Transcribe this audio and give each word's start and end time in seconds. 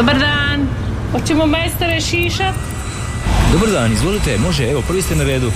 Dobar 0.00 0.18
dan. 0.18 0.68
Hoćemo 1.12 1.46
majstore 1.46 2.00
šišat? 2.00 2.54
Dobar 3.52 3.70
dan, 3.70 3.92
izvolite, 3.92 4.38
može, 4.38 4.70
evo, 4.70 4.82
prvi 4.88 5.02
ste 5.02 5.16
na 5.16 5.24
redu. 5.24 5.52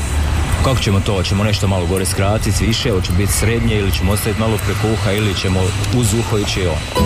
Kako 0.65 0.81
ćemo 0.81 1.01
to? 1.01 1.15
Hoćemo 1.15 1.45
nešto 1.45 1.69
malo 1.69 1.87
gore 1.87 2.05
skratiti, 2.05 2.67
više, 2.67 2.91
hoće 2.91 3.13
biti 3.13 3.33
srednje 3.33 3.79
ili 3.79 3.93
ćemo 3.93 4.13
ostaviti 4.13 4.41
malo 4.41 4.59
preko 4.67 4.93
uha 4.93 5.13
ili 5.13 5.35
ćemo 5.35 5.61
uz 5.97 6.15
uho 6.15 6.39
ići 6.39 6.67
on. 6.67 7.05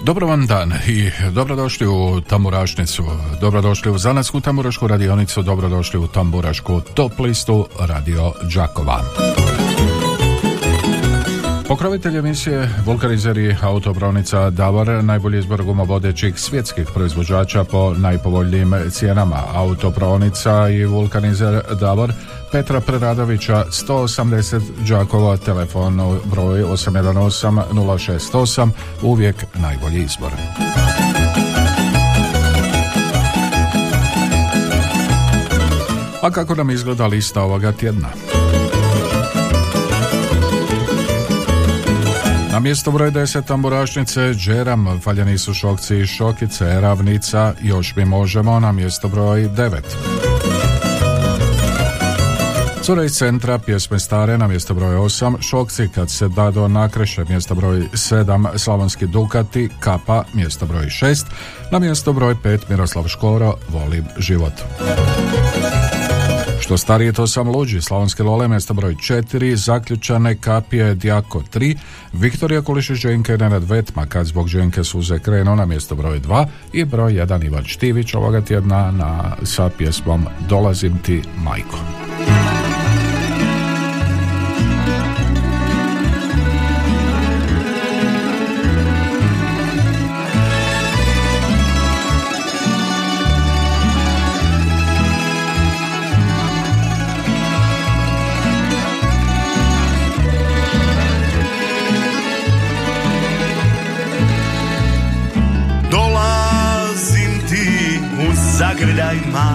Dobro 0.00 0.26
vam 0.26 0.46
dan 0.46 0.72
i 0.86 1.10
dobrodošli 1.30 1.86
u 1.86 2.20
Tamburašnicu, 2.20 3.04
dobrodošli 3.40 3.90
u 3.90 3.98
Zanatsku 3.98 4.40
tamburašku 4.40 4.86
radionicu, 4.86 5.42
dobrodošli 5.42 5.98
u 5.98 6.06
Tamburašku 6.06 6.80
top 6.94 7.18
listu 7.18 7.66
Radio 7.78 8.32
Đakova. 8.54 9.04
Pokrovitelj 11.72 12.18
emisije 12.18 12.68
Vulkanizeri 12.86 13.56
autobronica 13.62 14.50
Davor 14.50 15.04
najbolji 15.04 15.38
izbor 15.38 15.62
gumovodećih 15.62 16.38
svjetskih 16.38 16.88
proizvođača 16.94 17.64
po 17.64 17.94
najpovoljnijim 17.94 18.74
cijenama. 18.90 19.42
Autobronica 19.54 20.68
i 20.68 20.84
Vulkanizer 20.84 21.60
Davor 21.80 22.12
Petra 22.50 22.80
Preradovića 22.80 23.64
180 23.70 24.60
Đakova 24.88 25.36
telefon 25.36 26.20
broj 26.24 26.62
818 26.62 27.62
068 27.72 28.70
uvijek 29.02 29.36
najbolji 29.54 30.02
izbor. 30.02 30.32
A 36.22 36.30
kako 36.30 36.54
nam 36.54 36.70
izgleda 36.70 37.06
lista 37.06 37.42
ovoga 37.42 37.72
tjedna? 37.72 38.08
Na 42.52 42.60
mjesto 42.60 42.90
broj 42.90 43.10
10 43.10 43.46
tamburašnice 43.46 44.34
Džeram, 44.34 45.00
valjani 45.06 45.38
su 45.38 45.54
šokci 45.54 45.96
i 45.96 46.06
šokice, 46.06 46.80
ravnica, 46.80 47.54
još 47.62 47.96
mi 47.96 48.04
možemo 48.04 48.60
na 48.60 48.72
mjesto 48.72 49.08
broj 49.08 49.40
9. 49.40 49.80
Cure 52.82 53.04
iz 53.04 53.12
centra, 53.12 53.58
pjesme 53.58 53.98
stare 53.98 54.38
na 54.38 54.46
mjesto 54.46 54.74
broj 54.74 54.96
8, 54.96 55.42
Šokci 55.42 55.88
kad 55.94 56.10
se 56.10 56.28
dado 56.28 56.68
nakreše 56.68 57.24
mjesto 57.28 57.54
broj 57.54 57.80
7, 57.92 58.58
Slavonski 58.58 59.06
Dukati, 59.06 59.68
Kapa 59.80 60.24
mjesto 60.34 60.66
broj 60.66 60.86
6, 60.86 61.24
na 61.70 61.78
mjesto 61.78 62.12
broj 62.12 62.34
5 62.34 62.58
Miroslav 62.68 63.08
Škoro, 63.08 63.54
Volim 63.68 64.04
život. 64.18 64.52
Što 66.62 66.76
starije 66.76 67.12
to 67.12 67.26
sam 67.26 67.48
luđi, 67.48 67.80
Slavonske 67.80 68.22
Lole 68.22 68.48
mjesto 68.48 68.74
broj 68.74 68.94
4, 68.94 69.54
Zaključane 69.54 70.36
Kapije 70.36 70.94
Djako 70.94 71.42
3, 71.54 71.76
Viktorija 72.12 72.62
Kulišić 72.62 72.98
Dženke 72.98 73.38
Nenad 73.38 73.64
Vetma 73.70 74.06
kad 74.06 74.26
zbog 74.26 74.48
Dženke 74.48 74.84
suze 74.84 75.18
krenuo 75.18 75.54
na 75.54 75.66
mjesto 75.66 75.94
broj 75.94 76.20
2 76.20 76.46
i 76.72 76.84
broj 76.84 77.12
1 77.12 77.44
Ivan 77.46 77.64
Štivić 77.64 78.14
ovoga 78.14 78.40
tjedna 78.40 78.90
na, 78.90 79.36
sa 79.42 79.70
pjesmom 79.78 80.26
Dolazim 80.48 80.98
ti 80.98 81.22
majko. 81.36 81.78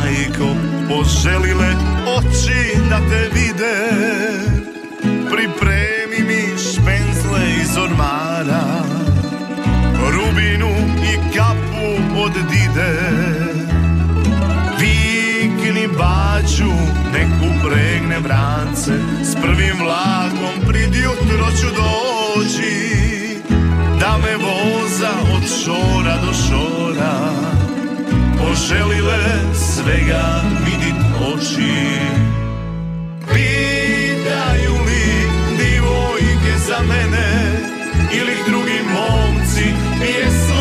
Majko 0.08 0.56
Poželile 0.88 1.76
oči 2.18 2.80
da 2.90 3.00
te 3.10 3.30
vide. 3.34 3.78
Pripremi 5.04 6.20
mi 6.28 6.58
špenzle 6.58 7.42
iz 7.62 7.78
ormara 7.78 8.64
Rubinu 10.12 10.70
i 11.04 11.38
kapu 11.38 12.20
od 12.24 12.32
dide. 12.52 12.94
Vikni 14.80 15.88
baču, 15.88 16.72
nek 17.14 17.28
upregne 17.42 18.20
vrance 18.20 18.94
S 19.24 19.36
prvim 19.42 19.78
vlakom 19.80 20.68
prid 20.68 20.96
jutro 20.96 21.48
ću 21.62 21.68
doći 21.68 22.98
Da 24.00 24.18
me 24.18 24.36
voza 24.36 25.12
od 25.36 25.44
šora 25.64 26.18
do 26.26 26.34
šora 26.34 27.58
poželile 28.48 29.18
svega 29.88 30.42
vidit 30.66 31.00
oči. 31.32 31.78
Pitaju 33.34 34.74
li 34.88 35.08
divojke 35.58 36.54
za 36.68 36.80
mene 36.90 37.30
ili 38.12 38.36
drugi 38.48 38.80
momci 38.94 39.64
pjesmom 40.00 40.57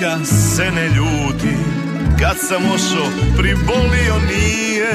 neka 0.00 0.24
se 0.24 0.70
ne 0.70 0.88
ljuti 0.88 1.56
Kad 2.20 2.36
sam 2.48 2.62
ošo 2.74 3.10
pribolio 3.38 4.14
nije. 4.28 4.92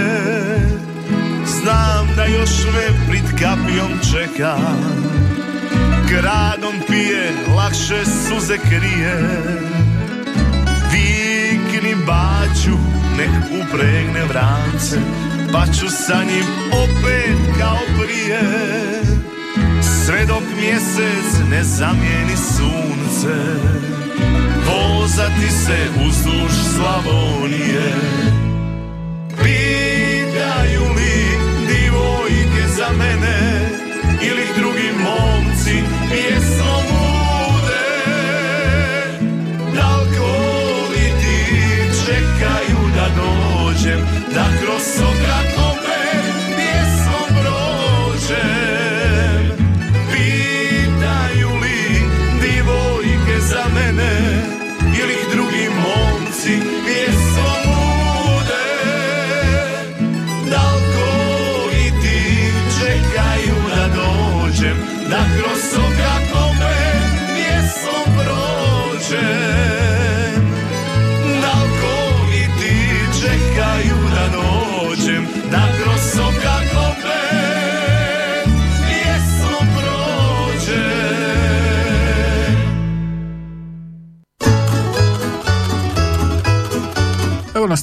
Znam 1.46 2.16
da 2.16 2.26
još 2.26 2.50
me 2.74 3.08
prid 3.10 3.40
kapijom 3.40 3.92
čeka 4.12 4.58
Gradom 6.10 6.74
pije, 6.88 7.32
lakše 7.56 8.06
suze 8.06 8.58
krije. 8.58 9.42
Vikni 10.92 11.96
baću, 12.06 12.78
nek 13.18 13.30
upregne 13.62 14.26
vrance 14.26 14.98
Pa 15.54 15.66
ću 15.66 15.90
sa 15.90 16.24
njim 16.24 16.46
opet 16.72 17.60
kao 17.60 17.80
prije. 18.04 18.42
Sve 20.06 20.26
dok 20.26 20.44
mjesec 20.62 21.50
ne 21.50 21.64
zamijeni 21.64 22.38
sunce 22.38 23.82
Vozati 24.66 25.50
se 25.50 25.78
uzduž 26.08 26.52
Slavonije. 26.76 27.94
Pitaju 29.44 30.84
li 30.96 31.38
divojke 31.68 32.68
za 32.78 32.90
mene 32.98 33.70
Ili 34.22 34.46
drugi 34.58 34.90
momci 35.04 35.31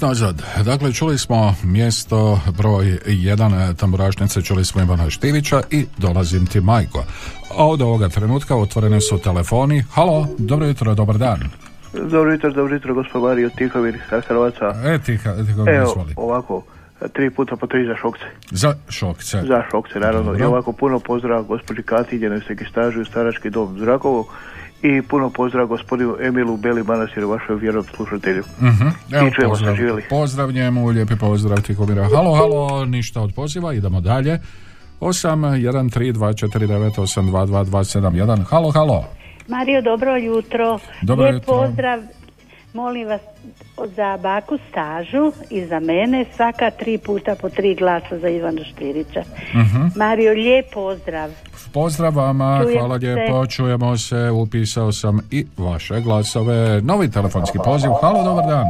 Evo 0.02 0.08
nas 0.08 0.20
nazad. 0.20 0.64
Dakle, 0.64 0.92
čuli 0.92 1.18
smo 1.18 1.54
mjesto 1.64 2.40
broj 2.58 2.98
1 3.06 3.76
tamburašnice, 3.76 4.42
čuli 4.42 4.64
smo 4.64 4.82
Ivana 4.82 5.10
Štivića 5.10 5.62
i 5.70 5.86
dolazim 5.96 6.46
ti 6.46 6.60
majko. 6.60 7.04
A 7.58 7.66
od 7.66 7.82
ovoga 7.82 8.08
trenutka 8.08 8.56
otvorene 8.56 9.00
su 9.00 9.18
telefoni. 9.18 9.84
Halo, 9.92 10.26
dobro 10.38 10.66
jutro, 10.66 10.94
dobar 10.94 11.18
dan. 11.18 11.40
Dobro 11.92 12.32
jutro, 12.32 12.50
dobro 12.50 12.74
jutro, 12.74 12.94
gospod 12.94 13.22
Mario 13.22 13.50
Tihovir 13.56 13.98
Karlovaca. 14.10 14.74
E, 14.84 14.98
ti, 14.98 15.18
ti 15.18 15.70
Evo, 15.70 16.06
ovako, 16.16 16.62
tri 17.12 17.30
puta 17.30 17.56
po 17.56 17.66
tri 17.66 17.86
za 17.86 17.94
šokce. 17.94 18.24
Za 18.50 18.74
šokce. 18.88 19.42
Za 19.48 19.62
šokce, 19.70 20.00
naravno. 20.00 20.32
Dobro. 20.32 20.44
I 20.44 20.46
ovako 20.46 20.72
puno 20.72 21.00
pozdrav 21.00 21.42
gospođi 21.42 21.82
Kati, 21.82 22.18
njenoj 22.18 22.40
stažu 22.70 23.00
u 23.00 23.04
Starački 23.04 23.50
dom 23.50 23.78
Zrakovo. 23.78 24.26
I 24.82 25.02
puno 25.02 25.30
pozdrav 25.30 25.66
gospodinu 25.66 26.16
Emilu 26.20 26.56
Beli 26.56 26.82
Manastiru, 26.82 27.28
vašoj 27.28 27.56
vjernom 27.56 27.84
slušatelju. 27.84 28.42
Mhm. 28.60 28.86
Evo, 29.12 29.28
I 29.28 29.32
čujemo 29.32 29.54
se, 29.54 29.58
pozdrav, 29.58 29.76
živjeli. 29.76 30.02
pozdrav 30.10 30.52
njemu, 30.52 30.86
lijepi 30.88 31.16
pozdrav 31.16 31.60
Tihomira. 31.60 32.04
Halo, 32.04 32.34
halo, 32.34 32.84
ništa 32.84 33.20
od 33.20 33.34
poziva, 33.34 33.72
idemo 33.75 34.00
dalje. 34.00 34.38
8 35.00 35.30
1 35.30 35.90
3 35.90 36.12
2 36.12 36.48
4 36.48 36.66
9 36.66 36.90
8 36.92 37.22
2 37.22 37.46
2 37.46 37.64
2 37.64 38.00
7 38.00 38.10
1 38.25 38.44
Halo, 38.44 38.70
halo. 38.70 39.04
Mario, 39.48 39.82
dobro 39.82 40.16
jutro. 40.16 40.78
Dobro 41.02 41.24
Lijep 41.24 41.34
jutro. 41.36 41.54
pozdrav, 41.54 42.00
molim 42.74 43.08
vas, 43.08 43.20
za 43.86 44.16
baku 44.16 44.58
stažu 44.70 45.32
i 45.50 45.64
za 45.64 45.80
mene 45.80 46.25
svaka 46.26 46.70
tri 46.70 46.98
puta 46.98 47.34
po 47.34 47.48
tri 47.48 47.75
glasa 47.75 48.19
za 48.19 48.28
Ivana 48.28 48.64
Štirića. 48.64 49.22
Mhm. 49.50 49.86
Mario, 49.96 50.32
lijep 50.32 50.66
pozdrav. 50.70 51.30
Pozdrav 51.75 52.14
vama, 52.14 52.60
Čujemo 52.62 52.78
hvala 52.78 53.00
se. 53.00 53.06
lijepo, 53.06 53.46
čujemo 53.46 53.96
se, 53.98 54.30
upisao 54.32 54.92
sam 54.92 55.19
i 55.30 55.46
vaše 55.58 56.00
glasove. 56.00 56.80
Novi 56.82 57.10
telefonski 57.10 57.58
poziv, 57.64 57.90
halo, 57.92 58.25
dobar 58.25 58.44
dan. 58.46 58.66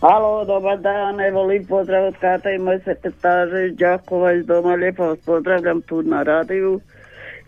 Halo, 0.00 0.44
dobar 0.44 0.78
dan, 0.78 1.20
evo 1.20 1.42
lijep 1.42 1.68
pozdrav 1.68 2.04
od 2.04 2.14
Kata 2.16 2.50
i 2.50 2.58
moje 2.58 2.80
sekretaže 2.80 3.66
iz 3.66 3.76
Đakova 3.76 4.32
iz 4.32 4.46
doma, 4.46 4.74
lijepo 4.74 5.04
vas 5.04 5.18
pozdravljam 5.18 5.80
tu 5.80 6.02
na 6.02 6.22
radiju. 6.22 6.80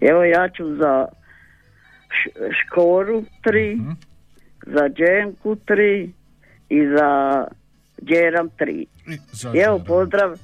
Evo 0.03 0.25
ja 0.25 0.49
ću 0.49 0.75
za 0.75 1.07
š- 2.11 2.31
Škoru 2.53 3.23
tri, 3.43 3.75
Mhm. 3.77 3.91
za 4.67 4.89
Dženku 4.89 5.57
tri 5.57 6.13
i 6.71 6.87
za 6.87 7.45
Djeram 7.99 8.49
tri. 8.49 8.87
I 9.07 9.19
za 9.33 9.53
I 9.55 9.59
Evo 9.59 9.81
pozdrav 9.87 10.39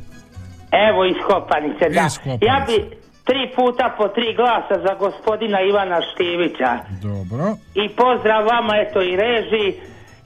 Evo 0.89 1.05
iz 1.05 1.19
Kopanice, 1.27 1.89
da. 1.89 2.05
Iz 2.07 2.17
Kopanice. 2.17 2.45
Ja 2.45 2.65
bi 2.67 3.03
tri 3.23 3.51
puta 3.55 3.95
po 3.97 4.07
tri 4.07 4.35
glasa 4.35 4.75
za 4.87 4.93
gospodina 4.99 5.61
Ivana 5.61 5.99
Štivića. 6.09 6.71
Dobro. 7.01 7.45
I 7.73 7.89
pozdrav 7.89 8.45
vama, 8.45 8.73
eto 8.83 9.01
i 9.01 9.15
reži, 9.15 9.65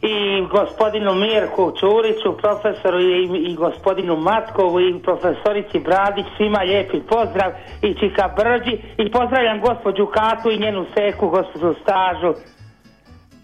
i 0.02 0.46
gospodinu 0.52 1.16
Mirku 1.16 1.74
Čuriću, 1.80 2.38
profesoru 2.42 3.00
i, 3.00 3.52
i 3.52 3.56
gospodinu 3.56 4.16
Matkovu 4.16 4.80
i 4.80 5.00
profesorici 5.04 5.80
Bradić, 5.80 6.26
svima 6.38 6.60
lijepi 6.60 7.00
pozdrav 7.00 7.52
i 7.82 7.94
Čika 8.00 8.30
Brđi 8.38 8.76
i 8.98 9.12
pozdravljam 9.12 9.62
gospođu 9.62 10.06
Katu 10.06 10.52
i 10.52 10.60
njenu 10.60 10.86
seku, 10.96 11.30
gospođu 11.30 11.76
Stažu. 11.82 12.34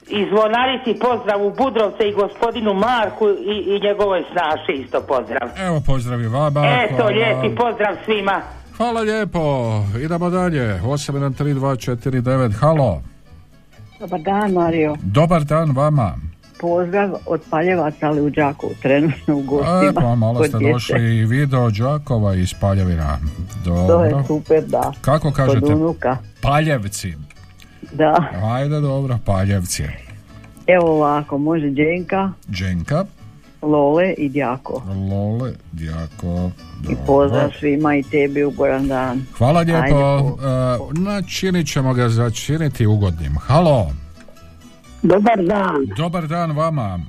I 0.07 0.25
zvonarici 0.31 0.99
pozdrav 0.99 1.45
u 1.45 1.53
Budrovce 1.57 2.03
i 2.07 2.13
gospodinu 2.13 2.73
Marku 2.73 3.29
i, 3.29 3.55
i 3.71 3.79
njegovoj 3.79 4.23
snaši 4.31 4.81
isto 4.81 5.01
pozdrav. 5.07 5.49
Evo 5.67 5.81
pozdrav 5.85 6.21
i 6.21 6.27
vama. 6.27 6.61
Eto, 6.83 6.95
hvala. 6.95 7.11
lijepi 7.11 7.55
pozdrav 7.55 7.95
svima. 8.05 8.41
Hvala 8.77 9.01
lijepo. 9.01 9.39
Idemo 10.03 10.29
dalje. 10.29 10.79
813249. 10.83 12.53
Halo. 12.59 13.01
Dobar 13.99 14.19
dan, 14.21 14.51
Mario. 14.51 14.95
Dobar 15.01 15.43
dan 15.43 15.71
vama. 15.71 16.32
Pozdrav 16.63 17.15
od 17.25 17.41
Paljevaca, 17.49 18.07
ali 18.07 18.21
u 18.21 18.29
Đakovu, 18.29 18.73
trenutno 18.81 19.35
u 19.35 19.41
gostima. 19.41 19.89
E, 19.89 19.93
pa 19.93 20.15
malo 20.15 20.43
ste 20.43 20.57
došli 20.71 21.17
i 21.17 21.25
video 21.25 21.69
Đakova 21.69 22.35
iz 22.35 22.53
Paljevina. 22.53 23.17
To 23.65 24.03
je 24.03 24.09
Dobro. 24.11 24.23
super, 24.27 24.63
da. 24.63 24.91
Kako 25.01 25.31
kažete? 25.31 25.65
unuka. 25.65 26.17
Paljevci. 26.41 27.13
Da. 27.93 28.15
Ajde, 28.43 28.79
dobro, 28.81 29.17
Paljevci. 29.25 29.83
Evo 30.67 30.91
ovako, 30.91 31.37
može 31.37 31.67
Dženka, 31.67 32.31
Dženka, 32.51 33.05
Lole 33.61 34.13
i 34.13 34.29
Djako. 34.29 34.83
Lole, 35.11 35.51
Djako. 35.71 36.51
I 36.83 36.87
dobro. 36.87 37.03
pozdrav 37.05 37.49
svima 37.59 37.95
i 37.95 38.03
tebi 38.03 38.43
ugoran 38.43 38.87
dan. 38.87 39.25
Hvala 39.37 39.61
lijepo. 39.61 39.81
Ajde, 39.83 39.93
po- 39.93 40.37
E, 40.95 40.99
načinit 40.99 41.67
ćemo 41.67 41.93
ga 41.93 42.09
začiniti 42.09 42.85
ugodnim. 42.85 43.35
Halo. 43.37 43.91
Dobar 45.03 45.37
dan, 45.39 45.85
Dobar 45.97 46.27
dan 46.27 46.51
vama. 46.51 46.99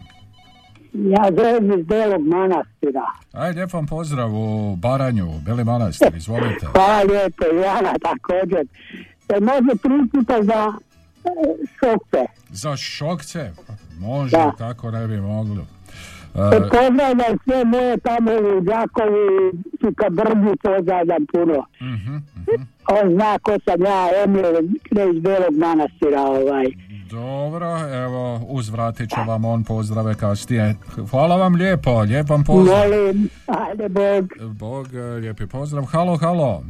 ja 0.92 1.24
zovem 1.32 1.80
iz 1.80 1.86
Belog 1.86 2.22
manastira. 2.22 3.06
Ajde, 3.32 3.56
lijep 3.56 3.72
vam 3.72 3.86
pozdrav 3.86 4.30
u 4.34 4.76
Baranju, 4.76 5.26
Beli 5.40 5.64
Manastir, 5.64 6.14
izvolite. 6.16 6.66
Hvala 6.72 7.02
lijepo, 7.02 7.44
Jana 7.56 7.92
također. 8.00 8.66
E, 9.28 9.40
može 9.40 9.78
tri 9.78 10.08
puta 10.12 10.42
za 10.42 10.72
e, 11.24 11.30
šokce. 11.70 12.24
Za 12.50 12.76
šokce? 12.76 13.50
Može, 14.00 14.30
Da. 14.30 14.52
kako 14.58 14.90
ne 14.90 15.06
bi 15.06 15.16
mogli. 15.16 15.60
E, 15.60 16.56
E, 16.56 16.60
pozdravljam 16.60 17.38
sve 17.44 17.64
moje 17.64 17.96
tamo 17.98 18.30
u 18.32 18.60
Đakovi, 18.60 19.50
Čika 19.80 20.10
Brđi, 20.10 20.56
pozdravljam 20.62 21.26
puno. 21.32 21.64
mhm, 21.82 22.16
On 22.90 23.12
zna 23.12 23.38
ko 23.38 23.52
sam 23.64 23.82
ja, 23.82 24.08
Emil, 24.24 24.44
iz 25.14 25.22
Belog 25.22 25.54
manastira, 25.56 26.22
ovaj. 26.22 26.66
Dobro, 27.11 27.78
evo, 27.92 28.40
uzvratit 28.49 29.11
će 29.11 29.20
vam 29.26 29.44
on 29.44 29.64
pozdrave 29.64 30.14
kasnije. 30.14 30.75
Hvala 31.11 31.37
vam 31.37 31.54
lijepo, 31.54 32.00
lijep 32.00 32.28
vam 32.28 32.44
pozdrav. 32.44 32.78
Molim, 32.78 33.28
ajde 33.46 33.88
Bog. 33.88 34.32
Bog, 34.52 34.87
lijepi 35.20 35.46
pozdrav. 35.46 35.84
Halo, 35.84 36.16
halo. 36.16 36.62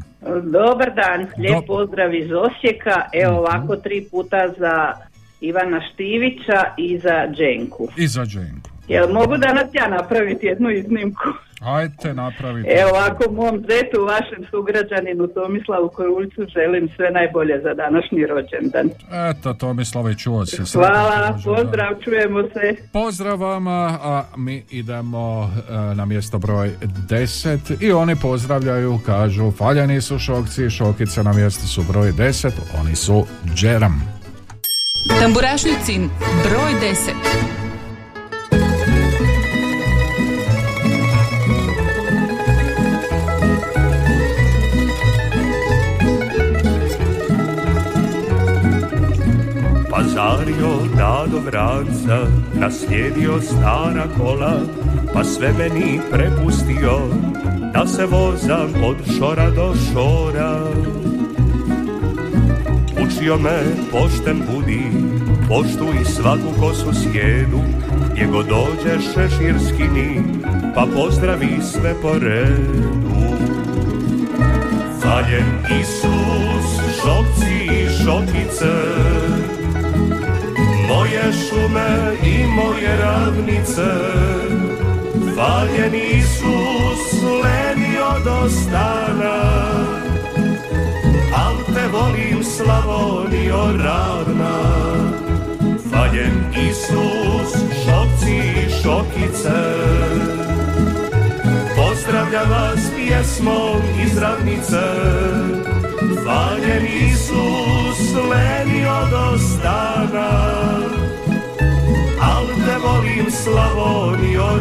Dobar 0.43 0.95
dan, 0.95 1.27
lijep 1.39 1.67
pozdrav 1.67 2.15
iz 2.15 2.31
Osijeka. 2.33 3.03
Evo 3.13 3.39
ovako 3.39 3.77
tri 3.77 4.07
puta 4.11 4.49
za 4.59 4.93
Ivana 5.41 5.81
Štivića 5.93 6.65
i 6.77 6.99
za 6.99 7.27
Dženku. 7.33 7.89
I 7.97 8.07
za 8.07 8.25
Dženku. 8.25 8.74
Jel 8.89 9.13
mogu 9.13 9.37
danas 9.37 9.69
ja 9.73 9.89
napraviti 9.89 10.47
jednu 10.47 10.71
iznimku? 10.71 11.29
Ajte, 11.61 12.15
napravite. 12.15 12.69
Evo 12.69 12.91
ovako 12.91 13.33
mom 13.33 13.59
zetu, 13.59 14.05
vašem 14.05 14.47
sugrađaninu 14.51 15.27
Tomislavu 15.27 15.89
Koruljcu 15.89 16.43
želim 16.55 16.89
sve 16.97 17.11
najbolje 17.11 17.61
za 17.63 17.75
današnji 17.75 18.27
rođendan. 18.27 18.91
Eto, 19.31 19.55
Tomislave, 19.55 20.15
čuo 20.15 20.47
se. 20.47 20.63
Hvala, 20.79 21.39
pozdrav, 21.45 21.95
čujemo 22.05 22.43
se. 22.43 22.77
Pozdrav 22.93 23.41
vama, 23.41 23.99
a 24.03 24.23
mi 24.37 24.65
idemo 24.71 25.51
e, 25.69 25.95
na 25.95 26.05
mjesto 26.05 26.39
broj 26.39 26.71
10 27.09 27.85
i 27.85 27.93
oni 27.93 28.17
pozdravljaju, 28.23 28.99
kažu 29.07 29.51
faljani 29.51 30.01
su 30.01 30.19
šokci, 30.19 30.71
šokice 30.71 31.23
na 31.23 31.33
mjestu 31.33 31.69
su 31.69 31.83
broj 31.93 32.13
10, 32.13 32.51
oni 32.81 32.97
su 32.97 33.27
Džeram. 33.55 34.03
Tamburašnicin 35.21 36.11
broj 36.45 36.73
10. 36.93 37.55
Osario 49.97 50.97
dado 50.97 51.39
vranca, 51.39 52.27
naslijedio 52.55 53.41
stara 53.41 54.07
kola, 54.19 54.61
pa 55.13 55.25
sve 55.25 55.53
meni 55.59 56.01
prepustio, 56.11 57.01
da 57.73 57.87
se 57.87 58.07
vozam 58.07 58.73
od 58.85 58.97
šora 59.19 59.51
do 59.51 59.75
šora. 59.75 60.61
Učio 63.07 63.39
me 63.39 63.63
pošten 63.91 64.43
budi, 64.53 64.83
poštuj 65.49 66.05
svaku 66.05 66.61
kosu 66.61 66.93
sjedu, 67.03 67.61
gdje 68.13 68.27
god 68.27 68.47
dođe 68.47 68.99
šeširskini, 69.01 70.23
pa 70.75 70.87
pozdravi 70.97 71.59
sve 71.73 71.95
po 72.03 72.13
redu. 72.19 73.15
Valjen 75.05 75.81
Isus, 75.81 76.81
šokci 77.03 77.65
i 77.65 78.05
šokice, 78.05 78.73
moje 80.89 81.33
šume 81.33 82.17
i 82.25 82.47
moje 82.47 82.97
ravnice, 82.97 83.93
Valjen 85.37 85.95
Isus, 85.95 87.23
lenio 87.23 88.25
do 88.25 88.51
stana, 88.51 89.37
al 91.35 91.57
te 91.75 91.89
volim 91.93 92.45
Slavonio 92.45 93.67
ravna. 93.85 94.59
Valjen 95.93 96.45
Isus, 96.69 97.53
šokci 97.85 98.37
i 98.37 98.71
šokice, 98.83 99.61
Pozdravljam 102.15 102.51
vas 102.51 102.81
pjesmom 102.97 103.83
iz 104.05 104.19
ravnice 104.19 104.83
Valjen 106.27 106.87
Isus 107.11 108.15
lenio 108.31 109.09
do 109.11 109.39
stana 109.39 110.31
Al 112.21 112.47
te 112.47 112.79
volim 112.83 113.31
Slavonio 113.31 114.54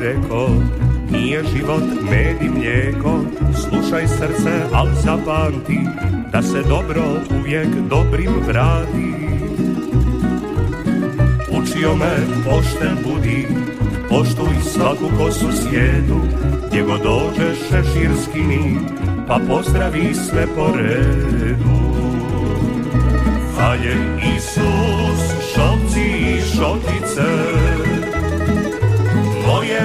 reko 0.00 0.48
Nije 1.10 1.44
život 1.44 1.82
med 2.10 2.42
i 2.42 2.48
mlijeko 2.58 3.20
Slušaj 3.54 4.08
srce, 4.08 4.52
al 4.72 4.86
zapamti 5.04 5.78
Da 6.32 6.42
se 6.42 6.62
dobro 6.68 7.02
uvijek 7.40 7.68
dobrim 7.90 8.32
vrati 8.46 9.12
Učio 11.50 11.96
me 11.96 12.16
pošten 12.44 12.96
budi 13.04 13.46
Poštuj 14.08 14.54
svaku 14.72 15.16
kosu 15.18 15.48
sjedu 15.52 16.20
Gdje 16.68 16.82
god 16.82 17.02
dođe 17.02 17.54
šeširskini 17.54 18.78
Pa 19.28 19.38
pozdravi 19.48 20.14
sve 20.14 20.46
po 20.56 20.76
redu. 20.76 21.78
Valjen 23.58 24.18
Isus, 24.36 25.52
šokci 25.54 26.00
i 26.00 26.40
šokice 26.40 27.22
moje 27.22 27.77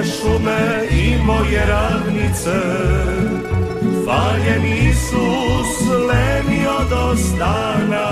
šume 0.06 0.88
i 0.92 1.18
moje 1.24 1.66
ravnice. 1.66 2.60
Valjen 4.08 4.66
Isus 4.90 5.88
lenio 6.08 6.78
do 6.90 7.16
stana 7.18 8.10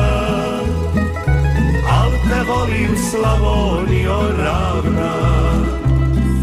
Al 1.89 2.12
te 2.12 2.43
volim 2.48 2.98
Slavonio 3.10 4.19
ravna. 4.38 5.13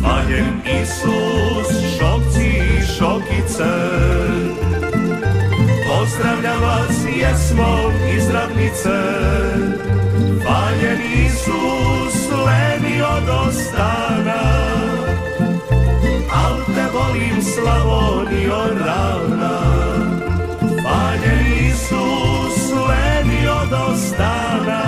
Valjen 0.02 0.60
Isus, 0.82 1.98
šokci 1.98 2.48
i 2.48 2.86
šokice. 2.98 3.74
Pozdravljam 5.88 6.60
vas 6.62 6.96
jesmom 7.20 7.92
iz 8.16 8.30
ravnice 8.30 8.98
Valjen 10.44 11.00
Isus 11.26 12.30
lenio 12.30 13.08
do 13.26 13.52
stana 13.52 14.57
volim 17.38 17.42
Slavonio 17.42 18.58
ravna 18.84 19.58
Valjen 20.84 21.70
Isus 21.70 22.72
lenio 22.88 23.66
do 23.70 23.96
stana. 23.96 24.82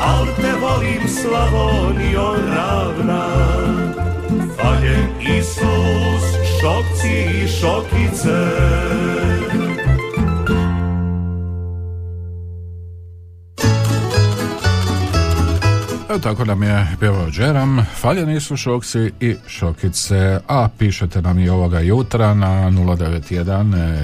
Al 0.00 0.26
te 0.36 0.52
volim 0.60 1.08
Slavonio 1.08 2.36
ravna 2.48 3.26
Valjen 4.58 5.08
Isus 5.20 6.24
šokci 6.60 7.44
i 7.44 7.48
šokice 7.48 9.03
tako 16.24 16.44
nam 16.44 16.62
je 16.62 16.86
pjevao 17.00 17.30
Džeram, 17.30 17.86
faljeni 18.00 18.40
su 18.40 18.56
šokci 18.56 19.10
i 19.20 19.36
šokice, 19.46 20.40
a 20.48 20.68
pišete 20.78 21.22
nam 21.22 21.38
i 21.38 21.48
ovoga 21.48 21.80
jutra 21.80 22.34
na 22.34 22.70
091 22.70 23.44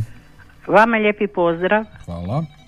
Vama 0.66 0.96
lijepi 0.96 1.26
pozdrav. 1.26 1.84
Hvala. 2.04 2.59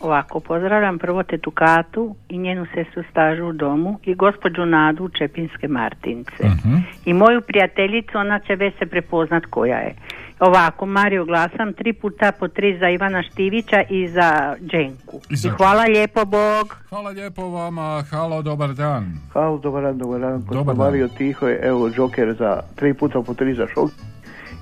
Ovako, 0.00 0.40
pozdravljam 0.40 0.98
prvo 0.98 1.22
tetu 1.22 1.50
Katu 1.50 2.14
i 2.28 2.38
njenu 2.38 2.66
sestru 2.74 3.02
stažu 3.10 3.44
u 3.44 3.52
domu 3.52 3.98
i 4.04 4.14
gospođu 4.14 4.64
Nadu 4.66 5.04
u 5.04 5.08
Čepinske 5.08 5.68
Martince. 5.68 6.44
Mhm. 6.44 6.74
I 7.04 7.12
moju 7.12 7.40
prijateljicu, 7.40 8.18
ona 8.18 8.38
će 8.38 8.54
već 8.54 8.78
se 8.78 8.86
prepoznat 8.86 9.42
koja 9.50 9.78
je. 9.78 9.94
Ovako, 10.40 10.86
Mario 10.86 11.24
glasam 11.24 11.72
tri 11.72 11.92
puta 11.92 12.32
po 12.32 12.48
tri 12.48 12.78
za 12.78 12.88
Ivana 12.88 13.22
Štivića 13.22 13.82
i 13.90 14.08
za 14.08 14.56
Dženku. 14.60 15.20
I 15.30 15.36
za 15.36 15.48
I 15.48 15.50
hvala 15.50 15.82
lijepo, 15.82 16.24
Bog. 16.24 16.76
Hvala 16.88 17.10
lijepo 17.10 17.48
vama, 17.48 18.04
halo, 18.10 18.42
dobar 18.42 18.74
dan. 18.74 19.12
Halo, 19.32 19.58
dobar 19.58 19.82
dan, 19.82 19.98
dobar 19.98 20.20
dan. 20.20 20.44
Dobar 20.50 20.76
dan. 20.76 20.86
Mario 20.86 21.08
Tiho 21.08 21.48
je, 21.48 21.60
evo, 21.62 21.90
Joker 21.96 22.34
za 22.38 22.60
tri 22.74 22.94
puta 22.94 23.22
po 23.22 23.34
tri 23.34 23.54
za 23.54 23.66
šok. 23.74 23.90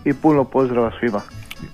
I 0.04 0.14
puno 0.14 0.44
pozdrava 0.44 0.90
svima. 0.98 1.20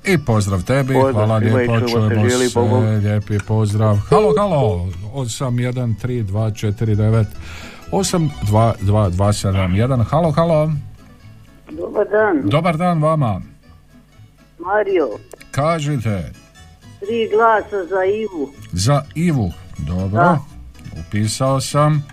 I 0.05 0.19
pozdrav 0.19 0.63
tebi, 0.63 0.95
Pozdrav 0.95 1.13
hvala 1.15 1.37
lijepo, 1.37 1.81
čujemo 1.81 2.31
se, 2.31 2.51
Bogom. 2.55 2.85
lijepi 2.85 3.39
pozdrav. 3.39 3.97
Halo, 3.99 4.35
halo, 4.39 4.89
813249 5.15 7.25
822271, 7.93 10.03
halo, 10.03 10.31
halo, 10.33 10.73
Dobar 11.71 12.07
dan, 12.07 12.41
dobar 12.45 12.77
dan 12.77 13.01
vama, 13.01 13.41
Mario. 14.59 15.09
kažite, 15.51 16.33
Tri 17.01 17.29
glasa 17.31 17.87
za 17.87 18.05
Ivu. 18.05 18.53
za 18.73 19.03
Ivu, 19.15 19.53
dobro, 19.79 20.09
Da. 20.13 20.39
upisao 21.01 21.61
sam, 21.61 22.07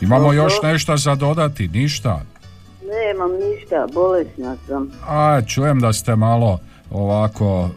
imamo 0.00 0.22
Dobro. 0.22 0.34
još 0.34 0.52
nešto 0.62 0.96
za 0.96 1.14
dodati, 1.14 1.68
ništa, 1.68 2.22
Nemam 2.84 3.30
ništa, 3.32 3.86
bolesna 3.94 4.56
sam. 4.66 4.90
a 5.08 5.40
čujem 5.42 5.80
da 5.80 5.92
ste 5.92 6.16
malo 6.16 6.58
ovako... 6.90 7.68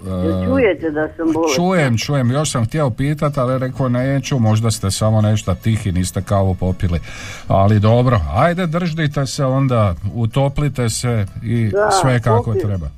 E, 0.42 0.46
čujete 0.46 0.90
da 0.92 1.08
sam 1.08 1.34
bolesna? 1.34 1.56
Čujem, 1.56 1.98
čujem, 1.98 2.32
još 2.32 2.52
sam 2.52 2.66
htio 2.66 2.90
pitati, 2.90 3.40
ali 3.40 3.60
rekao 3.60 3.90
neću, 3.90 4.40
možda 4.40 4.72
ste 4.72 4.92
samo 4.92 5.22
nešto 5.22 5.56
tihi, 5.56 5.92
niste 5.92 6.22
kavu 6.22 6.56
popili. 6.56 7.00
Ali 7.48 7.80
dobro, 7.80 8.20
ajde 8.34 8.68
držite 8.68 9.26
se 9.26 9.46
onda, 9.46 9.96
utoplite 10.16 10.90
se 10.90 11.26
i 11.44 11.70
Da, 11.70 11.90
sve 11.92 12.22
kako 12.22 12.44
popio- 12.46 12.62
treba. 12.62 12.90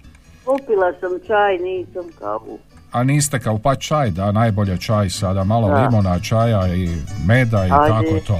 Popila 0.46 0.94
sam 1.00 1.12
čaj, 1.28 1.58
nisam 1.58 2.04
kavu. 2.20 2.60
A 2.91 3.03
niste 3.03 3.39
kao 3.39 3.58
pa 3.58 3.75
čaj, 3.75 4.10
da, 4.10 4.31
najbolje 4.31 4.77
čaj 4.77 5.10
sada, 5.10 5.43
malo 5.43 5.67
Da. 5.67 5.75
limona, 5.75 6.19
čaja 6.19 6.67
i 6.67 6.89
meda 7.27 7.58
i 7.58 7.72
Ajde. 7.72 7.88
tako 7.88 8.19
to. 8.27 8.39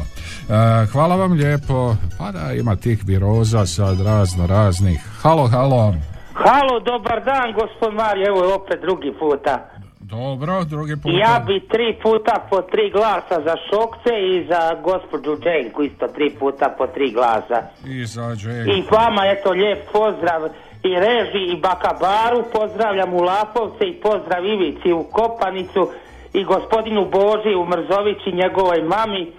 E, 0.54 0.86
hvala 0.86 1.16
vam 1.16 1.32
lijepo, 1.32 1.96
pa 2.18 2.32
da 2.32 2.54
ima 2.54 2.76
tih 2.76 3.00
viroza 3.06 3.66
sad 3.66 4.02
razno 4.02 4.48
raznih. 4.48 5.00
Halo, 5.22 5.48
halo. 5.48 5.96
Halo, 6.34 6.80
dobar 6.80 7.24
dan, 7.26 7.54
gospod 7.54 7.94
Mario, 7.94 8.28
evo 8.28 8.44
je 8.46 8.54
opet 8.54 8.82
drugi 8.82 9.14
puta. 9.20 9.70
Dobro, 10.00 10.64
drugi 10.64 10.96
put. 10.96 11.12
Ja 11.14 11.44
bi 11.48 11.68
tri 11.68 11.98
puta 12.04 12.48
po 12.50 12.62
tri 12.62 12.92
glasa 12.92 13.38
za 13.48 13.56
Šokce 13.70 14.14
i 14.32 14.48
za 14.48 14.62
gospođu 14.84 15.38
Dženku 15.44 15.84
isto 15.84 16.08
tri 16.08 16.30
puta 16.40 16.76
po 16.78 16.88
tri 16.88 17.12
glasa. 17.12 17.60
Izađe. 17.86 18.52
I 18.52 18.84
vama 18.92 19.22
eto 19.26 19.52
lijep 19.52 19.80
pozdrav 19.94 20.42
i 20.84 20.92
reži 20.96 21.44
i 21.48 21.60
Bakabaru, 21.60 22.44
pozdravljam 22.54 23.14
u 23.14 23.22
Lapovce 23.22 23.86
i 23.86 23.94
pozdrav 23.96 24.46
Ivici 24.46 24.92
u 24.94 25.04
Kopanicu 25.04 25.90
i 26.34 26.44
gospodinu 26.44 27.06
Boži 27.08 27.56
u 27.56 27.66
Mrzović 27.66 28.18
i 28.26 28.36
njegovoj 28.36 28.82
mami 28.84 29.32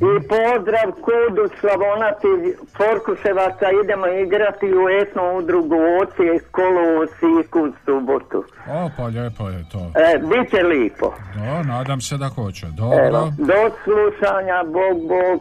I 0.00 0.28
pozdrav 0.28 0.88
kudu 1.06 1.42
Slavonati 1.60 2.30
Forkuševaca. 2.76 3.66
Idemo 3.84 4.06
igrati 4.06 4.66
u 4.74 4.84
etnu 5.00 5.22
udrugu 5.38 5.76
Osijek 6.00 6.50
kolo 6.50 6.80
u 6.88 7.00
Osijeku 7.00 7.58
u 7.60 7.72
subotu. 7.84 8.44
o 8.70 8.90
pa 8.96 9.04
lijepo 9.04 9.48
je 9.48 9.64
to, 9.72 9.78
E, 9.96 10.18
biće 10.20 10.62
lijepo. 10.62 11.14
Do, 11.34 11.62
nadam 11.64 12.00
se 12.00 12.16
da 12.16 12.28
hoće, 12.28 12.66
Evo, 12.66 12.74
dobro, 12.76 13.30
do 13.38 13.60
slušanja, 13.84 14.58
bog, 14.66 14.96
bog. 15.08 15.40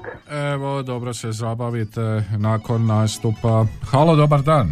evo, 0.53 0.81
dobro 0.83 1.13
se 1.13 1.31
zabavite 1.31 2.01
nakon 2.37 2.85
nastupa, 2.85 3.65
halo, 3.91 4.15
dobar 4.15 4.41
dan, 4.41 4.67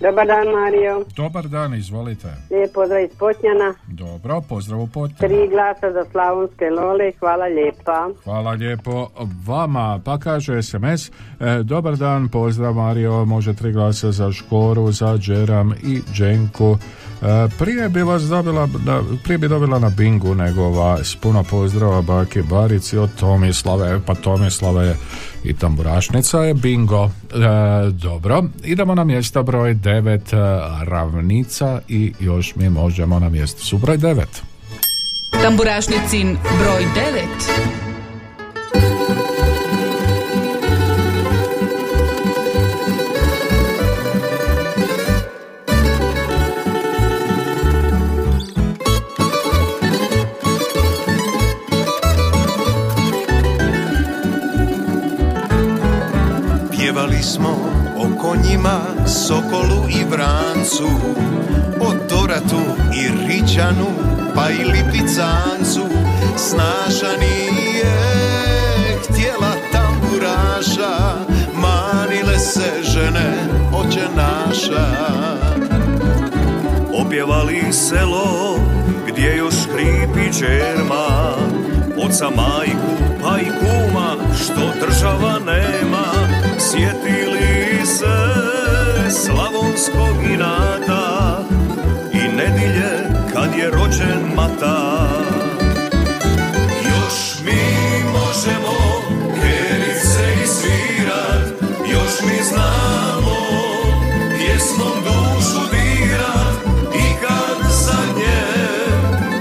Dobar 0.00 0.26
dan 0.26 0.48
Mario, 0.48 1.04
dobar 1.16 1.48
dan, 1.48 1.74
izvolite, 1.74 2.28
lijep 2.50 2.72
pozdrav 2.74 3.04
iz 3.04 3.10
Potnjana, 3.18 3.74
dobro, 3.86 4.40
pozdrav 4.48 4.80
u 4.80 4.86
Potnjanu. 4.86 5.18
tri 5.18 5.48
glasa 5.48 5.92
za 5.92 6.04
Slavonske 6.10 6.64
Lole, 6.70 7.12
hvala 7.18 7.44
lijepa. 7.46 8.08
Hvala 8.24 8.50
lijepo 8.50 9.08
vama. 9.46 10.00
Pa 10.04 10.18
kaže 10.18 10.62
SMS, 10.62 11.08
e, 11.08 11.12
dobar 11.62 11.96
dan, 11.96 12.28
pozdrav 12.28 12.74
Mario, 12.74 13.24
može 13.24 13.54
tri 13.54 13.72
glasa 13.72 14.10
za 14.12 14.32
Škoru, 14.32 14.92
za 14.92 15.18
Džeram 15.18 15.72
i 15.82 16.00
Dženku. 16.12 16.76
E, 17.22 17.48
prije 17.58 17.88
bi 17.88 18.02
vas 18.02 18.22
dobila, 18.22 18.68
da, 18.84 19.02
prije 19.24 19.38
bi 19.38 19.48
dobila 19.48 19.78
na 19.78 19.88
bingu 19.88 20.34
nego 20.34 20.70
vas. 20.70 21.16
Puno 21.20 21.42
pozdrava 21.42 22.02
baki 22.02 22.42
Barici 22.42 22.98
od 22.98 23.10
Tomislave, 23.20 24.00
pa 24.06 24.14
Tomislava 24.14 24.82
je 24.82 24.96
i 25.44 25.54
tamburašnica 25.54 26.38
je 26.38 26.54
bingo. 26.54 27.04
E, 27.04 27.10
dobro, 27.90 28.44
idemo 28.64 28.94
na 28.94 29.04
mjesto 29.04 29.42
broj 29.42 29.74
9, 29.74 30.84
ravnica 30.84 31.80
i 31.88 32.12
još 32.20 32.56
mi 32.56 32.70
možemo 32.70 33.18
na 33.18 33.28
mjestu 33.28 33.64
su 33.64 33.78
broj 33.78 33.98
9. 33.98 34.24
Tamburašnicin 35.42 36.38
broj 36.58 36.86
9. 37.84 37.89
smo 57.30 57.56
o 57.96 58.18
konjima, 58.20 58.80
sokolu 59.06 59.88
i 59.88 60.04
vrancu, 60.04 60.88
o 61.80 61.92
doratu 62.08 62.60
i 62.94 63.08
ričanu, 63.28 63.86
pa 64.34 64.50
i 64.50 64.64
lipicancu. 64.64 65.86
Snaša 66.36 67.16
nije 67.20 67.92
htjela 69.02 69.52
tamburaša, 69.72 71.14
manile 71.54 72.38
se 72.38 72.70
žene 72.82 73.32
oče 73.74 74.06
naša. 74.16 74.86
Opjevali 77.06 77.72
selo 77.72 78.58
gdje 79.06 79.36
još 79.36 79.54
hripi 79.54 80.38
čerma 80.38 81.34
Oca 82.06 82.30
majku 82.30 82.90
pa 83.22 83.38
i 83.40 83.46
kuma 83.60 84.16
što 84.36 84.86
država 84.86 85.38
nema 85.46 85.79
Sjetili 86.70 87.86
se 87.86 88.16
slavonskog 89.10 90.24
inata 90.34 91.44
I 92.12 92.36
nedilje 92.36 92.90
kad 93.32 93.58
je 93.58 93.70
rođen 93.70 94.34
mata 94.34 95.08
Još 96.84 97.44
mi 97.44 97.62
možemo 98.12 98.76
kerice 99.34 100.42
i 100.44 100.46
svirat 100.46 101.72
Još 101.92 102.22
mi 102.22 102.44
znamo 102.44 103.36
pjesmom 104.38 105.04
dušu 105.04 105.60
dirat 105.70 106.56
I 106.94 107.20
kad 107.20 107.70
zadnje 107.70 108.42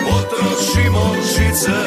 potrošimo 0.04 1.16
žice 1.24 1.80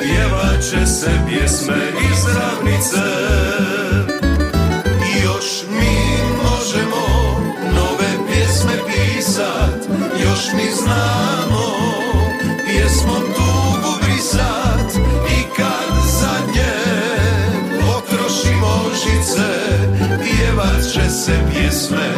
Pjevat 0.00 0.88
se 0.88 1.10
pjesme 1.28 1.76
iz 2.10 2.24
ravnice 2.36 3.28
Još 10.38 10.52
mi 10.52 10.70
znamo 10.72 11.64
pjesmom 12.66 13.22
tugu 13.36 13.92
brisat 14.02 14.92
I 15.30 15.42
kad 15.56 16.04
zadnje 16.20 16.74
potrošimo 17.80 18.90
žice 18.92 19.48
Pjevat 20.22 20.82
će 20.92 21.10
se 21.10 21.32
pjesme 21.50 22.08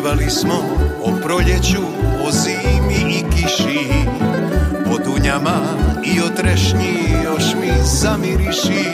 Pjevali 0.00 0.30
smo 0.30 0.54
o 1.04 1.12
proljeću, 1.22 1.82
o 2.26 2.30
zimi 2.30 3.14
i 3.18 3.24
kiši. 3.32 3.88
O 4.92 4.98
dunjama 5.04 5.60
i 6.04 6.20
o 6.20 6.28
trešnji 6.36 6.94
još 7.24 7.44
mi 7.60 7.72
zamiriši. 7.84 8.84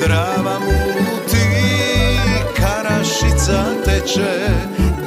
Drava 0.00 0.58
muti, 0.60 1.46
karašica 2.56 3.64
teče. 3.84 4.48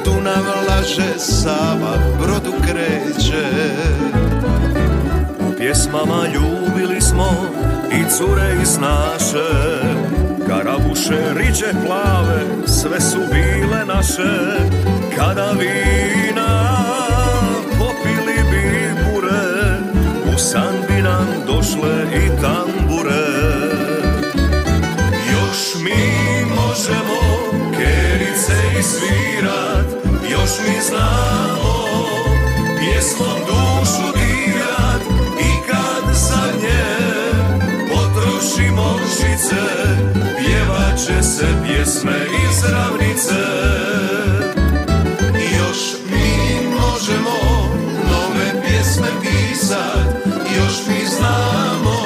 Dunav 0.04 0.44
laže, 0.68 1.18
Sava 1.18 1.96
brodu 2.22 2.52
kreće. 2.62 3.48
U 5.40 5.56
pjesmama 5.56 6.26
ljubili 6.34 7.00
smo 7.00 7.46
i 7.92 8.10
cure 8.10 8.56
iz 8.62 8.78
naše 8.78 9.48
Karabuše, 10.48 11.34
riđe 11.36 11.72
plave, 11.86 12.44
sve 12.66 13.00
su 13.00 13.18
bile 13.32 13.84
naše 13.86 14.30
Kada 15.20 15.52
vina 15.52 16.50
popili 17.78 18.40
bi 18.50 18.66
bure 19.04 19.76
U 20.34 20.38
san 20.38 20.74
bi 20.88 21.02
nam 21.02 21.26
došle 21.46 22.04
i 22.14 22.40
tambure. 22.42 23.26
Još 25.32 25.74
mi 25.84 26.04
možemo 26.56 27.20
kerice 27.76 28.78
i 28.78 28.82
svirat 28.82 29.86
Još 30.30 30.50
mi 30.66 30.80
znamo 30.88 31.74
pjesmom 32.78 33.40
dušu 33.46 34.12
dirat. 34.18 35.02
I 35.40 35.68
kad 35.68 36.14
zadnje 36.14 36.84
potrošimo 37.88 38.98
žice 39.08 39.64
Pjevat 40.38 40.98
će 41.06 41.22
se 41.22 41.46
pjesme 41.66 42.26
iz 42.50 42.64
ravnice 42.72 43.70
pisat 49.70 50.32
Još 50.56 50.86
mi 50.88 51.06
znamo 51.06 51.96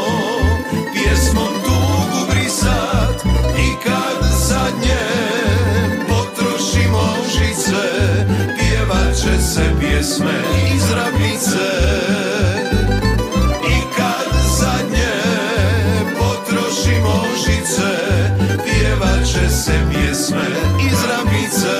pjesmom 0.92 1.53
tugu 1.64 2.31
brisat. 2.31 3.24
I 3.59 3.68
kad 3.85 4.29
zadnje 4.48 5.05
potrošimo 6.09 7.16
žice 7.38 7.83
Pjevat 8.59 9.16
će 9.16 9.42
se 9.42 9.62
pjesme 9.81 10.42
iz 10.74 10.90
ravnice. 10.90 11.68
I 13.70 13.96
kad 13.96 14.40
zadnje 14.59 15.14
potrošimo 16.18 17.24
žice 17.37 17.90
Pjevat 18.64 19.27
će 19.27 19.48
se 19.48 19.72
pjesme 19.92 20.46
iz 20.92 20.98
ravnice. 21.09 21.77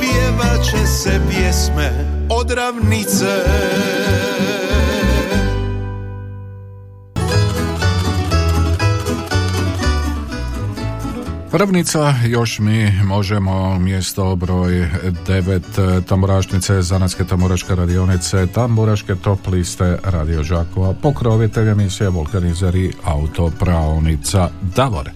Pjevat 0.00 0.64
će 0.64 0.86
se 0.86 1.20
pjesme 1.30 2.07
od 2.48 2.56
ravnice 2.56 3.26
Prvnica, 11.50 12.14
još 12.26 12.58
mi 12.58 12.92
možemo 13.04 13.78
mjesto 13.78 14.36
broj 14.36 14.90
9 15.26 16.02
tamburašnice, 16.04 16.82
zanatske 16.82 17.24
tamburaške 17.24 17.74
radionice, 17.74 18.46
tamburaške 18.46 19.14
top 19.14 19.46
liste 19.46 19.98
Radio 20.04 20.42
Žakova, 20.42 20.94
pokrovitelj 21.02 21.68
emisije 21.68 22.08
Vulkanizer 22.08 22.74
i 22.74 22.92
autopravnica 23.04 24.50
Davor. 24.76 25.10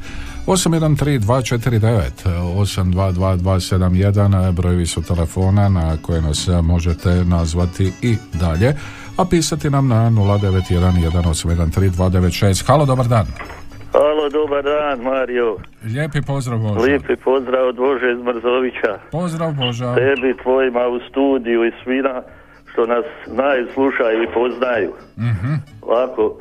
813249 0.47 2.11
822271 2.57 4.53
brojevi 4.53 4.87
su 4.87 5.03
telefona 5.03 5.69
na 5.69 5.97
koje 6.03 6.23
nas 6.23 6.49
možete 6.63 7.09
nazvati 7.09 7.93
i 8.03 8.17
dalje, 8.33 8.75
a 9.17 9.25
pisati 9.31 9.71
nam 9.71 9.89
na 9.89 10.11
0911813296. 10.11 12.67
Halo, 12.67 12.87
dobar 12.87 13.07
dan. 13.07 13.27
Halo, 13.93 14.29
dobar 14.29 14.65
dan, 14.65 15.01
Mario. 15.01 15.57
Lijepi 15.85 16.23
pozdrav 16.27 16.59
Boža. 16.59 16.81
Lijepi 16.81 17.17
pozdrav 17.17 17.69
od 17.69 17.77
Bože 17.77 18.13
iz 18.13 18.19
Mrzovića. 18.19 18.99
Pozdrav 19.11 19.53
Boža. 19.53 19.95
Tebi, 19.95 20.37
tvojima 20.43 20.89
u 20.89 21.01
studiju 21.11 21.65
i 21.65 21.73
svima 21.85 22.23
što 22.73 22.87
nas 22.87 23.05
znaju, 23.27 23.69
slušaju 23.75 24.23
i 24.23 24.27
poznaju. 24.35 24.93
Mhm. 25.19 25.55
Ovako, 25.83 26.37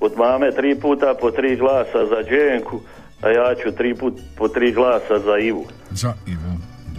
od 0.00 0.12
mame 0.16 0.50
tri 0.50 0.80
puta 0.80 1.14
po 1.20 1.30
tri 1.30 1.56
glasa 1.56 2.06
za 2.06 2.22
Đenku, 2.22 2.80
a 3.22 3.28
ja 3.28 3.54
ću 3.54 3.72
tri 3.72 3.94
put 3.94 4.14
po 4.36 4.48
tri 4.48 4.72
glasa 4.72 5.18
za 5.18 5.38
Ivu 5.38 5.64
Za 5.90 6.12
Ivu. 6.26 6.52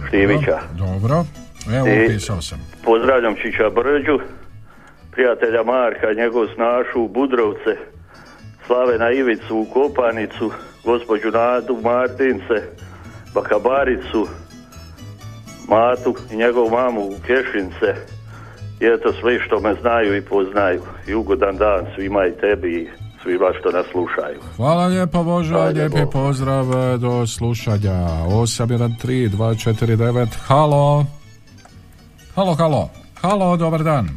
Štivića. 0.08 0.58
Dobro. 0.78 1.24
Evo, 1.76 1.86
I- 1.86 2.04
upisao 2.06 2.42
sam. 2.42 2.58
Pozdravljam 2.84 3.34
Čiča 3.34 3.70
Brđu, 3.70 4.18
prijatelja 5.12 5.62
Marka, 5.62 6.12
njegov 6.16 6.46
snašu 6.54 7.02
u 7.02 7.08
Budrovce, 7.08 7.76
Slavena 8.66 9.10
Ivicu 9.10 9.56
u 9.56 9.64
Kopanicu, 9.64 10.52
gospođu 10.84 11.30
Nadu 11.30 11.78
Martince, 11.82 12.62
Bakabaricu, 13.34 14.28
Matu 15.68 16.14
i 16.32 16.36
njegovu 16.36 16.70
mamu 16.70 17.00
u 17.00 17.14
Kešince. 17.26 17.94
I 18.80 18.86
eto 18.86 19.12
sve 19.20 19.40
što 19.40 19.60
me 19.60 19.74
znaju 19.80 20.16
i 20.16 20.20
poznaju. 20.22 20.82
I 21.08 21.14
ugodan 21.14 21.56
dan 21.56 21.86
svima 21.94 22.26
i 22.26 22.32
tebi 22.40 22.74
i 22.74 22.88
svima 23.24 23.48
što 23.60 23.70
nas 23.70 23.86
slušaju. 23.90 24.38
Hvala 24.56 24.86
lijepo 24.86 25.22
Boža, 25.22 25.54
Hvala 25.54 25.68
lijepi 25.70 25.94
lijepo. 25.96 26.10
pozdrav 26.10 26.64
do 26.98 27.26
slušanja. 27.26 27.96
813249. 28.28 30.26
Halo. 30.46 31.04
Halo, 32.36 32.54
halo. 32.54 32.90
Halo, 33.22 33.56
dobar 33.56 33.82
dan. 33.82 34.08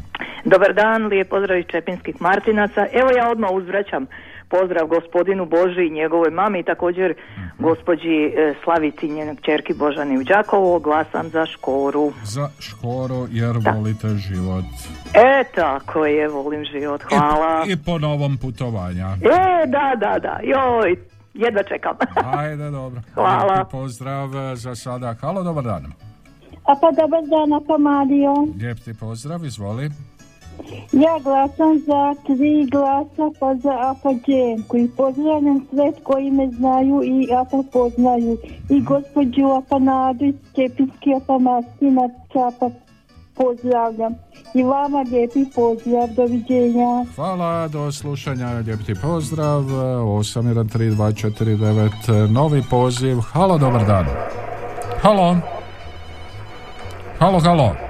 Dobar 0.44 0.74
dan, 0.74 1.06
lijep 1.06 1.28
pozdrav 1.28 1.58
iz 1.58 1.64
Čepinskih 1.72 2.14
Martinaca. 2.20 2.86
Evo 2.92 3.10
ja 3.18 3.30
odmah 3.30 3.50
uzvraćam 3.52 4.06
pozdrav 4.48 4.86
gospodinu 4.86 5.46
Boži 5.46 5.86
i 5.86 5.90
njegovoj 5.90 6.30
mami 6.30 6.60
i 6.60 6.62
također 6.62 7.14
gospođi 7.58 8.24
e, 8.24 8.54
Slavici, 8.64 9.08
njenoj 9.08 9.36
čerki 9.42 9.74
Božani 9.74 10.18
u 10.18 10.22
Đakovo, 10.22 10.78
glasam 10.78 11.28
za 11.28 11.46
Škoru. 11.46 12.12
Za 12.24 12.48
Škoru 12.58 13.26
jer 13.30 13.56
volite 13.74 14.08
život. 14.08 14.64
E, 15.14 15.44
tako 15.54 16.06
je, 16.06 16.28
volim 16.28 16.64
život, 16.64 17.02
hvala. 17.02 17.64
I 17.66 17.76
po 17.76 17.98
novom 17.98 18.36
putovanja. 18.36 19.16
E, 19.22 19.66
da, 19.66 19.94
da, 19.96 20.18
da, 20.18 20.40
joj, 20.42 20.96
jedva 21.34 21.62
čekam. 21.62 21.96
Ajde, 22.38 22.70
dobro. 22.70 23.00
Hvala. 23.14 23.54
Lijepi 23.54 23.70
pozdrav 23.70 24.36
e, 24.36 24.56
za 24.56 24.74
sada. 24.74 25.14
Halo, 25.20 25.42
dobar 25.42 25.64
dan. 25.64 25.92
A 26.64 26.74
pa 26.80 26.90
dobar 26.90 27.22
dan, 27.22 27.66
pa 27.66 27.78
Mario. 27.78 28.34
Lijep 28.60 28.78
ti 28.78 28.94
pozdrav, 29.00 29.44
izvoli. 29.44 29.90
Ja 30.92 31.18
glasam 31.22 31.78
za 31.78 32.14
tri 32.26 32.66
glasa 32.70 33.30
pa 33.40 33.54
za 33.54 33.90
Apađenku 33.90 34.76
i 34.76 34.90
pozdravljam 34.96 35.66
sve 35.70 35.92
koji 36.02 36.30
me 36.30 36.50
znaju 36.50 37.02
i 37.04 37.28
Apa 37.32 37.62
poznaju. 37.72 38.38
I 38.70 38.80
gospođu 38.80 39.46
Apanadu 39.46 40.24
iz 40.24 40.34
Čepinski 40.54 41.14
Apamastina 41.16 42.08
Čapa 42.32 42.70
pozdravljam. 43.34 44.14
I 44.54 44.62
vama 44.62 45.04
lijepi 45.10 45.44
pozdrav, 45.54 46.08
doviđenja. 46.16 47.04
Hvala, 47.16 47.68
do 47.68 47.92
slušanja, 47.92 48.48
lijep 48.48 48.80
pozdrav. 49.02 49.62
813249, 49.62 52.32
novi 52.32 52.62
poziv. 52.70 53.20
Halo, 53.20 53.58
dobar 53.58 53.86
dan. 53.86 54.06
Halo. 55.02 55.36
Halo, 57.18 57.40
halo. 57.40 57.87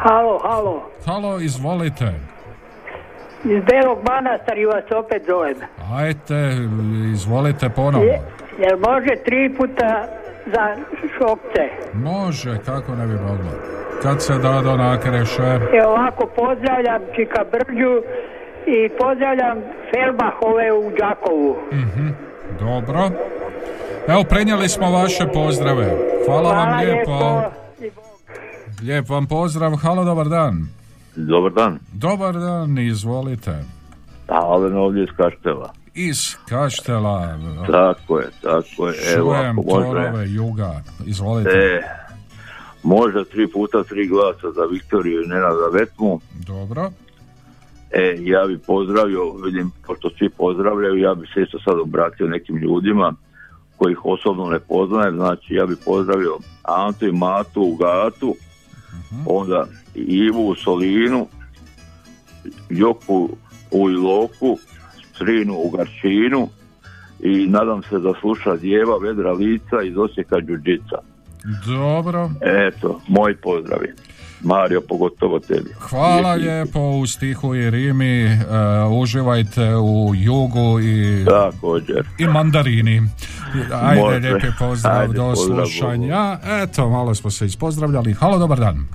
Halo, 0.00 0.38
halo. 0.40 0.82
Halo, 1.06 1.40
izvolite. 1.40 2.04
Iz 3.44 3.62
Belog 3.64 3.98
Manastari 4.04 4.66
vas 4.66 4.84
opet 4.96 5.22
zovem. 5.26 5.54
Ajte, 5.94 6.34
izvolite 7.12 7.68
ponovno. 7.68 8.00
Je, 8.02 8.20
jer 8.58 8.76
može 8.78 9.14
tri 9.24 9.54
puta 9.56 10.04
za 10.46 10.76
šokce. 11.08 11.62
Može, 11.94 12.58
kako 12.66 12.94
ne 12.94 13.06
bi 13.06 13.14
moglo. 13.14 13.50
Kad 14.02 14.22
se 14.22 14.32
da 14.34 14.60
do 14.60 14.76
nakreše. 14.76 15.58
I 15.76 15.80
ovako 15.80 16.26
pozdravljam 16.26 17.02
Čika 17.14 17.44
Brđu 17.44 18.02
i 18.66 18.88
pozdravljam 18.90 19.58
Felbahove 19.90 20.72
u 20.74 20.90
Đakovu. 20.98 21.56
Mhm, 21.72 22.08
Dobro. 22.60 23.10
Evo, 24.08 24.24
prenijeli 24.24 24.68
smo 24.68 24.90
vaše 24.90 25.26
pozdrave. 25.34 25.86
Hvala, 26.26 26.52
vam 26.52 26.64
Hvala 26.64 26.76
lijepo. 26.78 27.10
lijepo. 27.10 27.59
Lijep 28.82 29.08
vam 29.08 29.26
pozdrav. 29.26 29.76
Halo, 29.76 30.04
dobar 30.04 30.28
dan. 30.28 30.68
Dobar 31.16 31.52
dan. 31.52 31.78
Dobar 31.92 32.34
dan, 32.34 32.78
izvolite. 32.78 33.64
Alen 34.28 34.76
ovdje 34.76 35.02
iz 35.02 35.08
Kaštela. 35.16 35.72
Iz 35.94 36.36
Kaštela. 36.48 37.38
Tako 37.66 38.18
je, 38.18 38.28
tako 38.42 38.88
je. 38.88 38.94
Evo, 39.16 39.34
Čujem 39.34 39.58
ako 39.58 39.68
može, 39.70 39.86
torove 39.86 40.28
juga. 40.28 40.82
Izvolite. 41.06 41.50
e, 41.50 41.82
možda 42.82 43.24
tri 43.24 43.52
puta 43.52 43.84
tri 43.84 44.08
glasa 44.08 44.50
za 44.54 44.64
Viktoriju 44.72 45.22
i 45.22 45.28
Nenada 45.28 45.68
Vetmu. 45.72 46.20
Dobro. 46.46 46.90
E, 47.90 48.16
ja 48.20 48.46
bi 48.46 48.58
pozdravio, 48.58 49.32
vidim, 49.44 49.70
pošto 49.86 50.10
svi 50.18 50.30
pozdravljaju, 50.30 50.96
ja 50.98 51.14
bi 51.14 51.26
se 51.34 51.42
isto 51.42 51.58
sad 51.64 51.78
obratio 51.78 52.26
nekim 52.26 52.56
ljudima 52.56 53.14
kojih 53.76 54.04
osobno 54.04 54.44
ne 54.50 54.60
poznajem, 54.60 55.16
znači 55.16 55.54
ja 55.54 55.66
bi 55.66 55.76
pozdravio 55.84 56.38
Antu 56.62 57.06
i 57.06 57.12
Matu 57.12 57.62
u 57.62 57.76
Gatu, 57.76 58.34
onda 59.26 59.66
Ivu 59.94 60.48
u 60.48 60.54
Solinu, 60.54 61.26
Joku 62.70 63.28
u 63.70 63.90
Iloku, 63.90 64.58
Strinu 65.14 65.54
u 65.54 65.70
Garčinu 65.70 66.48
i 67.20 67.46
nadam 67.46 67.82
se 67.82 67.98
da 67.98 68.12
sluša 68.20 68.56
Djeva 68.56 68.98
Vedra 68.98 69.32
Lica 69.32 69.82
iz 69.84 69.96
Osijeka 69.96 70.40
Đuđica. 70.40 70.96
Dobro. 71.66 72.30
Eto, 72.40 73.00
moj 73.08 73.36
pozdravi. 73.36 73.92
Mario, 74.42 74.80
pogotovo 74.88 75.38
tebi. 75.40 75.70
Hvala 75.78 76.32
Lijepi. 76.34 76.48
lijepo 76.50 76.80
u 76.80 77.06
stihu 77.06 77.54
i 77.54 77.70
rimi. 77.70 78.22
e, 78.24 78.38
uživajte 78.90 79.76
u 79.76 80.12
jugu 80.14 80.80
i, 80.80 81.24
Također. 81.24 82.06
i 82.18 82.26
mandarini. 82.26 83.02
Ajde, 83.82 84.00
Može. 84.02 84.18
lijepi 84.18 84.46
pozdrav, 84.58 85.00
Ajde, 85.00 85.12
do 85.14 85.30
pozdrav, 85.30 85.66
slušanja. 85.66 86.38
Eto, 86.62 86.90
malo 86.90 87.14
smo 87.14 87.30
se 87.30 87.46
ispozdravljali. 87.46 88.12
Halo, 88.12 88.38
dobar 88.38 88.58
dan. 88.58 88.86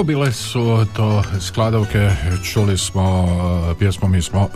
Evo 0.00 0.06
bile 0.06 0.32
su 0.32 0.86
to 0.96 1.22
skladovke, 1.40 2.10
čuli 2.52 2.78
smo 2.78 3.22
uh, 3.22 3.28
pjesmu 3.78 4.08
Mi 4.08 4.22
smo, 4.22 4.42
uh, 4.42 4.48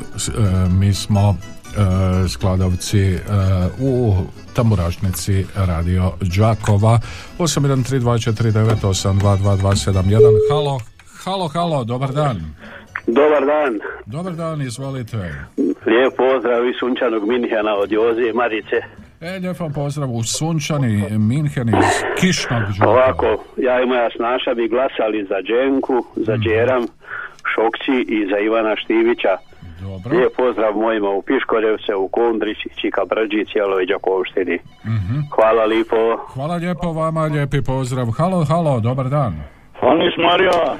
mi 0.72 0.94
smo 0.94 1.28
uh, 1.28 1.37
skladovci 2.30 3.18
u 3.80 4.14
tamburašnici 4.54 5.46
Radio 5.54 6.12
Đakova. 6.38 7.00
813249822271 7.38 10.20
Halo, 10.50 10.80
halo, 11.24 11.48
halo, 11.48 11.85
dobar 11.85 12.12
dan. 12.12 12.54
Dobar 13.07 13.46
dan. 13.46 13.80
Dobar 14.07 14.35
dan, 14.35 14.62
izvolite. 14.62 15.16
Lijep 15.87 16.16
pozdrav 16.16 16.68
iz 16.68 16.74
sunčanog 16.80 17.28
Minhena 17.28 17.74
od 17.74 17.92
Joze 17.92 18.33
Marice 18.35 19.03
E, 19.20 19.38
lijep 19.38 19.61
vam 19.61 19.72
pozdrav 19.72 20.11
u 20.11 20.22
sunčani 20.22 21.18
Minhen 21.18 21.68
iz 21.68 21.94
kišnog 22.20 22.62
Đakova 22.62 22.92
Ovako, 22.92 23.44
ja 23.57 23.83
i 23.83 23.87
moja 23.87 24.09
snaša 24.16 24.55
bi 24.55 24.68
glasali 24.68 25.24
za 25.24 25.38
Dženku, 25.42 26.05
za 26.16 26.37
Džeram, 26.37 26.85
Šokci 27.55 27.96
i 28.16 28.27
za 28.31 28.38
Ivana 28.38 28.77
Štivića. 28.77 29.37
Dobro. 29.81 30.18
Lijep 30.18 30.33
pozdrav 30.37 30.77
mojima 30.77 31.11
u 31.11 31.22
Piškorevce, 31.22 31.94
u 31.94 32.09
Kondrić, 32.09 32.59
Čika 32.81 33.03
Brđi, 33.11 33.44
cijeloj 33.53 33.87
Đakovštini. 33.87 34.59
Hvala 35.35 35.64
lipo. 35.64 36.16
Hvala 36.35 36.57
lijepo 36.57 36.92
vama, 36.92 37.22
lijepi 37.22 37.62
pozdrav 37.62 38.07
Halo, 38.18 38.44
halo, 38.44 38.81
dobar 38.81 39.09
dan 39.09 39.33
Anis 39.81 40.14
Marija, 40.18 40.77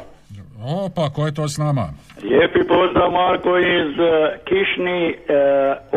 Opa, 0.65 1.11
ko 1.11 1.27
je 1.27 1.35
to 1.35 1.49
s 1.49 1.59
nama? 1.59 1.89
lijepi 2.23 2.69
pozdrav 2.69 3.11
Marko 3.11 3.59
iz 3.59 3.99
e, 3.99 4.39
Kišni, 4.45 5.03
e, 5.09 5.17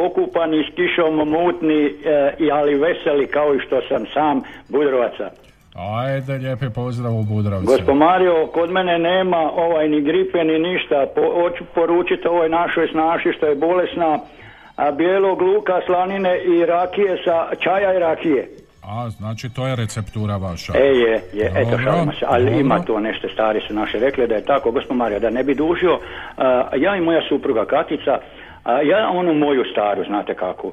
okupani 0.05 0.63
s 0.63 0.75
kišom 0.75 1.15
mutni, 1.29 1.85
e, 1.85 2.33
i 2.39 2.51
ali 2.51 2.79
veseli 2.79 3.27
kao 3.27 3.55
i 3.55 3.59
što 3.59 3.81
sam 3.89 4.05
sam 4.13 4.41
Budrovaca. 4.69 5.29
Ajde, 5.75 6.33
lijepi 6.33 6.69
pozdrav 6.75 7.13
u 7.15 7.23
Budrovce 7.23 7.65
Gospod 7.65 7.95
Mario, 7.95 8.47
kod 8.53 8.71
mene 8.71 8.99
nema 8.99 9.51
ovaj 9.55 9.89
ni 9.89 10.01
gripe 10.01 10.43
ni 10.43 10.59
ništa. 10.59 11.05
Po, 11.15 11.21
hoću 11.41 11.63
poručiti 11.75 12.27
ovoj 12.27 12.49
našoj 12.49 12.87
snaši 12.87 13.29
što 13.37 13.45
je 13.45 13.55
bolesna, 13.55 14.19
a 14.75 14.91
bijelog 14.91 15.41
luka, 15.41 15.81
slanine 15.85 16.39
i 16.39 16.65
rakije 16.65 17.17
sa 17.25 17.55
čaja 17.59 17.93
i 17.93 17.99
rakije. 17.99 18.49
A, 18.87 19.09
znači 19.09 19.49
to 19.49 19.67
je 19.67 19.75
receptura 19.75 20.37
vaša 20.37 20.73
E 20.75 20.87
je, 20.87 21.21
je, 21.33 21.51
eto 21.55 21.69
Dobro, 21.71 21.83
šalimo 21.83 22.11
se, 22.11 22.25
ali 22.27 22.45
dobro. 22.45 22.59
ima 22.59 22.79
to 22.79 22.99
nešto, 22.99 23.29
stari 23.29 23.61
su 23.67 23.73
naši 23.73 23.99
rekli 23.99 24.27
da 24.27 24.35
je 24.35 24.45
tako, 24.45 24.71
gospod 24.71 24.97
Mario, 24.97 25.19
da 25.19 25.29
ne 25.29 25.43
bi 25.43 25.55
dužio, 25.55 25.99
a, 26.37 26.69
ja 26.77 26.95
i 26.95 27.01
moja 27.01 27.21
supruga 27.29 27.65
Katica, 27.65 28.19
a, 28.63 28.81
ja 28.81 29.09
onu 29.09 29.33
moju 29.33 29.63
staru, 29.71 30.03
znate 30.07 30.33
kako, 30.33 30.71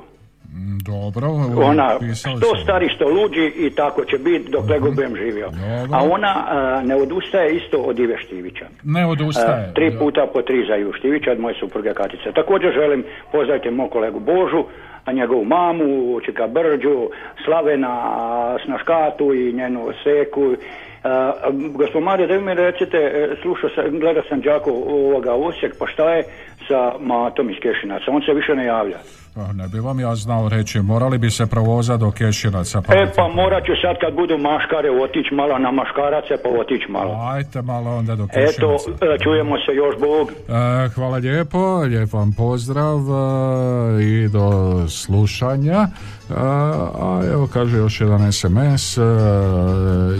Mm, 0.54 0.78
Dobro, 0.78 1.28
ona 1.56 1.88
što 2.14 2.56
stari, 2.62 2.88
što 2.88 3.04
luđi 3.08 3.46
i 3.56 3.70
tako 3.70 4.04
će 4.04 4.18
biti 4.18 4.50
dok 4.50 4.68
lego 4.70 4.90
budem 4.90 5.16
živio. 5.16 5.50
A 5.92 5.98
ona 6.10 6.34
a, 6.48 6.82
ne 6.84 6.96
odustaje 6.96 7.56
isto 7.56 7.76
od 7.78 7.98
Ive 7.98 8.16
Štivića. 8.18 8.66
Ne 8.84 9.06
odustaje 9.06 9.68
A, 9.70 9.72
tri 9.74 9.98
puta 9.98 10.26
po 10.32 10.42
tri 10.42 10.66
za 10.68 10.76
Ivu 10.76 10.92
Štivića 10.92 11.32
od 11.32 11.40
moje 11.40 11.54
supruge 11.60 11.94
Katice. 11.94 12.32
Također 12.34 12.72
želim 12.72 13.04
pozdraviti 13.32 13.70
mog 13.70 13.90
kolegu 13.90 14.20
Božu, 14.20 14.64
a 15.04 15.12
njegovu 15.12 15.44
mamu, 15.44 16.20
Čika 16.20 16.46
Brđu, 16.46 17.08
Slavena 17.44 18.56
Snaškatu 18.64 19.34
i 19.34 19.52
njenu 19.52 19.92
Seku. 20.04 20.54
A, 21.02 21.32
gospod 21.74 22.02
Mario, 22.02 22.26
da 22.26 22.40
mi 22.40 22.54
recite, 22.54 22.96
e, 22.96 23.36
slušao 23.42 23.70
sam, 23.70 23.98
gledao 24.00 24.22
sam 24.28 24.40
Đako 24.40 24.70
ovoga 24.70 25.32
Osijek, 25.32 25.74
pa 25.78 25.86
šta 25.86 26.14
je 26.14 26.24
sa 26.68 26.92
Matom 27.00 27.50
iz 27.50 27.56
Kešinaca? 27.62 28.04
On 28.10 28.22
se 28.22 28.32
više 28.32 28.54
ne 28.54 28.64
javlja. 28.64 29.23
Ne 29.34 29.68
bi 29.68 29.78
vam 29.80 30.00
ja 30.00 30.14
znao 30.14 30.48
reći, 30.48 30.80
morali 30.80 31.18
bi 31.18 31.30
se 31.30 31.46
provoza 31.46 31.96
do 31.96 32.10
Kešinaca 32.10 32.82
pa... 32.82 32.94
E 32.94 33.12
pa 33.16 33.28
morat 33.28 33.64
ću 33.64 33.72
sad 33.82 33.96
kad 34.00 34.14
budu 34.14 34.38
maškare 34.38 34.90
otići 34.90 35.34
malo 35.34 35.58
na 35.58 35.70
maškarace 35.70 36.34
pa 36.42 36.48
otići 36.60 36.86
malo. 36.88 37.18
Ajte 37.34 37.62
malo 37.62 37.96
onda 37.96 38.16
do 38.16 38.26
Kešinaca 38.26 38.90
Eto, 39.02 39.24
čujemo 39.24 39.56
se 39.56 39.72
još 39.74 39.94
Bog. 40.00 40.30
E, 40.30 40.88
hvala 40.88 41.16
lijepo, 41.16 41.78
lijep 41.78 42.12
vam 42.12 42.32
pozdrav 42.32 42.98
e, 42.98 44.04
i 44.04 44.28
do 44.28 44.48
slušanja. 44.88 45.86
A 46.30 47.20
evo 47.32 47.46
kaže 47.46 47.76
još 47.76 48.00
jedan 48.00 48.32
SMS 48.32 48.98
e, 48.98 49.02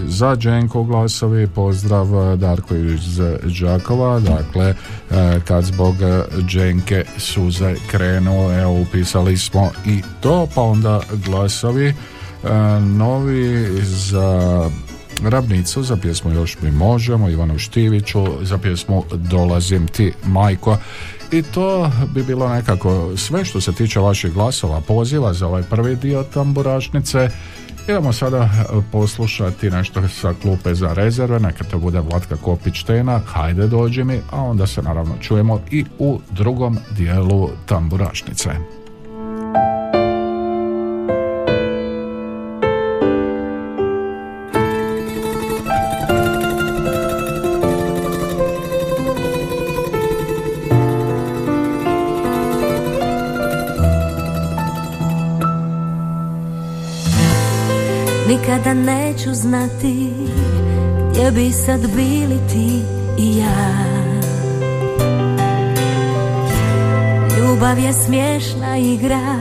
za 0.07 0.35
Dženko 0.35 0.83
glasovi, 0.83 1.47
pozdrav 1.47 2.07
e, 2.33 2.37
Darko 2.37 2.75
iz 2.75 3.19
Đakova, 3.61 4.19
dakle 4.19 4.65
e, 4.65 4.75
kad 5.47 5.63
zbog 5.63 5.95
Dženke 6.47 7.05
suze 7.17 7.75
krenu, 7.91 8.51
evo 8.51 8.81
upisali 8.81 9.37
smo 9.37 9.71
i 9.85 10.01
to, 10.21 10.47
pa 10.55 10.61
onda 10.61 11.01
glasovi. 11.25 11.93
Novi 12.97 13.67
za 13.81 14.69
Ravnicu 15.23 15.83
za 15.83 15.97
pjesmu 15.97 16.31
Još 16.31 16.57
mi 16.61 16.71
možemo, 16.71 17.29
Ivanu 17.29 17.59
Štiviću 17.59 18.25
za 18.41 18.57
pjesmu 18.57 19.03
Dolazim 19.13 19.87
ti 19.87 20.13
majko 20.25 20.77
i 21.31 21.41
to 21.41 21.91
bi 22.13 22.23
bilo 22.23 22.49
nekako 22.49 23.17
sve 23.17 23.45
što 23.45 23.61
se 23.61 23.73
tiče 23.73 23.99
vaših 23.99 24.33
glasova 24.33 24.81
poziva 24.81 25.33
za 25.33 25.47
ovaj 25.47 25.63
prvi 25.63 25.95
dio 25.95 26.23
tamburašnice 26.33 27.29
Idemo 27.87 28.13
sada 28.13 28.49
poslušati 28.91 29.69
nešto 29.69 30.07
sa 30.07 30.33
klupe 30.41 30.75
za 30.75 30.93
rezerve, 30.93 31.39
neka 31.39 31.63
to 31.63 31.79
bude 31.79 31.99
Vlatka 31.99 32.35
Kopić-Tena, 32.35 33.19
hajde 33.25 33.67
dođi 33.67 34.03
mi, 34.03 34.19
a 34.31 34.41
onda 34.41 34.67
se 34.67 34.81
naravno 34.81 35.15
čujemo 35.21 35.61
i 35.71 35.85
u 35.99 36.19
drugom 36.31 36.77
dijelu 36.91 37.49
tamburašnice. 37.65 38.49
Znati 59.35 60.09
gdje 61.09 61.31
bi 61.31 61.51
sad 61.51 61.81
bili 61.95 62.39
ti 62.49 62.81
i 63.17 63.37
ja. 63.37 63.85
Ljubav 67.37 67.79
je 67.79 67.93
smiješna 67.93 68.77
igra 68.77 69.35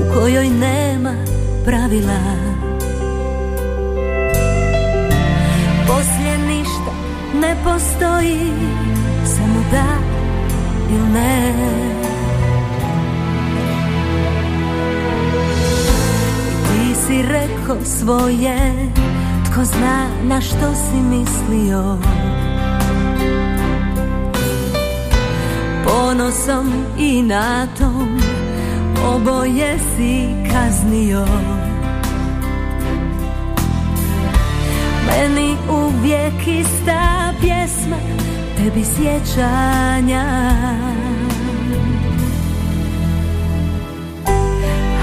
u 0.00 0.14
kojoj 0.14 0.48
nema 0.48 1.14
pravila. 1.64 2.20
Poslije 5.86 6.38
ništa 6.38 6.92
ne 7.40 7.56
postoji, 7.64 8.52
samo 9.24 9.64
da 9.70 9.86
ili 10.90 11.08
ne 11.12 11.89
Rekao 17.22 17.76
svoje 17.84 18.56
Tko 19.44 19.64
zna 19.64 20.06
na 20.22 20.40
što 20.40 20.74
si 20.74 20.96
mislio. 20.96 21.98
Ponosom 25.84 26.72
i 26.98 27.22
natom 27.22 28.20
Oboje 29.06 29.78
si 29.78 30.26
kaznio. 30.52 31.26
Meni 35.06 35.56
uvijek 35.70 36.46
ista 36.46 37.32
pjesma 37.40 37.96
Tebi 38.56 38.84
sjećanja. 38.84 40.24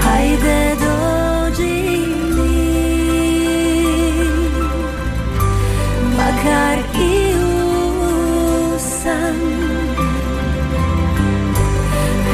Hajde 0.02 0.76
dođi 0.80 1.17
Makar 6.48 6.78
i 7.00 7.34
u 7.36 8.78
san 8.78 9.36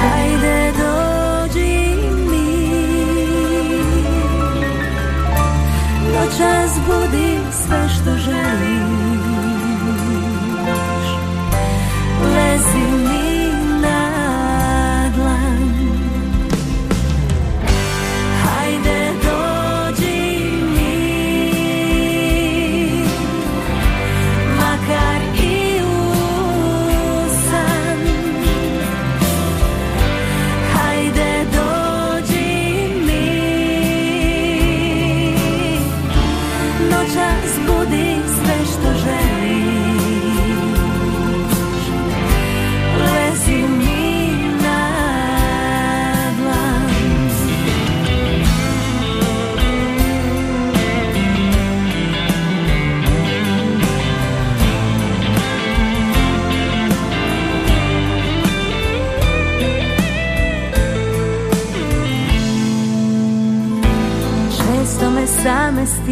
Hajde 0.01 0.73
dođi 0.79 1.97
mi 2.31 2.49
Noćas 6.15 6.73
budi 6.87 7.44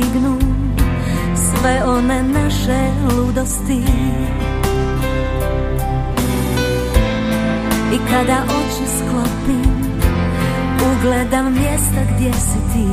stignu 0.02 0.38
Sve 1.34 1.84
one 1.86 2.22
naše 2.22 2.90
ludosti. 3.16 3.82
I 7.92 7.98
kada 8.10 8.42
oči 8.44 8.86
sklopim 8.98 9.92
Ugledam 10.92 11.52
mjesta 11.52 12.14
gdje 12.14 12.32
si 12.32 12.58
ti. 12.72 12.86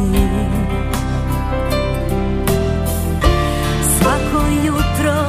Svako 3.99 4.45
jutro 4.65 5.28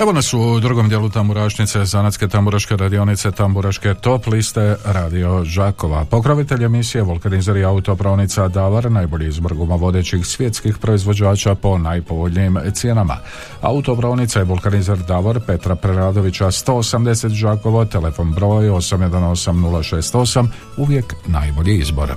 Evo 0.00 0.12
nas 0.12 0.34
u 0.34 0.60
drugom 0.60 0.88
dijelu 0.88 1.08
tamburašnice, 1.08 1.84
zanatske 1.84 2.28
tamburaške 2.28 2.76
radionice, 2.76 3.30
tamburaške 3.30 3.94
top 3.94 4.26
liste 4.26 4.76
Radio 4.84 5.44
Žakova. 5.44 6.04
Pokrovitelj 6.04 6.64
emisije 6.64 7.02
Vulkanizer 7.02 7.56
i 7.56 7.64
autopravnica 7.64 8.48
Davar, 8.48 8.92
najbolji 8.92 9.28
izbor 9.28 9.54
gumovodećih 9.54 10.26
svjetskih 10.26 10.78
proizvođača 10.78 11.54
po 11.54 11.78
najpovoljnijim 11.78 12.58
cijenama. 12.72 13.16
Autopravnica 13.60 14.38
je 14.38 14.44
Vulkanizer 14.44 14.98
Davor 14.98 15.40
Petra 15.46 15.74
Preradovića 15.74 16.46
180 16.46 17.28
Žakovo, 17.28 17.84
telefon 17.84 18.32
broj 18.32 18.68
818068, 18.68 20.46
uvijek 20.76 21.14
najbolji 21.26 21.78
izbor. 21.78 22.12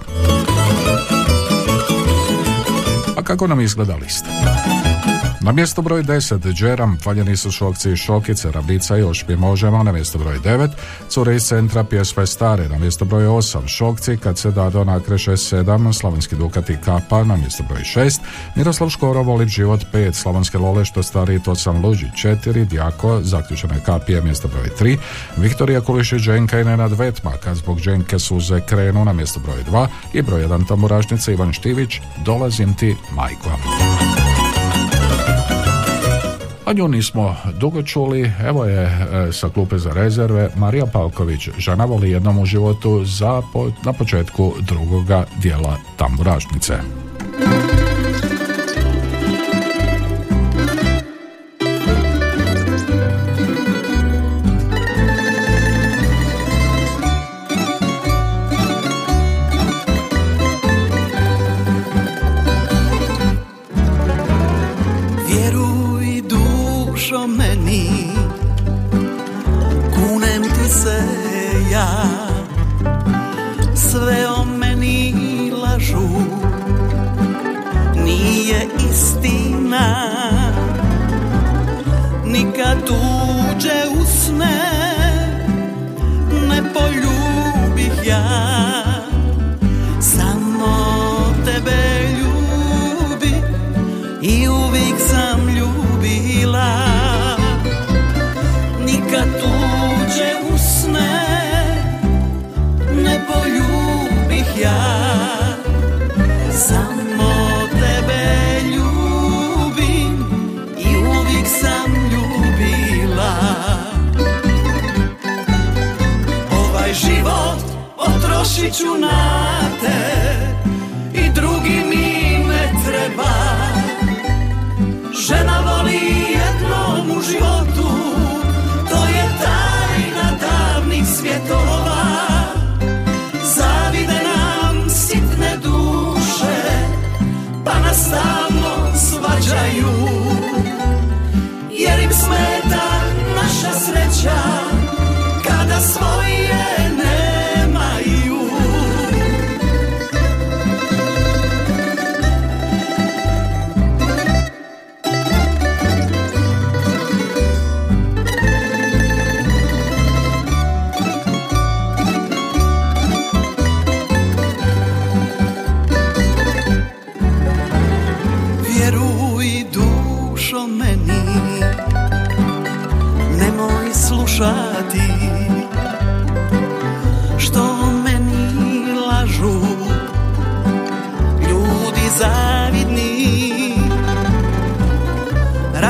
A 3.18 3.24
kako 3.24 3.48
nam 3.48 3.62
izgleda 3.62 3.96
lista? 3.96 4.79
Na 5.50 5.54
mjesto 5.54 5.82
broj 5.82 6.04
10 6.04 6.54
Džeram, 6.54 6.98
faljeni 7.04 7.38
su 7.38 7.52
šokci 7.52 7.92
i 7.92 7.98
šokice, 7.98 8.52
ravnica 8.52 8.98
i 8.98 9.04
ošpje 9.04 9.38
možemo, 9.38 9.84
na 9.84 9.92
mjesto 9.92 10.18
broj 10.18 10.40
9 10.40 10.70
Cure 11.08 11.36
iz 11.36 11.44
centra, 11.44 11.84
pjesme 11.84 12.28
stare, 12.28 12.70
na 12.70 12.78
mjesto 12.78 13.06
broj 13.06 13.24
8 13.24 13.68
Šokci, 13.68 14.18
kad 14.18 14.38
se 14.38 14.52
dado 14.52 14.84
nakreše 14.84 15.32
7 15.32 15.94
Slavenski 15.94 16.36
Dukat 16.36 16.70
i 16.70 16.78
Kapa, 16.86 17.24
na 17.24 17.36
mjesto 17.36 17.64
broj 17.70 17.82
6 17.82 18.20
Miroslav 18.56 18.90
Škoro, 18.90 19.24
volim 19.24 19.48
život 19.48 19.80
5 19.94 20.14
Slavonske 20.14 20.58
Lole, 20.58 20.86
što 20.86 21.04
stariji, 21.04 21.44
to 21.44 21.56
sam 21.56 21.86
luđi 21.86 22.06
4 22.16 22.66
Djako, 22.66 23.22
zaključene 23.22 23.84
kapije, 23.86 24.22
mjesto 24.22 24.48
broj 24.48 24.70
3 24.80 24.98
Viktorija 25.38 25.82
Kulišić, 25.82 26.22
Dženka 26.22 26.60
i 26.60 26.64
Nenad 26.64 26.92
Vetma, 26.92 27.32
kad 27.44 27.58
zbog 27.58 27.80
Dženke 27.80 28.20
suze 28.20 28.62
krenu, 28.62 29.06
na 29.06 29.14
mjesto 29.14 29.40
broj 29.40 29.64
2 29.72 29.88
i 30.14 30.22
broj 30.22 30.44
1 30.44 30.68
tamburašnica 30.68 31.32
Ivan 31.32 31.54
Štivić, 31.54 32.00
dolazim 32.26 32.74
ti 32.74 32.96
majko. 33.12 33.50
A 36.70 36.74
nju 36.74 36.88
nismo 36.88 37.36
dugo 37.60 37.84
čuli, 37.84 38.32
evo 38.48 38.66
je 38.66 38.84
e, 38.84 39.32
sa 39.32 39.50
klupe 39.50 39.78
za 39.78 39.94
rezerve 39.94 40.50
Marija 40.56 40.86
Palković, 40.86 41.50
žena 41.58 41.86
voli 41.86 42.12
jednom 42.12 42.40
u 42.40 42.46
životu 42.46 43.06
za 43.06 43.42
na 43.86 43.94
početku 43.94 44.54
drugoga 44.62 45.26
dijela 45.42 45.78
tamburašnice. 45.98 46.74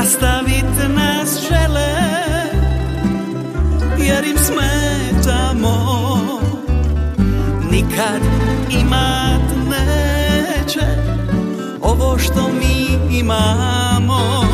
Rastavit 0.00 0.64
nas 0.96 1.30
žele 1.48 1.92
Jer 3.98 4.24
im 4.24 4.38
smetamo. 4.38 5.76
Nikad 7.70 8.22
imat 8.70 9.68
neće 9.68 10.86
Ovo 11.82 12.18
što 12.18 12.48
mi 12.48 12.88
imamo. 13.18 14.44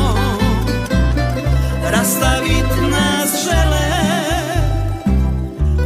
Rastavit 1.91 2.71
nas 2.91 3.43
žele 3.43 3.89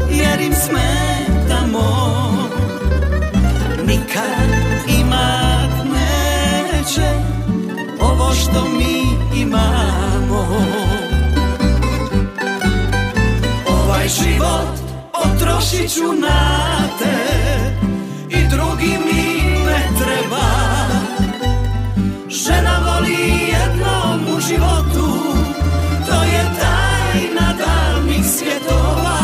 Jer 0.09 0.41
im 0.41 0.53
smetamo. 0.53 1.87
Nikad 3.85 4.49
imat 4.99 5.85
neće 5.93 7.13
Ovo 7.99 8.33
što 8.33 8.65
mi 8.65 9.00
imamo. 9.35 10.47
Ovaj 13.67 14.07
život 14.07 14.81
potrošit 15.13 15.93
ću 15.93 16.13
na 16.21 16.77
te 16.99 17.17
I 18.29 18.47
drugi 18.49 18.97
mi 19.05 19.41
ne 19.65 19.89
treba. 19.99 20.47
Žena 22.29 22.79
voli 22.85 23.17
jednom 23.51 24.37
u 24.37 24.39
životu 24.39 25.07
To 26.07 26.23
je 26.23 26.43
tajna 26.59 27.53
davnih 27.53 28.25
svjetova. 28.25 29.19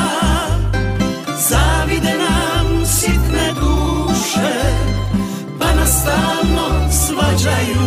Zavide 1.49 2.13
nam 2.17 2.85
sitne 2.85 3.53
duše 3.53 4.53
Pa 5.59 5.73
nas 5.75 6.01
stalno 6.01 6.91
svađaju 6.91 7.86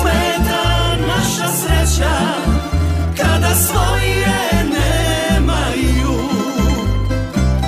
smeta 0.00 0.96
naša 1.06 1.48
sreća 1.48 2.18
Kada 3.16 3.54
svoje 3.54 4.64
nemaju. 4.64 6.18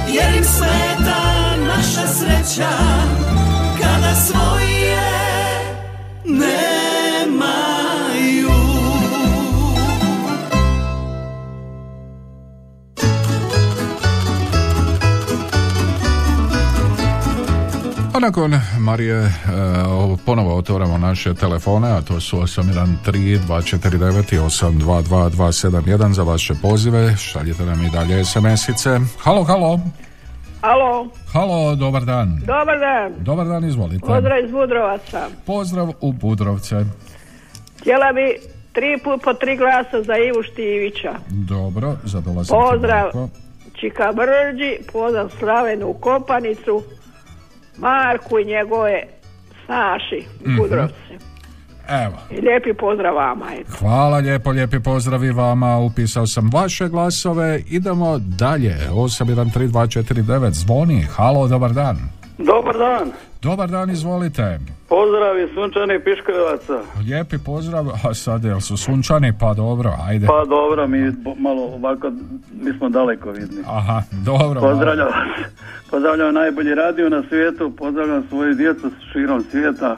Jer 0.08 0.36
im 0.36 0.44
smeta 0.44 1.22
naša 1.66 2.06
sreća 2.06 2.70
Kada 3.80 4.14
svoje 4.14 4.79
A 18.20 18.22
nakon 18.22 18.60
Marije 18.78 19.16
e, 19.18 19.30
ovo, 19.88 20.18
ponovo 20.26 20.56
otvoramo 20.56 20.98
naše 20.98 21.34
telefone, 21.34 21.90
a 21.90 22.00
to 22.00 22.20
su 22.20 22.36
813 22.36 23.38
249 23.48 24.34
i 24.34 24.38
822 24.38 25.30
271 25.30 26.12
za 26.12 26.22
vaše 26.22 26.54
pozive. 26.62 27.16
Šaljite 27.16 27.64
nam 27.64 27.84
i 27.84 27.90
dalje 27.90 28.24
SMS-ice. 28.24 29.00
Halo, 29.18 29.44
halo. 29.44 29.80
Alo, 30.60 31.08
Halo, 31.32 31.74
dobar 31.74 32.04
dan. 32.04 32.40
dobar 32.46 32.78
dan. 32.78 33.24
Dobar 33.24 33.46
dan, 33.46 33.64
izvolite. 33.64 34.06
Pozdrav 34.06 34.44
iz 34.44 34.50
Budrovaca. 34.50 35.28
Pozdrav 35.46 35.92
u 36.00 36.12
Budrovce. 36.12 36.76
Htjela 37.80 38.12
bi 38.12 38.38
tri 38.72 38.98
put 39.04 39.22
po 39.24 39.34
tri 39.34 39.56
glasa 39.56 40.02
za 40.02 40.16
Ivu 40.16 40.42
Štivića. 40.42 41.12
Dobro, 41.28 41.96
zadolazim. 42.04 42.56
Pozdrav 42.56 43.10
Čika 43.74 44.12
Brđi, 44.12 44.92
pozdrav 44.92 45.30
Slavenu 45.38 45.94
Kopanicu, 46.00 46.82
Marku 47.80 48.38
i 48.38 48.44
njegove 48.44 49.02
snaši 49.64 50.24
u 50.40 50.48
Mhm. 50.48 50.56
Budrovci. 50.56 50.94
Evo. 52.04 52.16
I 52.30 52.40
lijepi 52.40 52.74
pozdrav 52.74 53.14
vama. 53.14 53.46
eto. 53.52 53.72
Hvala 53.78 54.18
lijepo, 54.18 54.50
lijepi 54.50 54.78
pozdravi 54.80 55.30
vama. 55.30 55.78
Upisao 55.78 56.26
sam 56.26 56.50
vaše 56.52 56.88
glasove. 56.88 57.62
Idemo 57.66 58.18
dalje. 58.18 58.76
813249 58.92 60.52
zvoni. 60.52 61.02
Halo, 61.10 61.48
dobar 61.48 61.72
dan. 61.72 61.98
Dobar 62.38 62.78
dan, 62.78 63.10
Dobar 63.42 63.68
dan, 63.68 63.90
izvolite. 63.90 64.58
pozdrav 64.88 65.38
iz 65.38 65.48
Sunčanih 65.54 66.00
Piškovaca. 66.04 66.78
Lijepi 67.06 67.36
pozdrav. 67.46 67.86
A 68.04 68.14
sad, 68.14 68.44
jel 68.44 68.60
su 68.60 68.76
sunčani? 68.76 69.32
Pa 69.40 69.54
dobro, 69.54 69.90
ajde. 70.08 70.26
Pa 70.26 70.44
dobro, 70.44 70.86
mi 70.86 71.12
malo 71.38 71.62
ovako, 71.62 72.10
mi 72.62 72.72
smo 72.78 72.88
daleko 72.88 73.30
vidni. 73.30 73.62
Aha, 73.66 74.02
dobro. 74.24 74.60
Pozdravljam 74.60 75.06
vas. 75.06 75.46
Pozdravljam 75.90 76.34
najbolji 76.34 76.74
radio 76.74 77.08
na 77.08 77.22
svijetu, 77.28 77.72
pozdravljam 77.78 78.24
svoju 78.28 78.54
djecu 78.54 78.90
širom 79.12 79.42
svijeta. 79.50 79.96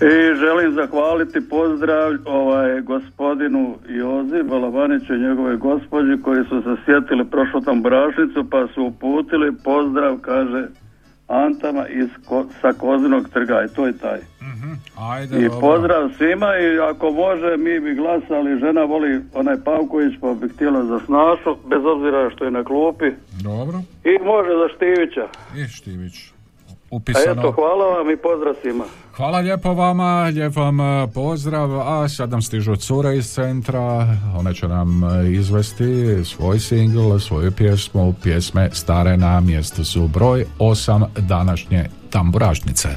I 0.00 0.36
želim 0.36 0.74
zahvaliti 0.74 1.48
pozdrav 1.48 2.12
ovaj, 2.24 2.80
gospodinu 2.80 3.76
Jozi 3.88 4.42
Balabaniću 4.50 5.14
i 5.14 5.20
njegove 5.20 5.56
gospođi 5.56 6.22
koji 6.22 6.44
su 6.44 6.62
se 6.62 6.76
sjetili 6.84 7.24
prošlu 7.24 7.60
tamburašnicu 7.60 8.44
pa 8.50 8.66
su 8.74 8.82
uputili 8.82 9.56
pozdrav, 9.64 10.18
kaže 10.18 10.68
Antama 11.28 11.88
iz 11.88 12.08
Ko- 12.26 12.46
sa 12.60 12.72
Kozinog 12.72 13.28
trga 13.28 13.64
i 13.64 13.74
to 13.74 13.86
je 13.86 13.98
taj. 13.98 14.18
Ajde, 14.98 15.38
I 15.38 15.42
dobro. 15.42 15.60
pozdrav 15.60 16.10
svima 16.16 16.46
i 16.56 16.78
ako 16.90 17.10
može 17.10 17.56
mi 17.56 17.80
bi 17.80 17.94
glasali, 17.94 18.60
žena 18.60 18.82
voli 18.82 19.20
onaj 19.34 19.56
Pavković 19.64 20.14
pa 20.20 20.34
bi 20.34 20.48
htjela 20.48 20.84
za 20.84 21.00
Snašu, 21.06 21.56
bez 21.68 21.82
obzira 21.84 22.30
što 22.30 22.44
je 22.44 22.50
na 22.50 22.64
klupi. 22.64 23.10
Dobro. 23.42 23.78
I 24.04 24.24
može 24.24 24.48
za 24.48 24.68
Štivića. 24.76 25.26
I 25.56 25.68
Štivić. 25.68 26.14
A 26.90 26.96
Upisano. 26.96 27.40
eto, 27.40 27.52
hvala 27.52 27.84
vam 27.84 28.10
i 28.10 28.16
pozdrav 28.16 28.54
svima. 28.62 28.84
Hvala 29.16 29.38
lijepo 29.38 29.74
vama, 29.74 30.22
lijep 30.34 30.56
vam 30.56 30.80
e, 30.80 31.08
pozdrav, 31.14 31.80
a 31.80 32.08
sad 32.08 32.30
nam 32.30 32.42
stižu 32.42 32.76
cure 32.76 33.16
iz 33.16 33.34
centra, 33.34 34.06
one 34.38 34.54
će 34.54 34.68
nam 34.68 35.04
e, 35.04 35.30
izvesti 35.32 36.24
svoj 36.24 36.58
singl, 36.58 37.18
svoju 37.18 37.52
pjesmu, 37.52 38.14
pjesme 38.22 38.70
stare 38.72 39.16
na 39.16 39.40
mjestu 39.40 39.84
su 39.84 40.08
broj 40.08 40.44
8 40.58 41.06
današnje 41.16 41.84
tamburašnice. 42.10 42.88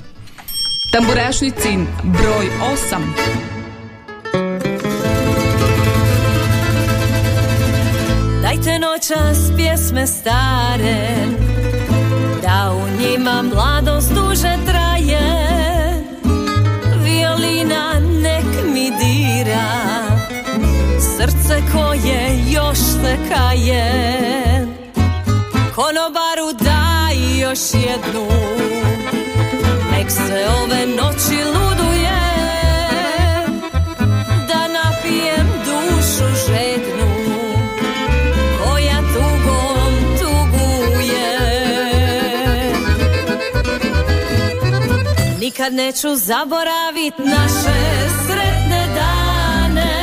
Tamburašnicin 0.94 1.86
broj 2.04 2.46
8. 2.92 3.42
Dajte 8.42 8.80
noćas 8.80 9.52
pjesme 9.58 10.08
stare 10.08 11.41
njima 13.02 13.42
mladost 13.42 14.12
duže 14.14 14.58
traje. 14.66 15.52
Violina 17.04 18.00
nek 18.22 18.46
mi 18.74 18.92
dira 18.92 19.68
Srce 21.00 21.62
koje 21.72 22.40
još 22.50 22.78
se 22.78 23.18
kaje 23.30 24.68
Konobaru 25.76 26.54
daj 26.60 27.40
još 27.40 27.60
jednu 27.74 28.28
Nek 29.92 30.12
se 30.12 30.48
ove 30.64 30.86
noći 30.86 31.44
luduje 31.46 32.21
Nikad 45.62 45.74
neću 45.74 46.16
zaboravit 46.16 47.14
naše 47.18 47.80
sretne 48.26 48.84
dane. 48.96 49.94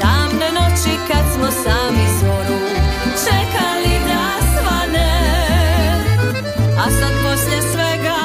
Tamne 0.00 0.48
noći 0.52 0.92
kad 1.08 1.24
smo 1.34 1.50
sami 1.50 2.06
zoru 2.20 2.60
čekali 3.24 3.94
da 4.08 4.46
svane. 4.54 5.12
A 6.78 6.90
sad 6.90 7.12
poslije 7.24 7.62
svega 7.72 8.16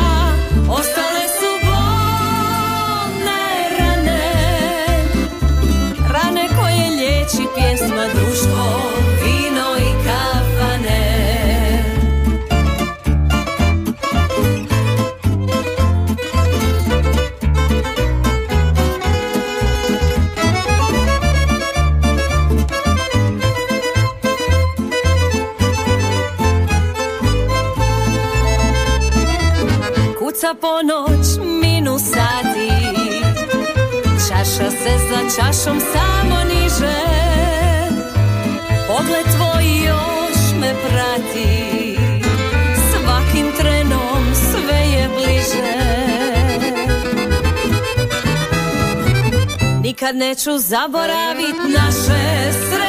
ostale 0.69 1.25
su 1.39 1.51
bolne 1.65 3.43
rane. 3.79 4.33
Rane 6.13 6.47
koje 6.59 6.89
liječi 6.89 7.47
pjesma, 7.55 8.05
društvo, 8.13 9.06
Kuca 30.37 30.53
po 30.61 30.81
noć, 30.83 31.27
minu 31.61 31.99
sati. 31.99 32.69
Čaša 34.27 34.71
se 34.71 34.93
za 35.09 35.19
čašom 35.35 35.79
samo 35.79 36.43
bliže 36.45 36.97
Pogled 38.87 39.25
tvoj 39.35 39.65
još 39.85 40.61
me 40.61 40.73
prati. 40.89 41.97
Svakim 42.91 43.51
trenom 43.57 44.33
sve 44.51 44.77
je 44.77 45.09
bliže. 45.09 45.73
Nikad 49.83 50.15
neću 50.15 50.57
zaboravit 50.57 51.55
naše 51.77 52.51
sretne 52.51 52.86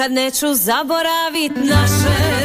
Nikad 0.00 0.12
neću 0.12 0.54
zaboravit 0.54 1.52
naše 1.56 2.39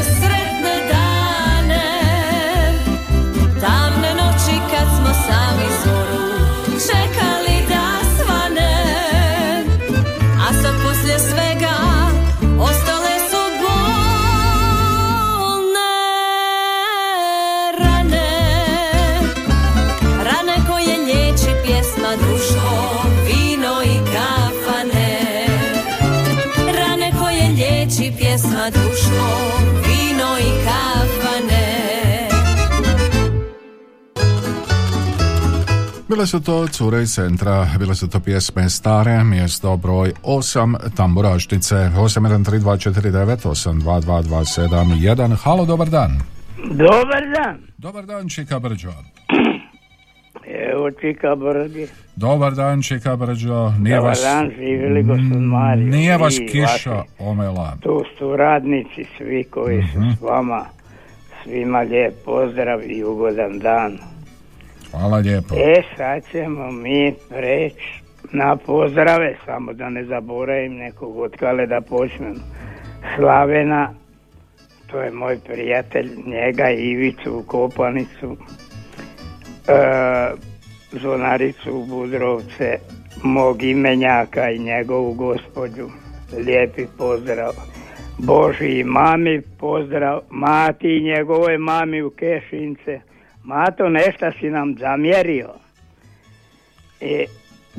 Bile 36.16 36.28
su 36.28 36.40
to 36.42 36.68
cure 36.68 37.02
iz 37.02 37.12
centra, 37.12 37.68
bile 37.80 37.96
su 37.96 38.10
to 38.10 38.20
pjesme 38.20 38.70
stare, 38.70 39.24
mjesto 39.24 39.78
broj 39.78 40.12
8, 40.24 40.76
tamburašnice, 40.92 41.76
813249, 41.76 43.48
Halo, 45.36 45.66
dobar 45.66 45.90
dan. 45.90 46.12
Dobar 46.66 47.24
dan. 47.36 47.58
Dobar 47.78 48.06
dan, 48.06 48.30
Čika 48.30 48.60
Brđo. 48.60 48.92
Evo 50.72 50.92
Čika 50.92 51.36
Brdi. 51.36 51.88
Dobar 52.16 52.54
dan, 52.54 52.82
Čika 52.82 53.16
Brđo. 53.16 53.70
Nije 53.72 53.96
Dobar 53.96 54.10
vas, 54.10 54.22
dan, 54.24 54.52
živjeli 54.52 55.04
gospod 55.04 55.42
Mario. 55.42 55.86
nije 55.86 56.18
vas 56.18 56.36
kiša 56.42 56.66
vaši. 56.92 57.10
omela. 57.20 57.78
Tu 57.82 58.04
su 58.18 58.36
radnici 58.36 59.06
svi 59.18 59.44
koji 59.44 59.84
su 59.84 60.00
Mhm. 60.00 60.10
s 60.12 60.22
vama. 60.22 60.66
Svima 61.44 61.80
lijep 61.80 62.14
pozdrav 62.26 62.80
i 62.84 63.04
ugodan 63.04 63.60
dan. 63.60 63.98
Hvala 65.00 65.18
lijepo. 65.18 65.56
E, 65.56 65.82
sad 65.98 66.24
ćemo 66.32 66.72
mi 66.72 67.14
preći 67.30 68.02
na 68.32 68.56
pozdrave, 68.56 69.36
samo 69.46 69.74
da 69.74 69.90
ne 69.90 70.06
zaboravim 70.06 70.74
nekog 70.74 71.18
otkale 71.18 71.66
da 71.66 71.82
počnem. 71.82 72.36
Slavena, 73.16 73.94
to 74.92 75.02
je 75.02 75.12
moj 75.12 75.38
prijatelj, 75.46 76.10
njega 76.26 76.70
Ivicu 76.70 77.38
u 77.38 77.44
Kopanicu, 77.44 78.38
e, 79.68 80.32
Zvonaricu 80.92 81.72
u 81.74 81.86
Budrovce, 81.86 82.78
mog 83.24 83.64
imenjaka 83.64 84.50
i 84.50 84.60
njegovu 84.60 85.14
gospođu. 85.14 85.90
Lijepi 86.46 86.86
pozdrav. 86.98 87.52
Boži 88.18 88.80
i 88.80 88.84
mami 88.84 89.42
pozdrav, 89.60 90.20
mati 90.30 90.98
i 90.98 91.04
njegove 91.04 91.58
mami 91.58 92.02
u 92.02 92.10
Kešince. 92.10 93.02
Mato, 93.46 93.90
nešto 93.90 94.32
si 94.40 94.50
nam 94.50 94.76
zamjerio. 94.80 95.50
I 97.02 97.26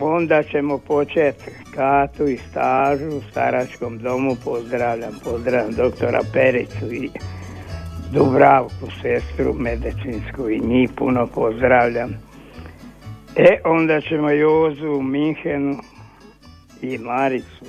onda 0.01 0.43
ćemo 0.43 0.79
početi 0.79 1.45
Katu 1.75 2.27
i 2.27 2.39
stažu 2.51 3.09
u 3.09 3.23
staračkom 3.31 3.99
domu. 3.99 4.37
Pozdravljam, 4.45 5.21
pozdravljam 5.25 5.75
doktora 5.75 6.21
Pericu 6.33 6.93
i 6.93 7.11
Dubravku, 8.13 8.87
sestru 9.03 9.55
medicinsku 9.55 10.51
i 10.51 10.61
njih 10.61 10.91
puno 10.97 11.27
pozdravljam. 11.27 12.11
E, 13.37 13.61
onda 13.65 14.01
ćemo 14.01 14.31
Jozu 14.31 14.89
u 14.89 15.03
Minhenu 15.03 15.77
i 16.83 16.99
Maricu. 16.99 17.65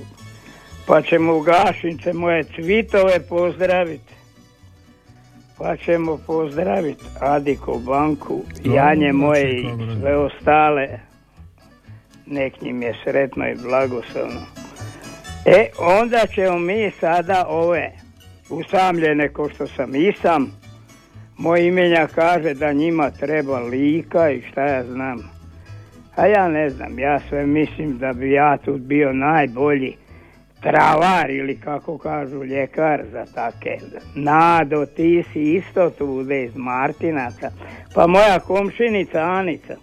Pa 0.88 1.02
ćemo 1.02 1.38
u 1.38 1.42
Gašince 1.42 2.14
moje 2.14 2.44
cvitove 2.44 3.28
pozdraviti. 3.30 4.17
Pa 5.58 5.78
ćemo 5.78 6.20
pozdraviti 6.28 7.06
Adiko 7.20 7.80
banku, 7.86 8.42
Janje 8.64 9.14
moje 9.14 9.60
i 9.60 9.66
sve 10.00 10.18
ostale. 10.18 10.88
Nek 12.26 12.62
njim 12.62 12.82
je 12.82 12.94
sretno 13.04 13.48
i 13.48 13.56
blagoslovno. 13.56 14.42
E, 15.46 15.70
onda 15.80 16.20
ćemo 16.36 16.60
mi 16.60 16.92
sada 17.00 17.46
ove 17.50 17.92
usamljene 18.50 19.30
ko 19.30 19.50
što 19.50 19.68
sam 19.68 19.96
i 19.96 20.14
sam. 20.22 20.52
Moj 21.38 21.68
imenja 21.68 22.08
kaže 22.16 22.54
da 22.54 22.74
njima 22.74 23.12
treba 23.12 23.60
lika 23.60 24.30
i 24.30 24.42
šta 24.42 24.62
ja 24.62 24.84
znam. 24.84 25.30
A 26.16 26.28
ja 26.28 26.48
ne 26.48 26.70
znam, 26.70 27.00
ja 27.00 27.20
sve 27.30 27.46
mislim 27.46 27.98
da 27.98 28.14
bi 28.14 28.32
ja 28.32 28.58
tu 28.58 28.78
bio 28.78 29.14
najbolji 29.14 29.96
travar 30.62 31.30
ili 31.30 31.60
kako 31.60 31.98
kažu 31.98 32.44
ljekar 32.44 33.04
za 33.12 33.26
take. 33.36 33.78
Nado, 34.16 34.86
ti 34.86 35.24
si 35.34 35.54
isto 35.54 35.90
tu 35.90 36.32
iz 36.46 36.56
Martinaca. 36.56 37.52
Pa 37.96 38.08
moja 38.08 38.40
komšinica 38.40 39.20
Anica. 39.20 39.76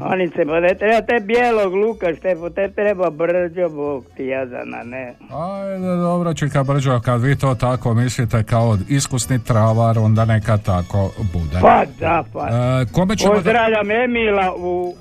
Anice, 0.00 0.44
pa 0.46 0.60
ne 0.60 0.74
treba 0.74 1.00
te 1.00 1.20
bijelog 1.20 1.74
luka, 1.74 2.14
Štefo, 2.14 2.50
te 2.50 2.72
treba 2.72 3.10
brđo, 3.10 3.68
Bog 3.68 4.04
ti 4.16 4.26
jadana, 4.26 4.82
ne. 4.84 5.14
Ajde, 5.30 5.86
dobro, 5.86 6.34
Čika 6.34 6.62
Brđo, 6.62 7.00
kad 7.04 7.22
vi 7.22 7.38
to 7.38 7.54
tako 7.54 7.94
mislite 7.94 8.42
kao 8.42 8.76
iskusni 8.88 9.44
travar, 9.44 9.98
onda 9.98 10.24
neka 10.24 10.58
tako 10.58 11.10
bude. 11.32 11.58
Pa 11.62 11.84
da, 12.00 12.24
pa. 12.32 12.48
E, 12.48 12.86
kome 12.92 13.16
ćemo 13.16 13.32
da... 13.32 13.36
Pozdravljam 13.36 13.90
Emila 13.90 14.54
u 14.56 14.94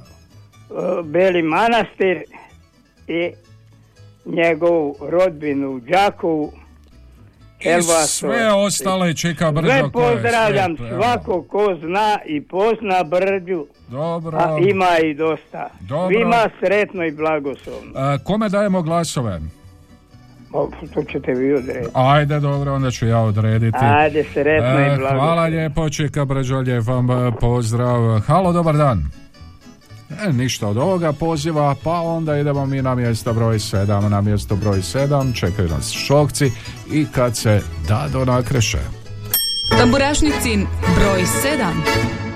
uh, 0.70 1.05
Beli 1.05 1.41
Manastir 1.41 2.24
i 3.07 3.32
njegovu 4.26 4.95
rodbinu 5.01 5.69
u 5.69 5.80
Đakovu. 5.80 6.51
I 7.59 7.82
sve 8.07 8.53
ostale 8.53 9.13
Čika 9.13 9.51
Brđo 9.51 9.67
Sve 9.69 9.91
pozdravljam 9.91 10.76
evo. 10.80 11.01
svako 11.01 11.41
ko 11.41 11.76
zna 11.80 12.17
i 12.26 12.41
pozna 12.41 13.03
Brđu, 13.03 13.65
Dobro. 13.88 14.38
a 14.38 14.57
ima 14.59 14.97
i 15.03 15.13
dosta. 15.13 15.69
Dobro. 15.80 16.07
Svima 16.07 16.49
sretno 16.59 17.03
i 17.03 17.11
blagoslovno. 17.11 17.91
E, 18.13 18.17
kome 18.23 18.49
dajemo 18.49 18.82
glasove? 18.82 19.39
O, 20.53 20.69
to 20.93 21.03
ćete 21.03 21.32
vi 21.32 21.53
odrediti. 21.53 21.91
Ajde, 21.93 22.39
dobro, 22.39 22.73
onda 22.73 22.91
ću 22.91 23.07
ja 23.07 23.19
odrediti. 23.19 23.78
Ajde, 23.82 24.23
sretno 24.23 24.80
i 24.80 24.84
E, 24.84 24.86
blagoslovno. 24.88 25.19
Hvala 25.19 25.45
lijepo, 25.45 25.89
Čika 25.89 26.26
Brđo, 26.26 26.57
lijep 26.57 26.88
vam 26.88 27.11
e, 27.11 27.32
pozdrav. 27.39 28.19
Halo, 28.19 28.53
dobar 28.53 28.78
dan. 28.78 29.03
E, 30.10 30.34
ništa 30.34 30.68
od 30.68 30.78
ovoga 30.78 31.14
poziva, 31.14 31.76
pa 31.84 32.01
onda 32.01 32.38
idemo 32.38 32.66
mi 32.66 32.82
na 32.82 32.95
mjesto 32.95 33.34
broj 33.34 33.56
7. 33.56 34.10
Na 34.10 34.22
mjesto 34.22 34.56
broj 34.56 34.78
7 34.78 35.39
čekaju 35.39 35.70
nas 35.70 35.91
šokci 35.91 36.51
i 36.91 37.06
kad 37.12 37.38
se 37.38 37.62
Dado 37.88 38.26
nakreše. 38.26 38.80
Tamburašnicin 39.78 40.68
broj 40.95 41.22
7. 41.22 42.34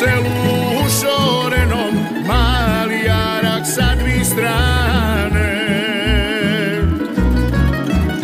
selu 0.00 0.36
ušorenom 0.84 1.94
mali 2.26 3.04
jarak 3.04 3.64
sa 3.74 3.94
dvi 3.94 4.24
strane. 4.24 5.50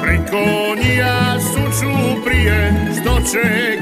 Preko 0.03 0.75
nija 0.83 1.41
suču 1.41 2.25
prije 2.25 2.73
što 3.01 3.21
će 3.31 3.76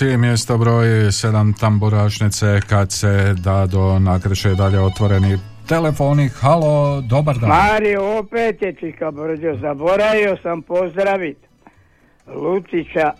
šokci, 0.00 0.16
mjesto 0.16 0.58
broj 0.58 0.86
7 0.86 1.60
tamburašnice, 1.60 2.60
kad 2.68 2.92
se 2.92 3.34
da 3.34 3.66
do 3.66 3.98
nakreše 3.98 4.54
dalje 4.54 4.80
otvoreni 4.80 5.38
telefoni. 5.68 6.28
Halo, 6.28 7.00
dobar 7.00 7.38
dan. 7.38 7.48
Mario, 7.48 8.18
opet 8.18 8.62
je 8.62 8.74
Čika 8.74 9.10
Brđo, 9.10 9.58
zaboravio 9.60 10.36
sam 10.42 10.62
pozdravit 10.62 11.36
Lucića, 12.26 13.12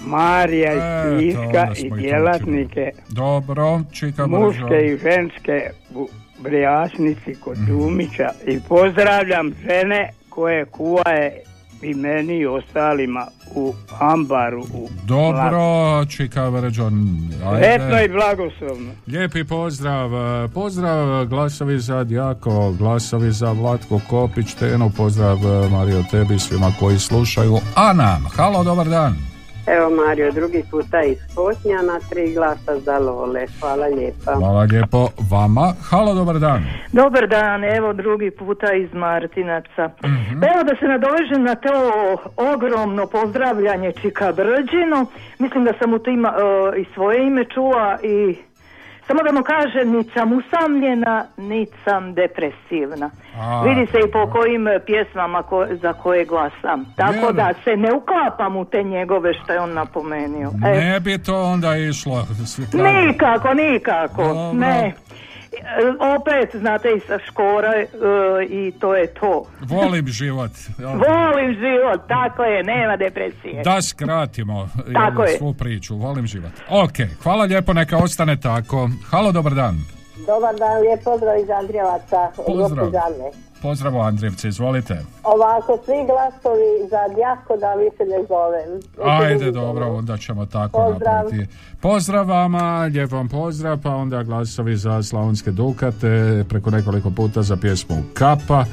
Marija 0.00 0.72
iz 0.72 1.34
Siska 1.34 1.68
i 1.76 2.00
djelatnike, 2.00 2.90
Dobro, 3.08 3.80
čika 3.92 4.26
brzo. 4.26 4.38
muške 4.38 4.76
i 4.84 4.98
ženske 4.98 5.70
u 5.94 6.08
Brijasnici 6.38 7.34
kod 7.40 7.58
Mhm. 7.58 7.66
Dumića 7.66 8.30
i 8.46 8.60
pozdravljam 8.68 9.52
žene 9.62 10.10
koje 10.28 10.64
kuvaje 10.64 11.42
i 11.82 11.94
meni 11.94 12.36
i 12.38 12.46
ostalima 12.46 13.26
u 13.54 13.74
ambaru 14.00 14.62
u 14.74 14.88
Dobro, 15.04 16.04
čika 16.08 16.50
brzo. 16.50 16.90
Sretno 17.58 18.00
i 18.04 18.08
blagoslovno. 18.08 18.92
Lijepi 19.06 19.44
pozdrav, 19.44 20.10
pozdrav 20.54 21.26
glasovi 21.26 21.78
za 21.78 22.04
Djako, 22.04 22.72
glasovi 22.78 23.32
za 23.32 23.52
Vlatko 23.52 24.00
Kopić, 24.10 24.54
Tenu, 24.54 24.90
pozdrav 24.96 25.38
Mario 25.70 26.04
tebi 26.10 26.38
svima 26.38 26.72
koji 26.80 26.98
slušaju. 26.98 27.58
Ana, 27.74 28.20
halo, 28.36 28.64
dobar 28.64 28.88
dan. 28.88 29.35
Evo 29.66 29.90
Mario, 29.90 30.32
drugi 30.32 30.64
puta 30.70 31.02
iz 31.02 31.18
Potnjana, 31.34 32.00
tri 32.10 32.34
glasa 32.34 32.78
za 32.78 32.98
Lole. 32.98 33.46
Hvala 33.60 33.86
lijepa. 33.86 34.34
Hvala 34.34 34.62
lijepo 34.62 35.08
vama. 35.30 35.74
Halo, 35.90 36.14
dobar 36.14 36.38
dan. 36.38 36.64
Dobar 36.92 37.28
dan, 37.28 37.64
evo 37.64 37.92
drugi 37.92 38.30
puta 38.30 38.72
iz 38.72 38.94
Martinaca. 38.94 39.90
Pa 40.40 40.46
Evo 40.52 40.62
da 40.68 40.76
se 40.80 40.84
nadovežem 40.84 41.42
na 41.42 41.54
to 41.54 41.72
ogromno 42.54 43.06
pozdravljanje 43.06 43.92
Čika 43.92 44.32
Brđino. 44.32 45.06
Mislim 45.38 45.64
da 45.64 45.72
sam 45.80 45.94
u 45.94 45.98
to 45.98 46.10
ima, 46.10 46.34
e, 46.38 46.80
i 46.80 46.84
svoje 46.94 47.26
ime 47.26 47.44
čula 47.44 47.98
i 48.02 48.36
samo 49.06 49.22
da 49.22 49.32
mu 49.32 49.42
kažem, 49.44 49.90
nit 49.90 50.06
sam 50.12 50.32
usamljena, 50.32 51.14
nit 51.38 51.68
sam 51.84 52.14
depresivna. 52.14 53.10
A, 53.36 53.62
Vidi 53.62 53.86
se 53.86 53.98
i 53.98 54.12
po 54.12 54.26
kojim 54.28 54.68
e, 54.68 54.80
pjesmama 54.80 55.42
ko- 55.42 55.66
za 55.72 55.92
koje 55.94 56.24
glasam. 56.24 56.84
Tako 56.96 57.12
Vjerujem. 57.12 57.36
da 57.36 57.52
se 57.64 57.76
ne 57.76 57.92
uklapam 57.92 58.56
u 58.56 58.64
te 58.64 58.82
njegove 58.84 59.34
što 59.34 59.52
je 59.52 59.60
on 59.60 59.72
napomenio. 59.74 60.50
E, 60.66 60.70
Ne 60.70 61.00
bi 61.00 61.18
to 61.18 61.42
onda 61.44 61.76
išlo. 61.76 62.26
Nikako, 62.74 63.54
nikako, 63.54 64.22
Dobro. 64.24 64.52
ne. 64.54 64.94
E, 65.60 66.14
Opet, 66.16 66.60
znate, 66.60 66.88
i 66.96 67.00
sa 67.00 67.18
škora 67.18 67.72
e, 67.74 67.86
i 68.48 68.72
to 68.80 68.94
je 68.94 69.06
to. 69.06 69.44
Volim 69.60 70.06
život. 70.06 70.50
Volim 70.78 71.54
život, 71.54 72.00
tako 72.08 72.42
je, 72.42 72.62
nema 72.62 72.96
depresije. 72.96 73.62
Da 73.64 73.82
skratimo 73.82 74.68
Tako 74.94 75.22
je. 75.22 75.38
svu 75.38 75.54
priču. 75.54 75.96
Volim 75.96 76.26
život. 76.26 76.52
Ok, 76.68 76.92
hvala 77.22 77.44
lijepo, 77.44 77.72
neka 77.72 77.96
ostane 77.96 78.40
tako. 78.40 78.88
Halo, 79.10 79.32
dobar 79.32 79.54
dan. 79.54 79.76
Dobar 80.26 80.54
dan, 80.54 80.80
lijep 80.80 81.04
pozdrav 81.04 81.38
iz 81.38 81.50
Andrijevaca, 81.50 82.30
Pozdrav. 82.46 82.90
Anne. 83.56 83.62
Pozdrav 83.62 83.96
u 83.96 84.00
Andrijevci, 84.00 84.48
izvolite. 84.48 85.04
Ovako, 85.24 85.78
svi 85.84 85.94
glasovi 86.06 86.88
za 86.90 87.14
djako 87.14 87.56
da 87.56 87.74
više 87.74 88.04
ne 88.04 88.24
zovem. 88.28 88.80
Ajde, 89.20 89.50
dobro, 89.50 89.86
onda 89.96 90.16
ćemo 90.16 90.46
tako 90.46 90.78
Pozdrav. 90.78 91.14
napraviti. 91.14 91.54
Pozdrav 91.80 92.28
vama, 92.28 92.88
lijep 92.92 93.12
vam 93.12 93.28
pozdrav, 93.28 93.78
pa 93.82 93.90
onda 93.90 94.22
glasovi 94.22 94.76
za 94.76 95.02
Slavonske 95.02 95.50
Dukate, 95.50 96.44
preko 96.48 96.70
nekoliko 96.70 97.10
puta 97.10 97.42
za 97.42 97.56
pjesmu 97.56 98.02
Kapa, 98.14 98.64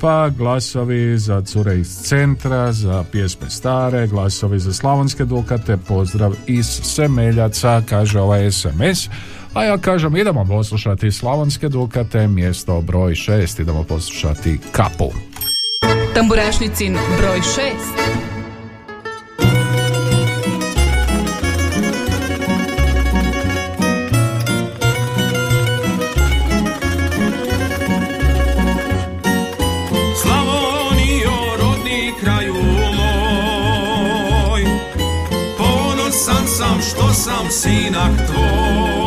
pa 0.00 0.28
glasovi 0.28 1.18
za 1.18 1.40
cure 1.42 1.78
iz 1.78 1.88
centra, 2.02 2.72
za 2.72 3.04
pjesme 3.12 3.50
stare, 3.50 4.06
glasovi 4.06 4.58
za 4.58 4.72
Slavonske 4.72 5.24
Dukate, 5.24 5.76
pozdrav 5.88 6.32
iz 6.46 6.66
Semeljaca, 6.66 7.82
kaže 7.88 8.20
ovaj 8.20 8.50
SMS. 8.50 9.08
A 9.54 9.64
ja 9.64 9.78
kažem, 9.78 10.16
idemo 10.16 10.44
poslušati 10.44 11.12
Slavonske 11.12 11.68
Dukate, 11.68 12.28
mjesto 12.28 12.80
broj 12.80 13.12
6, 13.12 13.62
idemo 13.62 13.84
poslušati 13.84 14.58
Kapu. 14.72 15.12
Tamburašnicin 16.14 16.98
broj 17.18 17.38
6. 17.38 17.42
Slavonijo, 30.22 31.56
rodni 31.60 32.12
kraju 32.20 32.54
moj 32.96 34.64
Ponosan 35.58 36.46
sam 36.46 36.80
što 36.82 37.12
sam 37.12 37.50
sinak 37.50 38.26
tvoj 38.26 39.01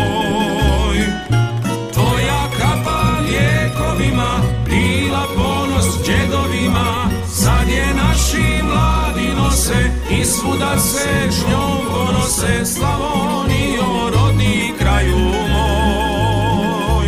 nose 9.65 9.91
I 10.09 10.25
svuda 10.25 10.79
se 10.79 11.31
s 11.31 11.47
njom 11.49 11.77
ponose 11.93 12.65
Slavonijo, 12.65 14.09
rodni 14.13 14.73
kraju 14.79 15.17
moj. 15.51 17.07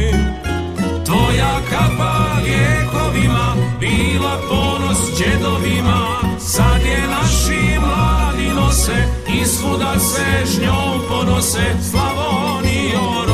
Tvoja 1.05 1.59
kapa 1.69 2.27
lijekovima 2.43 3.55
bila 3.79 4.39
ponos 4.49 4.97
džedovima. 5.17 6.07
Sad 6.39 6.81
je 6.81 7.07
naši 7.07 7.79
mladi 7.79 8.49
nose 8.55 9.07
i 9.41 9.45
svuda 9.45 9.99
se 9.99 10.45
s 10.45 10.61
njom 10.61 11.01
ponose. 11.09 11.75
Slavonijo, 11.91 13.26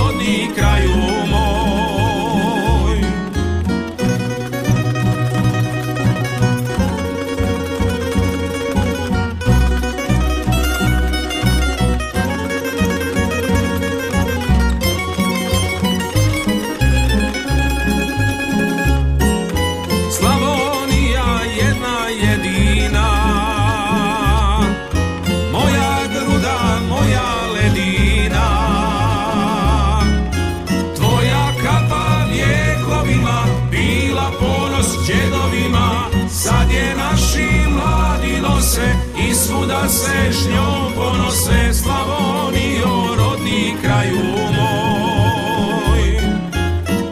Se 39.90 40.32
s 40.32 40.48
njom 40.48 40.94
ponose 40.96 41.74
Slavonijo, 41.74 43.16
rodni 43.18 43.76
kraju 43.82 44.24
moj. 44.58 46.04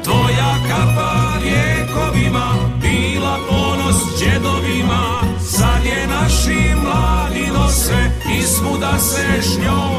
Tvoja 0.03 0.53
kapa 0.67 1.39
lijekovima 1.43 2.53
bila 2.81 3.37
ponos 3.49 4.19
džedovima 4.19 5.21
Sad 5.39 5.85
je 5.85 6.07
naši 6.07 6.75
mladi 6.83 7.47
nose 7.53 8.11
i 8.39 8.41
svuda 8.41 8.99
se 8.99 9.41
s 9.41 9.57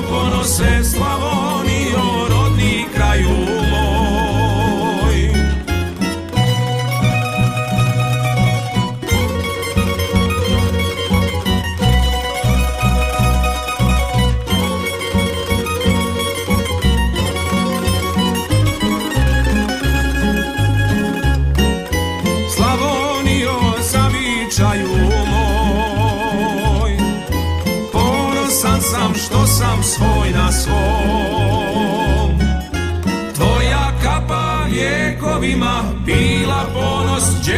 ponose 0.09 0.85
Slavonijo, 0.85 1.72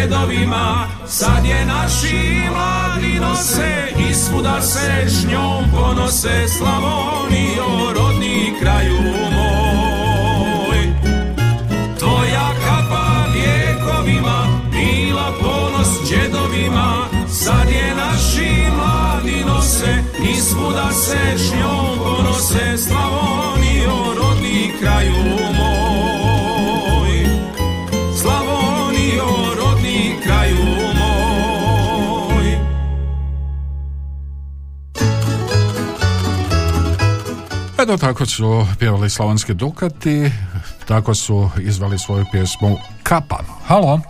ponos 0.05 0.11
džedovima 0.11 0.87
Sad 1.07 1.45
je 1.45 1.67
naši 1.67 2.41
mladi 2.51 3.21
nose 3.21 3.93
I 4.11 4.15
svuda 4.15 4.61
se 4.63 5.05
s 5.07 5.25
njom 5.27 5.65
ponose 5.73 6.49
Slavonijo, 6.59 7.93
rodni 7.95 8.55
kraju 8.61 8.99
moj. 9.33 10.79
Tvoja 11.99 12.49
kapa 12.65 13.27
lijekovima 13.35 14.47
bila 14.71 15.33
ponos 15.41 16.09
džedovima. 16.09 17.07
Sad 17.29 17.69
je 17.69 17.95
naši 17.95 18.71
mladi 18.77 19.45
nose 19.47 20.03
i 20.33 20.41
svuda 20.41 20.93
se 20.93 21.19
s 21.37 21.53
njom 21.53 21.99
ponose 21.99 22.79
Slavonijo, 22.79 24.15
rodni 24.21 24.73
kraju 24.81 25.15
moj 25.15 25.44
Eto 37.85 37.97
tako 37.99 38.27
su 38.27 38.45
pjevali 38.79 39.11
Slavonski 39.11 39.55
Dukati, 39.55 40.31
tako 40.87 41.15
su 41.15 41.51
izvali 41.59 41.99
svoju 41.99 42.25
pjesmu 42.33 42.77
Kapa. 43.03 43.39
Halo, 43.67 44.01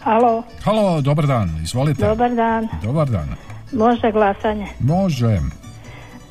Halo, 0.00 0.42
halo, 0.64 1.00
dobar 1.00 1.26
dan, 1.26 1.60
izvolite. 1.62 2.06
dobar 2.06 2.30
dan. 2.30 2.68
Dobar 2.82 3.08
dan. 3.08 3.34
Može 3.72 4.12
glasanje. 4.12 4.66
Može. 4.80 5.38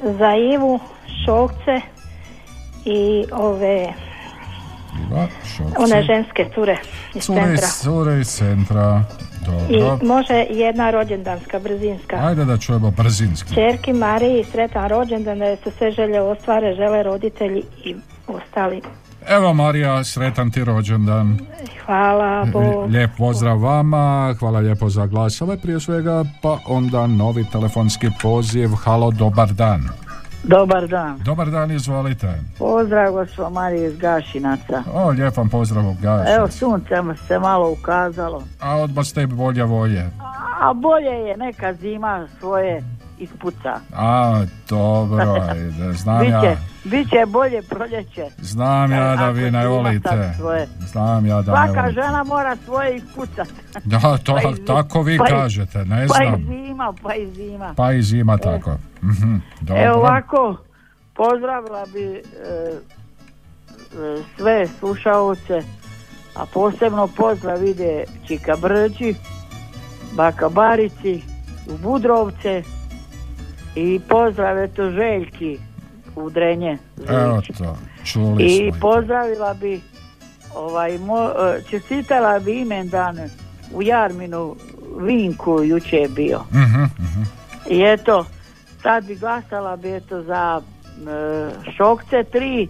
Za 0.03 0.29
Ivu, 0.53 0.79
Šokce 1.25 1.81
i 2.85 3.25
ove, 3.31 3.93
Iva, 5.01 5.27
Šokci. 5.47 5.73
one 5.77 6.03
ženske 6.03 6.49
cure 6.55 6.77
iz 7.15 7.23
Cure 7.23 7.41
centra. 7.41 7.67
cure 7.83 8.19
iz 8.19 8.27
centra. 8.27 9.03
I 9.69 9.79
Dobro. 9.79 10.07
može 10.07 10.45
jedna 10.49 10.91
rođendanska, 10.91 11.59
brzinska. 11.59 12.15
Ajde 12.21 12.45
da 12.45 12.57
čujemo 12.57 12.91
brzinski. 12.91 13.55
Čerki 13.55 13.93
Mariji, 13.93 14.43
sretan 14.43 14.89
rođendan, 14.89 15.39
da 15.39 15.55
se 15.55 15.71
sve 15.77 15.91
želje 15.91 16.21
ostvare, 16.21 16.75
žele 16.75 17.03
roditelji 17.03 17.63
i 17.85 17.95
ostali. 18.27 18.81
Evo 19.27 19.53
Marija, 19.53 20.03
sretan 20.03 20.51
ti 20.51 20.63
rođendan. 20.63 21.39
Hvala, 21.85 22.45
Bog. 22.53 22.89
Lijep 22.89 23.11
pozdrav 23.17 23.61
vama, 23.61 24.35
hvala 24.39 24.59
lijepo 24.59 24.89
za 24.89 25.05
glasove 25.05 25.57
prije 25.57 25.79
svega, 25.79 26.23
pa 26.41 26.57
onda 26.67 27.07
novi 27.07 27.45
telefonski 27.51 28.07
poziv. 28.21 28.69
Halo, 28.69 29.11
dobar 29.11 29.53
dan. 29.53 29.89
Dobar 30.43 30.87
dan. 30.87 31.19
Dobar 31.25 31.51
dan, 31.51 31.71
izvolite. 31.71 32.27
Pozdrav 32.57 33.11
gospo 33.11 33.49
Marije 33.49 33.87
iz 33.87 33.97
Gašinaca. 33.97 34.83
O, 34.93 35.09
lijep 35.09 35.37
vam 35.37 35.49
pozdrav 35.49 35.87
u 35.87 35.95
Gašić. 36.01 36.35
Evo 36.37 36.47
sunce 36.47 37.01
mu 37.01 37.15
se 37.27 37.39
malo 37.39 37.71
ukazalo. 37.71 38.43
A 38.59 38.75
odmah 38.77 39.05
ste 39.05 39.27
bolje 39.27 39.63
volje. 39.63 40.09
A 40.61 40.73
bolje 40.73 41.27
je 41.27 41.37
neka 41.37 41.73
zima 41.73 42.27
svoje 42.39 42.83
ispuca. 43.19 43.79
A, 43.93 44.41
dobro, 44.69 45.33
ajde, 45.43 45.93
znam 45.93 46.19
Biće, 46.19 46.31
ja. 46.33 46.55
biće 46.83 47.25
bolje 47.27 47.61
proljeće. 47.61 48.25
Znam 48.37 48.91
ja 48.91 49.15
da 49.15 49.23
Ako 49.23 49.31
vi 49.31 49.51
ne 49.51 49.67
volite. 49.67 50.33
Znam 50.81 51.25
ja 51.25 51.41
da 51.41 51.51
ne 51.51 51.57
Svaka 51.57 51.81
volite. 51.81 52.01
žena 52.01 52.23
mora 52.25 52.55
svoje 52.57 52.95
ispucat. 52.95 53.47
Da, 53.83 54.17
to, 54.17 54.33
Pa 54.43 54.49
i 54.49 54.55
zi- 54.55 54.65
tako 54.65 55.01
vi 55.01 55.17
pa 55.17 55.25
i- 55.25 55.29
kažete, 55.29 55.77
ne 55.79 56.07
Pa 56.07 56.23
i 56.23 56.27
znam. 56.27 56.43
zima, 56.43 56.93
pa 57.03 57.15
i 57.15 57.27
zima. 57.27 57.73
Pa 57.75 57.91
i 57.91 58.01
zima 58.01 58.37
tako. 58.37 58.71
Mhm, 59.03 59.35
dobro. 59.61 59.83
Evo 59.83 59.97
ovako, 59.97 60.57
pozdravila 61.13 61.85
bi 61.93 62.03
e, 62.05 62.19
e, 62.19 62.81
sve 64.37 64.67
slušaoce, 64.69 65.61
A 66.35 66.45
posebno 66.45 67.07
pozdrav 67.09 67.63
ide 67.63 68.03
Čika 68.27 68.55
Brđi, 68.55 69.15
Baka 70.11 70.49
Barici, 70.49 71.21
u 71.67 71.77
Budrovce 71.79 72.63
i 73.75 73.99
pozdrav 74.09 74.63
eto 74.63 74.91
Željki 74.91 75.59
u 76.15 76.29
Drenje. 76.29 76.77
Evo 77.09 77.41
to, 77.57 77.77
čuli 78.03 78.45
I 78.45 78.71
smo. 78.71 78.79
pozdravila 78.79 79.53
bi 79.53 79.81
ovaj, 80.55 80.97
mo, 80.97 81.29
e, 81.29 81.61
čestitala 81.69 82.39
bi 82.39 82.61
imendan 82.61 83.19
u 83.73 83.81
Jarminu 83.81 84.55
Vinku 84.99 85.63
juče 85.63 85.95
je 85.97 86.09
bio. 86.09 86.39
Mhm, 86.51 86.83
mhm. 86.83 87.21
I 87.69 87.81
eto, 87.83 88.25
sad 88.81 89.05
bi 89.05 89.15
glasala 89.15 89.75
bi 89.75 89.95
eto 89.95 90.23
za 90.23 90.61
e, 90.61 91.71
Šokce 91.77 92.23
tri, 92.31 92.67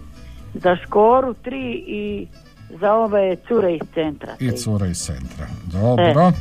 za 0.54 0.76
Škoru 0.76 1.34
tri 1.34 1.84
i 1.86 2.26
za 2.80 2.94
ove 2.94 3.36
cure 3.48 3.74
iz 3.74 3.80
centra. 3.94 4.34
I 4.38 4.50
cure 4.50 4.90
iz 4.90 4.98
centra. 4.98 5.46
Dobro. 5.64 6.32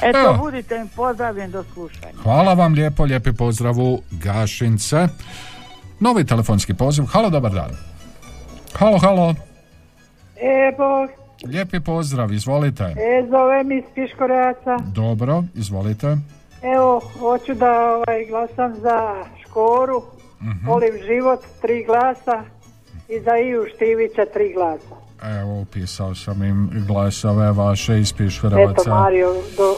Eto, 0.00 0.18
Evo. 0.20 0.34
budite 0.34 0.78
mi 0.78 0.88
pozdravljeni 0.88 1.52
do 1.52 1.64
slušanja. 1.64 2.12
Hvala 2.16 2.54
vam 2.54 2.72
lijepo, 2.72 3.04
lijepi 3.04 3.32
pozdrav 3.32 3.78
u 3.78 4.00
Gašince. 4.12 5.08
Novi 6.00 6.24
telefonski 6.24 6.74
poziv. 6.74 7.04
Halo, 7.04 7.30
dobar 7.30 7.52
dan. 7.52 7.70
Halo, 8.74 8.98
halo. 8.98 9.34
Evo, 10.68 11.08
Lijepi 11.44 11.80
pozdrav, 11.80 12.32
izvolite. 12.32 12.84
e, 12.84 13.26
zovem 13.30 13.72
iz 13.72 13.84
Piškoraca. 13.94 14.76
Dobro, 14.84 15.44
izvolite. 15.54 16.16
Evo, 16.64 17.00
hoću 17.18 17.54
da 17.54 17.70
ovaj, 17.88 18.24
glasam 18.24 18.74
za 18.74 19.14
Škoru, 19.40 20.02
Mhm. 20.40 20.66
volim 20.66 20.92
život, 21.06 21.40
tri 21.62 21.84
glasa 21.84 22.42
i 23.08 23.20
za 23.20 23.36
Iju 23.38 23.64
Štivića, 23.74 24.24
tri 24.34 24.52
glasa. 24.54 25.05
Evo, 25.22 25.60
upisao 25.60 26.14
sam 26.14 26.42
im 26.42 26.70
glasove 26.86 27.52
vaše 27.52 27.98
iz 27.98 28.12
Eto, 28.12 28.16
Piškorevaca. 28.18 28.90
Mario, 28.90 29.32
do, 29.56 29.76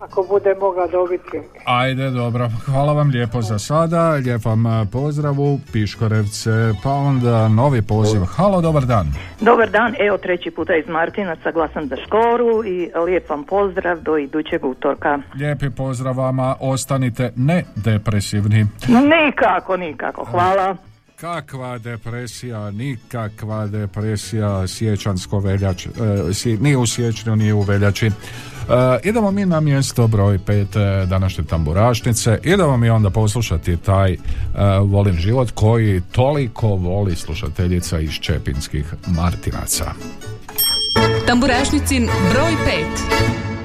ako 0.00 0.26
bude 0.28 0.54
mogla 0.60 0.86
dobiti. 0.86 1.40
Ajde, 1.64 2.10
dobro. 2.10 2.48
Hvala 2.66 2.92
vam 2.92 3.10
lijepo 3.10 3.42
za 3.42 3.58
sada. 3.58 4.10
Lijep 4.10 4.44
vam 4.44 4.66
eh, 4.66 4.86
pozdrav 4.92 5.40
u 5.40 5.58
Piškorevce. 5.72 6.50
Pa 6.82 6.90
onda 6.90 7.48
novi 7.48 7.82
poziv. 7.82 8.20
Halo, 8.20 8.60
dobar 8.60 8.84
dan. 8.84 9.06
Dobar 9.40 9.70
dan, 9.70 9.94
evo 9.98 10.18
treći 10.18 10.50
puta 10.50 10.76
iz 10.76 10.88
Martinaca, 10.88 11.50
glasam 11.52 11.88
za 11.88 11.96
Škoru 12.06 12.64
i 12.64 12.90
lijep 13.06 13.30
vam 13.30 13.44
pozdrav 13.44 14.00
do 14.00 14.16
idućeg 14.16 14.64
utorka. 14.64 15.18
Lijepi 15.34 15.70
pozdrav 15.70 16.16
vama. 16.16 16.56
Ostanite 16.60 17.32
ne 17.36 17.64
depresivni. 17.76 18.66
Nikako, 18.88 19.76
nikako, 19.76 20.24
hvala. 20.24 20.76
Kakva 21.16 21.78
depresija, 21.78 22.70
nikakva 22.70 23.66
depresija, 23.66 24.66
sjećansko 24.66 25.38
veljač, 25.38 25.86
e, 25.86 25.90
si, 26.34 26.56
ni 26.56 26.76
u 26.76 26.86
siječnju, 26.86 27.36
ni 27.36 27.52
u 27.52 27.60
veljači. 27.60 28.06
E, 28.06 28.12
idemo 29.04 29.30
mi 29.30 29.46
na 29.46 29.60
mjesto 29.60 30.06
broj 30.06 30.38
pet 30.38 30.76
e, 30.76 31.06
današnje 31.06 31.44
tamburašnice. 31.44 32.38
Idemo 32.44 32.76
mi 32.76 32.90
onda 32.90 33.10
poslušati 33.10 33.76
taj 33.76 34.12
e, 34.12 34.18
Volim 34.80 35.14
život 35.14 35.50
koji 35.50 36.00
toliko 36.12 36.68
voli 36.68 37.16
slušateljica 37.16 38.00
iz 38.00 38.12
Čepinskih 38.12 38.94
Martinaca. 39.06 39.92
Tamburašnicin 41.26 42.08
broj 42.32 42.52
5. 43.46 43.55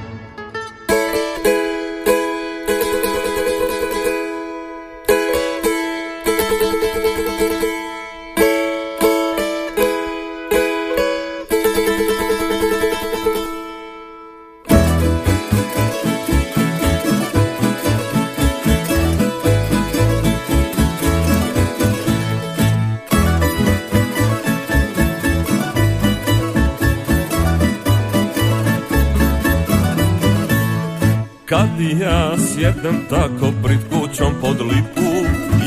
Kad 31.82 32.00
ja 32.00 32.38
sjednem 32.38 33.06
tako 33.10 33.52
pred 33.62 33.78
kućom 33.90 34.32
pod 34.40 34.60
lipu. 34.60 35.10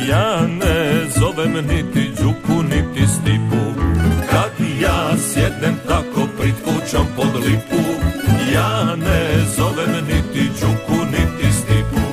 Ja 0.10 0.48
ne 0.48 1.06
zovem 1.20 1.54
niti 1.54 2.12
Đuku 2.22 2.64
niti 2.64 3.08
Stipu. 3.08 3.82
Kad 4.30 4.68
ja 4.82 5.18
sjednem 5.18 5.76
tako 5.88 6.28
pred 6.38 6.54
kućom 6.64 7.08
pod 7.16 7.36
lipu 7.36 7.82
Ja 8.54 8.96
ne 8.96 9.46
zovem 9.58 10.06
niti 10.08 10.50
Đuku 10.62 11.06
niti 11.06 11.54
Stipu. 11.54 12.06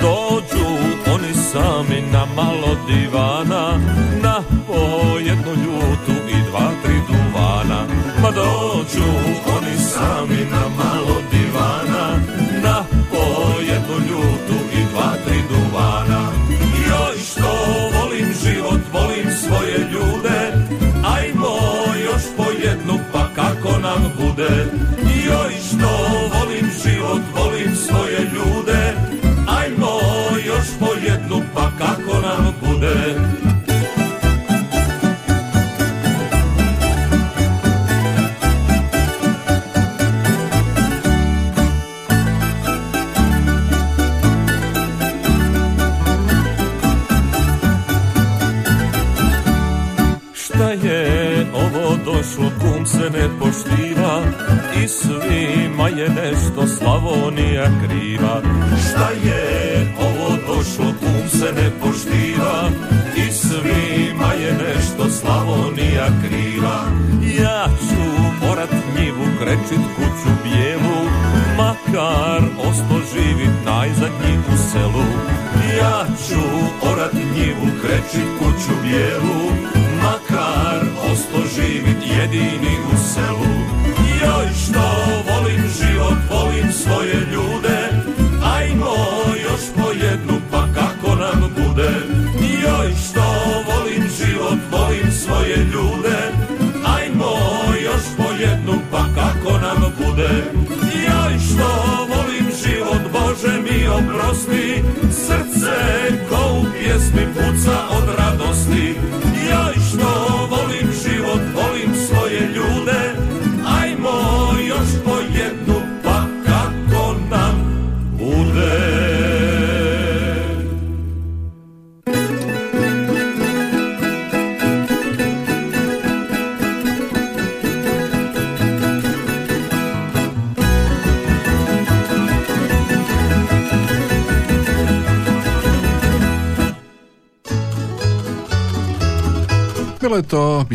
Dođu 0.00 0.66
oni 1.14 1.34
sami 1.34 2.02
na 2.12 2.26
malo 2.36 2.76
divana 2.88 3.78
Na 4.22 4.42
po 4.66 5.18
jednu 5.18 5.52
ljutu 5.64 6.12
i 6.28 6.50
dva, 6.50 6.70
tri 6.84 6.94
duvana. 7.08 7.86
Ma 8.22 8.30
dođu 8.30 9.08
oni 9.56 9.76
sami 9.76 10.46
na 10.50 10.68
malo 10.84 11.21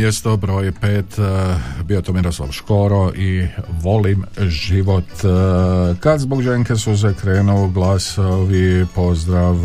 mjesto 0.08 0.38
broj 0.38 0.72
pet, 0.72 1.20
e, 1.20 1.56
bio 1.84 2.02
to 2.02 2.14
Miroslav 2.14 2.52
Škoro 2.52 3.12
i 3.16 3.48
Volim 3.82 4.24
život. 4.40 5.04
E, 5.04 5.96
Kad 6.00 6.20
zbog 6.20 6.42
ženke 6.42 6.76
suze 6.76 7.14
krenu 7.14 7.72
glasovi, 7.72 8.86
pozdrav 8.96 9.56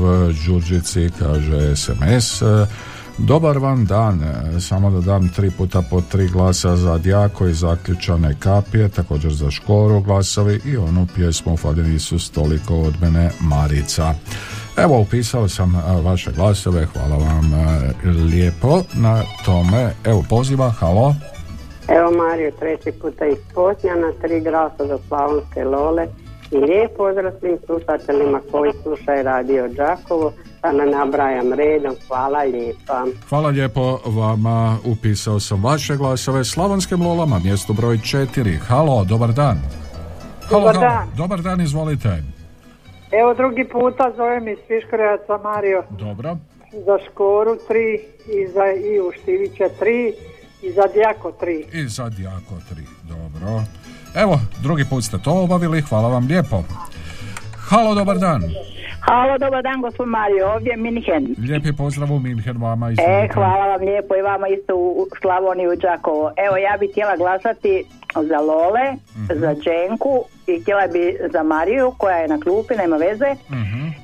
Đurđici, 0.47 1.11
kaže 1.19 1.77
SMS. 1.77 2.43
E, 2.43 2.67
Dobar 3.19 3.59
vam 3.59 3.87
dan, 3.87 4.21
samo 4.61 4.91
da 4.91 5.01
dam 5.01 5.29
tri 5.29 5.51
puta 5.51 5.83
po 5.83 6.01
tri 6.01 6.29
glasa 6.29 6.77
za 6.77 6.99
Djako 6.99 7.47
i 7.47 7.55
zaključane 7.55 8.37
kapije, 8.39 8.89
također 8.89 9.33
za 9.33 9.51
Škoru 9.51 10.01
glasovi 10.01 10.61
i 10.65 10.77
onu 10.77 11.07
pjesmu 11.15 11.57
Fali 11.57 11.95
Isus 11.95 12.31
toliko 12.31 12.77
od 12.77 12.95
mene 13.01 13.31
Marica. 13.41 14.15
Evo, 14.77 15.01
upisao 15.01 15.49
sam 15.49 15.75
a, 15.75 16.01
vaše 16.05 16.33
glasove, 16.33 16.87
hvala 16.87 17.17
vam 17.17 17.55
a, 17.55 17.81
lijepo 18.31 18.83
na 18.95 19.23
tome. 19.45 19.91
Evo, 20.05 20.25
poziva, 20.31 20.71
halo. 20.71 21.15
Evo 21.89 22.11
Mario, 22.11 22.53
treći 22.59 22.93
puta 23.01 23.27
iz 23.27 23.39
Potnjana, 23.55 24.13
tri 24.23 24.41
glasa 24.41 24.87
za 24.87 24.99
Slavonske 25.09 25.65
Lole 25.65 26.07
i 26.51 26.57
lijep 26.57 26.97
pozdrav 26.97 27.33
svim 27.41 27.59
slušateljima 27.67 28.41
koji 28.51 28.73
slušaju 28.83 29.23
radio 29.23 29.69
Đakovo, 29.69 30.33
pa 30.61 30.73
ne 30.73 30.87
nabrajam 30.87 31.53
redom, 31.53 31.95
hvala 32.09 32.43
lijepa. 32.43 33.05
Hvala 33.29 33.49
lijepo 33.49 33.99
vama, 34.07 34.77
upisao 34.85 35.41
sam 35.41 35.65
vaše 35.65 35.97
glasove 35.97 36.45
Slavonskim 36.45 37.03
Lolama, 37.03 37.39
mjesto 37.39 37.73
broj 37.73 37.99
četiri. 37.99 38.57
Halo, 38.69 39.05
dobar 39.05 39.33
dan. 39.33 39.59
Halo, 40.49 40.61
Dobar 40.61 40.75
halo. 40.75 40.87
dan. 40.87 41.09
Dobar 41.17 41.43
dan, 41.43 41.61
izvolite. 41.61 42.23
Evo 43.21 43.35
drugi 43.35 43.65
puta 43.65 44.13
zovem 44.17 44.49
iz 44.49 44.59
Piškorevaca 44.69 45.39
Mario. 45.43 45.85
Dobro. 45.91 46.37
Za 46.73 46.99
Škoru 47.07 47.57
tri 47.69 48.01
i 48.27 48.47
za 48.55 48.67
Iju 48.93 49.13
Štivića 49.23 49.69
tri 49.79 50.15
i 50.63 50.73
za 50.73 50.83
Djako 50.95 51.33
tri. 51.33 51.67
I 51.73 51.89
sad 51.89 52.19
jako 52.19 52.55
tri, 52.69 52.83
dobro. 53.03 53.63
Evo, 54.15 54.41
drugi 54.63 54.85
put 54.91 55.05
ste 55.05 55.19
to 55.19 55.33
obavili, 55.33 55.81
hvala 55.81 56.09
vam 56.09 56.27
lijepo. 56.27 56.63
Halo, 57.57 57.95
dobar 57.95 58.19
dan. 58.19 58.43
Halo, 59.03 59.39
dobar 59.39 59.63
dan, 59.63 59.81
gospod 59.81 60.09
Mario, 60.09 60.53
ovdje 60.55 60.71
je 60.71 60.77
Minhen. 60.77 61.35
Lijepi 61.39 61.73
pozdrav 61.77 62.13
u 62.13 62.19
Minhen 62.19 62.57
vama. 62.57 62.91
E, 62.91 63.29
hvala 63.35 63.67
vam 63.67 63.81
lijepo 63.81 64.17
i 64.17 64.23
vama 64.23 64.49
isto 64.49 64.77
u 64.77 65.07
Slavoniji 65.21 65.69
u 65.69 65.77
Đakovo. 65.77 66.33
Evo, 66.37 66.57
ja 66.57 66.77
bih 66.81 66.91
htjela 66.91 67.17
glasati 67.17 67.85
za 68.15 68.39
Lole, 68.41 68.95
za 69.35 69.55
Dženku 69.55 70.25
i 70.47 70.61
htjela 70.61 70.87
bi 70.87 71.17
za 71.33 71.43
Mariju 71.43 71.93
koja 71.99 72.17
je 72.17 72.29
na 72.29 72.41
klupi, 72.41 72.75
nema 72.75 72.97
veze, 72.97 73.31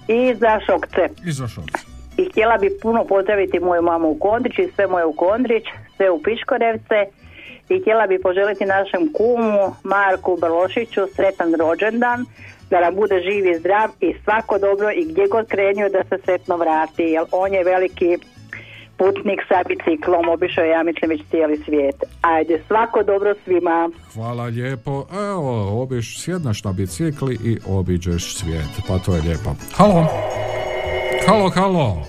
i 0.09 0.35
za 0.35 0.61
Šokce. 0.67 1.09
I 1.27 1.33
za 1.33 1.49
Šokce. 1.49 1.79
I 2.17 2.25
htjela 2.31 2.57
bi 2.57 2.79
puno 2.83 3.05
pozdraviti 3.05 3.61
moju 3.61 3.83
mamu 3.83 4.09
u 4.09 4.19
Kondrić 4.19 4.59
i 4.59 4.73
sve 4.75 4.87
moje 4.87 5.05
u 5.05 5.13
Kondrić, 5.13 5.65
sve 5.97 6.11
u 6.11 6.23
Piškorevce 6.23 7.07
i 7.69 7.81
htjela 7.81 8.07
bi 8.07 8.23
poželiti 8.23 8.65
našem 8.65 9.13
kumu 9.13 9.75
Marku 9.85 10.39
Brlošiću 10.41 11.01
sretan 11.15 11.55
rođendan, 11.55 12.25
da 12.71 12.81
nam 12.81 12.95
bude 12.95 13.21
živ 13.21 13.47
i 13.47 13.59
zdrav 13.59 13.89
i 14.01 14.15
svako 14.25 14.59
dobro 14.59 14.91
i 14.91 15.05
gdje 15.05 15.27
god 15.31 15.49
krenio 15.49 15.89
da 15.89 16.03
se 16.09 16.23
sretno 16.25 16.57
vrati, 16.57 17.03
jer 17.03 17.25
on 17.33 17.55
je 17.55 17.65
veliki 17.65 18.19
putnik 18.99 19.41
sa 19.49 19.63
biciklom, 19.69 20.29
obišao 20.29 20.65
je, 20.65 20.71
ja 20.71 20.83
mislim, 20.83 21.11
već 21.11 21.21
cijeli 21.31 21.57
svijet. 21.65 21.97
Ajde, 22.21 22.63
svako 22.67 23.03
dobro 23.03 23.35
svima. 23.45 23.91
Hvala 24.15 24.45
lijepo. 24.45 25.07
Evo, 25.31 25.83
obiš, 25.83 26.23
sjednaš 26.23 26.65
na 26.65 26.73
bicikli 26.73 27.39
i 27.45 27.59
obiđeš 27.67 28.35
svijet. 28.37 28.73
Pa 28.89 28.99
to 28.99 29.15
je 29.15 29.23
lijepo. 29.23 29.51
Halo. 29.75 30.07
Halo, 31.27 31.51
halo. 31.51 32.07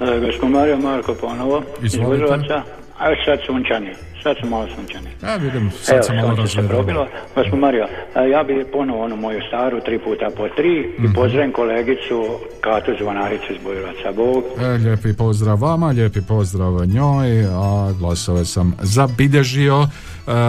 E, 0.00 0.20
gospod 0.20 0.50
Mario 0.50 0.76
Marko 0.76 1.14
ponovo. 1.20 1.62
Izvolite. 1.82 2.34
Iz. 2.34 2.50
A 2.98 3.14
sad 3.24 3.38
sunčani. 3.46 4.07
Sad 4.22 4.36
su 4.36 4.46
malo 4.46 4.66
sunčani. 4.68 5.08
Ja 5.22 5.36
vidim, 5.36 5.70
sad 5.72 6.06
se 6.06 6.12
malo 6.12 6.36
sunce 6.36 6.52
se 6.52 6.68
probilo. 6.68 7.06
Gospod 7.36 7.58
Mario, 7.58 7.86
e, 8.16 8.28
ja 8.28 8.42
bi 8.42 8.64
ponovo 8.66 9.04
onu 9.04 9.16
moju 9.16 9.40
staru, 9.48 9.80
tri 9.80 9.98
puta 9.98 10.30
po 10.36 10.48
tri, 10.48 10.94
Mhm. 10.98 11.04
i 11.04 11.14
pozdravim 11.14 11.52
kolegicu 11.52 12.24
Katu 12.60 12.92
Zvonaricu 13.00 13.52
iz 13.52 13.58
Bujrovaca. 13.58 14.12
Bog. 14.12 14.44
E, 14.60 14.68
lijepi 14.68 15.12
pozdrav 15.14 15.58
vama, 15.58 15.86
lijepi 15.88 16.20
pozdrav 16.22 16.86
njoj, 16.86 17.28
a 17.46 17.92
glasove 17.92 18.44
sam 18.44 18.74
zabilježio. 18.80 19.82
E, 19.82 19.86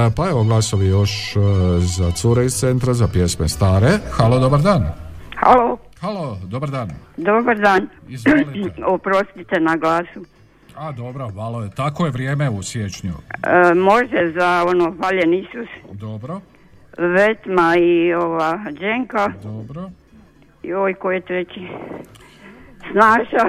pa 0.10 0.30
evo 0.30 0.44
glasovi 0.44 0.88
još 0.88 1.12
e, 1.28 1.40
za 1.80 2.12
cure 2.12 2.46
iz 2.46 2.54
centra, 2.54 2.94
za 2.94 3.08
pjesme 3.08 3.50
stare. 3.50 3.90
Halo, 4.12 4.40
dobar 4.40 4.62
dan. 4.62 4.86
Halo, 5.36 5.78
Halo, 6.02 6.38
dobar 6.44 6.70
dan. 6.70 6.90
dobar 7.18 7.58
dan. 7.58 7.88
Izvolite. 8.08 8.52
Oprostite 8.88 9.60
na 9.60 9.76
glasu. 9.76 10.26
A 10.80 10.92
dobro, 10.92 11.30
malo 11.30 11.64
je, 11.64 11.70
tako 11.72 12.06
je 12.06 12.12
vrijeme 12.12 12.50
u 12.50 12.64
siječnju. 12.64 13.14
E, 13.44 13.74
može 13.74 14.32
za 14.34 14.64
ono 14.68 14.94
Hvaljen 14.94 15.34
Isus, 15.34 15.70
Dobro, 15.92 16.42
Vetma 16.98 17.76
i 17.78 18.14
ova 18.14 18.60
Dženka 18.72 19.28
dobro, 19.44 19.90
i 20.64 20.74
ovaj 20.74 20.94
koji 20.94 21.16
je 21.16 21.22
treći. 21.22 21.68
Snaša 22.92 23.46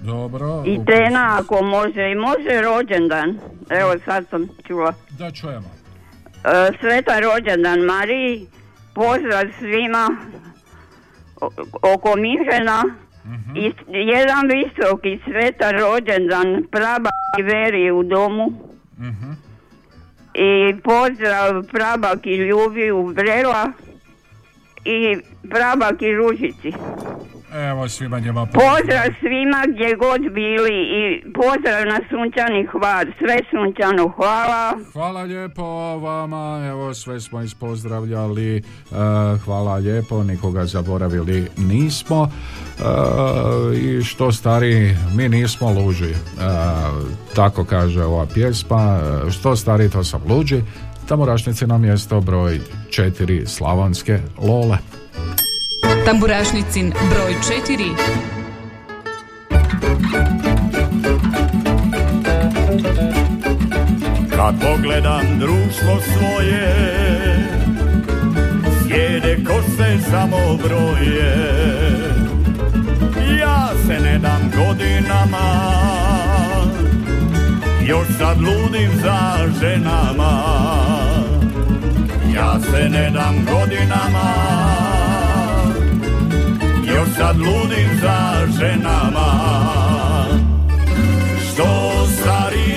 dobro. 0.00 0.62
i 0.66 0.78
Tena 0.86 1.38
ako 1.40 1.62
može 1.64 2.10
i 2.10 2.14
može 2.16 2.60
rođendan. 2.62 3.38
Evo 3.70 3.94
sad 4.04 4.26
sam 4.30 4.48
čula. 4.66 4.92
Da 5.10 5.30
čujemo. 5.30 5.68
E, 6.44 6.72
sretan 6.80 7.22
rođendan 7.22 7.78
Mariji, 7.80 8.46
pozdrav 8.94 9.44
svima 9.58 10.16
o- 11.40 11.50
oko 11.94 12.16
Minhena 13.28 13.52
i 13.56 13.72
jedan 13.88 14.48
visoki 14.48 15.18
sretan 15.24 15.78
rođendan 15.78 16.64
prabaki 16.70 17.42
Veri 17.42 17.90
u 17.90 18.02
domu. 18.02 18.52
I 20.34 20.74
pozdrav 20.84 21.62
prabaki 21.72 22.36
Ljubi 22.36 22.90
u 22.90 23.12
Brela 23.12 23.72
i 24.84 25.16
prabaki 25.50 26.12
Ružici. 26.12 26.72
Evo 27.52 27.88
svima 27.88 28.18
njima 28.20 28.46
Pozdrav. 28.46 29.04
Svima 29.20 29.64
gdje 29.74 29.96
god 29.96 30.20
bili 30.34 30.74
i 31.00 31.22
pozdrav 31.32 31.86
na 31.86 32.00
sunčani 32.10 32.66
hvar, 32.72 33.06
sve 33.18 33.38
sunčano 33.50 34.08
hvala. 34.16 34.74
Hvala 34.92 35.22
lijepo 35.22 35.62
vama, 35.98 36.66
evo 36.68 36.94
sve 36.94 37.20
smo 37.20 37.42
ispozdravljali, 37.42 38.56
e, 38.56 38.62
hvala 39.44 39.76
lijepo, 39.76 40.22
nikoga 40.22 40.66
zaboravili 40.66 41.48
nismo. 41.56 42.30
E, 42.78 42.82
i 43.76 44.02
što 44.02 44.32
stari 44.32 44.96
mi 45.14 45.28
nismo 45.28 45.70
luđi, 45.70 46.10
E, 46.10 46.14
tako 47.36 47.64
kaže 47.64 48.04
ova 48.04 48.26
pjesma, 48.34 48.98
E, 49.26 49.30
što 49.30 49.56
stari 49.56 49.90
to 49.90 50.04
sam 50.04 50.22
luđi, 50.28 50.62
Tamburašnici 51.08 51.66
na 51.66 51.78
mjesto 51.78 52.20
broj 52.20 52.60
četiri 52.90 53.46
Slavonske 53.46 54.18
Lole. 54.42 54.78
Tamburašnicin 56.08 56.92
broj 57.10 57.34
4. 57.68 57.94
Kad 64.36 64.54
pogledam 64.60 65.38
društvo 65.38 66.00
svoje 66.00 66.74
Sjede 68.82 69.44
kose 69.44 69.98
samo 70.10 70.56
broje 70.64 71.36
Ja 73.40 73.68
se 73.86 74.02
ne 74.02 74.18
dam 74.18 74.50
godinama 74.56 75.72
Još 77.86 78.06
sad 78.18 78.40
ludim 78.40 78.90
za 79.02 79.38
ženama 79.60 80.42
Ja 82.34 82.60
se 82.60 82.88
ne 82.88 83.10
dam 83.10 83.46
godinama 83.52 84.97
Još 86.98 87.08
sad 87.16 87.36
ludim 87.38 87.90
za 88.02 88.46
ženama 88.60 89.30
Što 91.46 91.66
stari, 92.06 92.74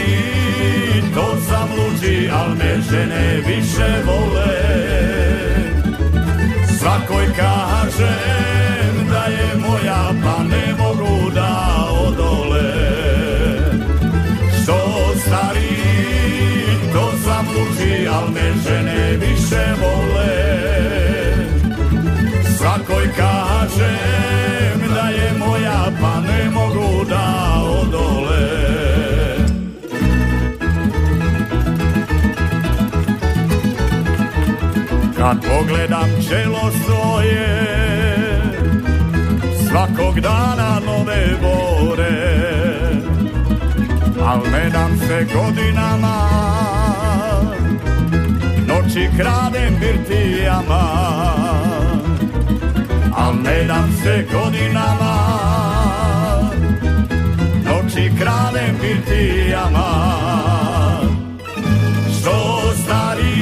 to 1.13 1.37
sam 1.49 1.69
luđi, 1.77 2.29
al 2.33 2.49
me 2.49 2.81
žene 2.91 3.41
više 3.47 4.03
vole. 4.05 4.57
Svakoj 6.79 7.25
kažem 7.25 9.07
da 9.09 9.23
je 9.23 9.55
moja, 9.67 10.11
pa 10.23 10.43
ne 10.43 10.73
mogu 10.77 11.31
da 11.31 11.87
odole. 12.07 12.73
Što 14.63 14.77
stari, 15.25 15.77
to 16.93 17.11
sam 17.23 17.47
luđi, 17.47 18.07
al 18.07 18.27
me 18.31 18.53
žene 18.67 19.17
više 19.17 19.65
vole. 19.81 20.90
Svakoj 23.01 23.15
kažem 23.17 24.93
da 24.93 25.09
je 25.09 25.33
moja, 25.39 25.85
pa 26.01 26.19
ne 26.19 26.49
mogu 26.49 27.05
da 27.09 27.61
odole. 27.81 28.47
Kad 35.17 35.37
pogledam 35.41 36.09
čelo 36.29 36.71
svoje, 36.85 37.71
svakog 39.69 40.19
dana 40.19 40.79
nove 40.85 41.27
bore, 41.41 42.41
Al 44.25 44.39
ne 44.51 44.69
dam 44.69 44.97
se 44.97 45.25
godinama 45.33 46.29
Noći 48.67 49.09
kradem 49.17 49.75
birtijama 49.79 51.21
Al 53.31 53.37
ne 53.43 53.63
dam 53.63 53.91
se 54.03 54.25
godinama 54.33 55.15
Noći 57.65 58.11
kradem 58.19 58.75
birtijama 58.81 59.89
Što 62.19 62.61
stari 62.83 63.35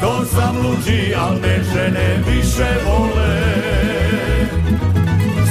to 0.00 0.24
sam 0.24 0.56
luđi 0.56 1.14
Al 1.18 1.34
me 1.34 1.62
žene 1.74 2.22
više 2.26 2.68
vole. 2.86 3.40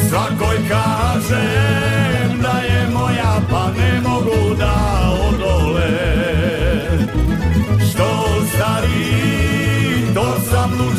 Svakoj 0.10 0.58
kažem 0.70 2.42
da 2.42 2.60
je 2.60 2.88
moja 2.94 3.42
pa 3.50 3.72
ne 3.78 4.02
mogu 4.02 4.43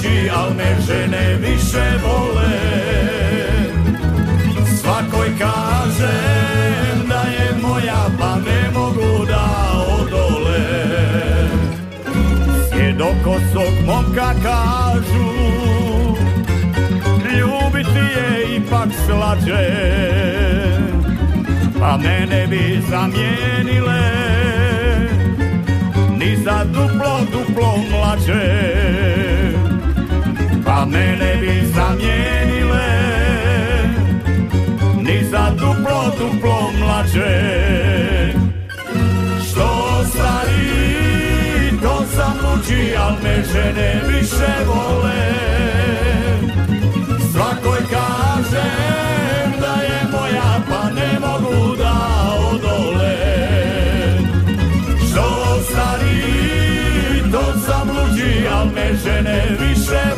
luđi 0.05 0.31
al 0.31 0.55
me 0.55 0.77
žene 0.87 1.37
više 1.37 1.85
vole. 2.03 2.61
Svakoj 4.81 5.29
kažem 5.39 7.09
da 7.09 7.23
je 7.31 7.51
moja 7.63 8.07
pa 8.19 8.37
ne 8.37 8.71
mogu 8.75 9.27
da 9.27 9.73
odole. 10.01 10.61
Sjedokosog 12.73 13.75
momka 13.87 14.35
kažu 14.43 15.35
ljubiti 17.39 17.99
je 17.99 18.57
ipak 18.57 18.89
slađe 19.07 19.71
Pa 21.81 21.97
mene 21.97 22.47
bi 22.47 22.83
zamijenile. 22.91 24.11
Ni 26.19 26.37
za 26.37 26.65
duplo, 26.65 27.21
duplo 27.33 27.77
mlađe 27.91 29.24
Pa 30.85 30.91
mene 30.91 31.37
bi 31.41 31.67
zamijenile 31.75 32.89
Ni 35.03 35.25
za 35.25 35.51
duplo, 35.51 36.13
duplo 36.19 36.71
mlađe. 36.79 37.43
Što 39.49 40.05
stari, 40.11 41.79
to 41.83 42.05
sam 42.17 42.35
luđi 42.45 42.97
Al 42.97 43.13
me 43.23 43.45
žene 43.53 44.01
više 44.09 44.53
vole. 44.67 45.33
Svakoj 47.33 47.79
kažem 47.91 49.61
da 49.61 49.83
je 49.83 50.01
moja 50.13 50.61
pa 50.69 50.91
ne 50.91 51.19
mogu 51.21 51.77
da 51.77 51.95
odole. 52.53 53.17
Što 55.11 55.59
stari 55.63 56.25
to 57.33 57.59
sam 57.67 57.89
luđi 57.89 58.49
al 58.49 58.67
me 58.67 58.97
žene 59.05 59.57
više 59.61 60.14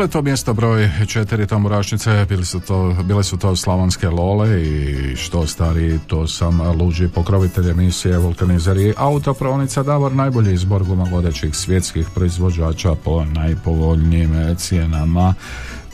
Bile 0.00 0.08
to 0.08 0.22
mjesto 0.22 0.54
broj 0.54 0.90
četiri 1.06 1.46
tamburašnice, 1.46 2.26
bili 2.28 2.44
su 2.44 2.60
to, 2.60 2.96
bile 3.04 3.24
su 3.24 3.36
to 3.36 3.56
slavonske 3.56 4.08
lole 4.08 4.62
i 4.62 5.16
što 5.16 5.46
stari, 5.46 5.98
to 6.06 6.26
sam 6.26 6.60
luđi 6.60 7.08
pokrovitelj 7.08 7.70
emisije 7.70 8.18
Vulkanizer 8.18 8.76
i 8.76 8.94
autopravnica 8.96 9.82
Davor 9.82 10.12
najbolji 10.12 10.54
izbor 10.54 10.84
gumovodećih 10.84 11.56
svjetskih 11.56 12.06
proizvođača 12.14 12.94
po 12.94 13.24
najpovoljnijim 13.24 14.56
cijenama. 14.56 15.34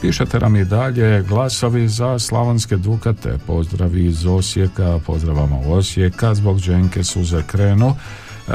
Pišete 0.01 0.39
nam 0.39 0.55
i 0.55 0.65
dalje 0.65 1.23
glasovi 1.23 1.87
za 1.87 2.19
slavonske 2.19 2.77
dukate, 2.77 3.37
pozdravi 3.47 4.05
iz 4.05 4.25
Osijeka, 4.25 4.99
pozdravamo 5.05 5.61
Osijeka, 5.67 6.35
zbog 6.35 6.59
Dženke 6.59 7.03
suze 7.03 7.43
krenu. 7.47 7.95
E, 8.47 8.53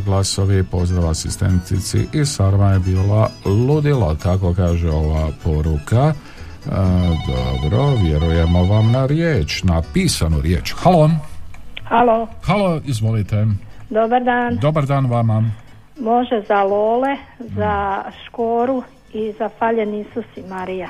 glasovi 0.00 0.64
pozdrav 0.64 1.08
asistentici 1.08 2.06
i 2.12 2.24
Sarma 2.24 2.70
je 2.70 2.78
bila 2.78 3.28
ludilo, 3.46 4.14
tako 4.14 4.54
kaže 4.54 4.90
ova 4.90 5.28
poruka. 5.44 6.12
E, 6.66 6.70
dobro, 7.26 7.94
vjerujemo 7.96 8.64
vam 8.64 8.92
na 8.92 9.06
riječ, 9.06 9.62
na 9.62 9.82
pisanu 9.84 10.40
riječ. 10.40 10.74
Halo, 10.74 11.10
Halo, 11.84 12.28
halo, 12.42 12.80
izvolite. 12.84 13.46
dobar 13.90 14.24
dan. 14.24 14.56
Dobar 14.56 14.86
dan 14.86 15.06
vama. 15.06 15.50
Može 16.00 16.42
za 16.48 16.62
Lole, 16.62 17.16
za 17.40 18.02
Škoru 18.26 18.82
i 19.12 19.32
za 19.38 19.48
Faljen 19.58 19.94
Isus 19.94 20.24
i 20.36 20.42
Marija. 20.42 20.88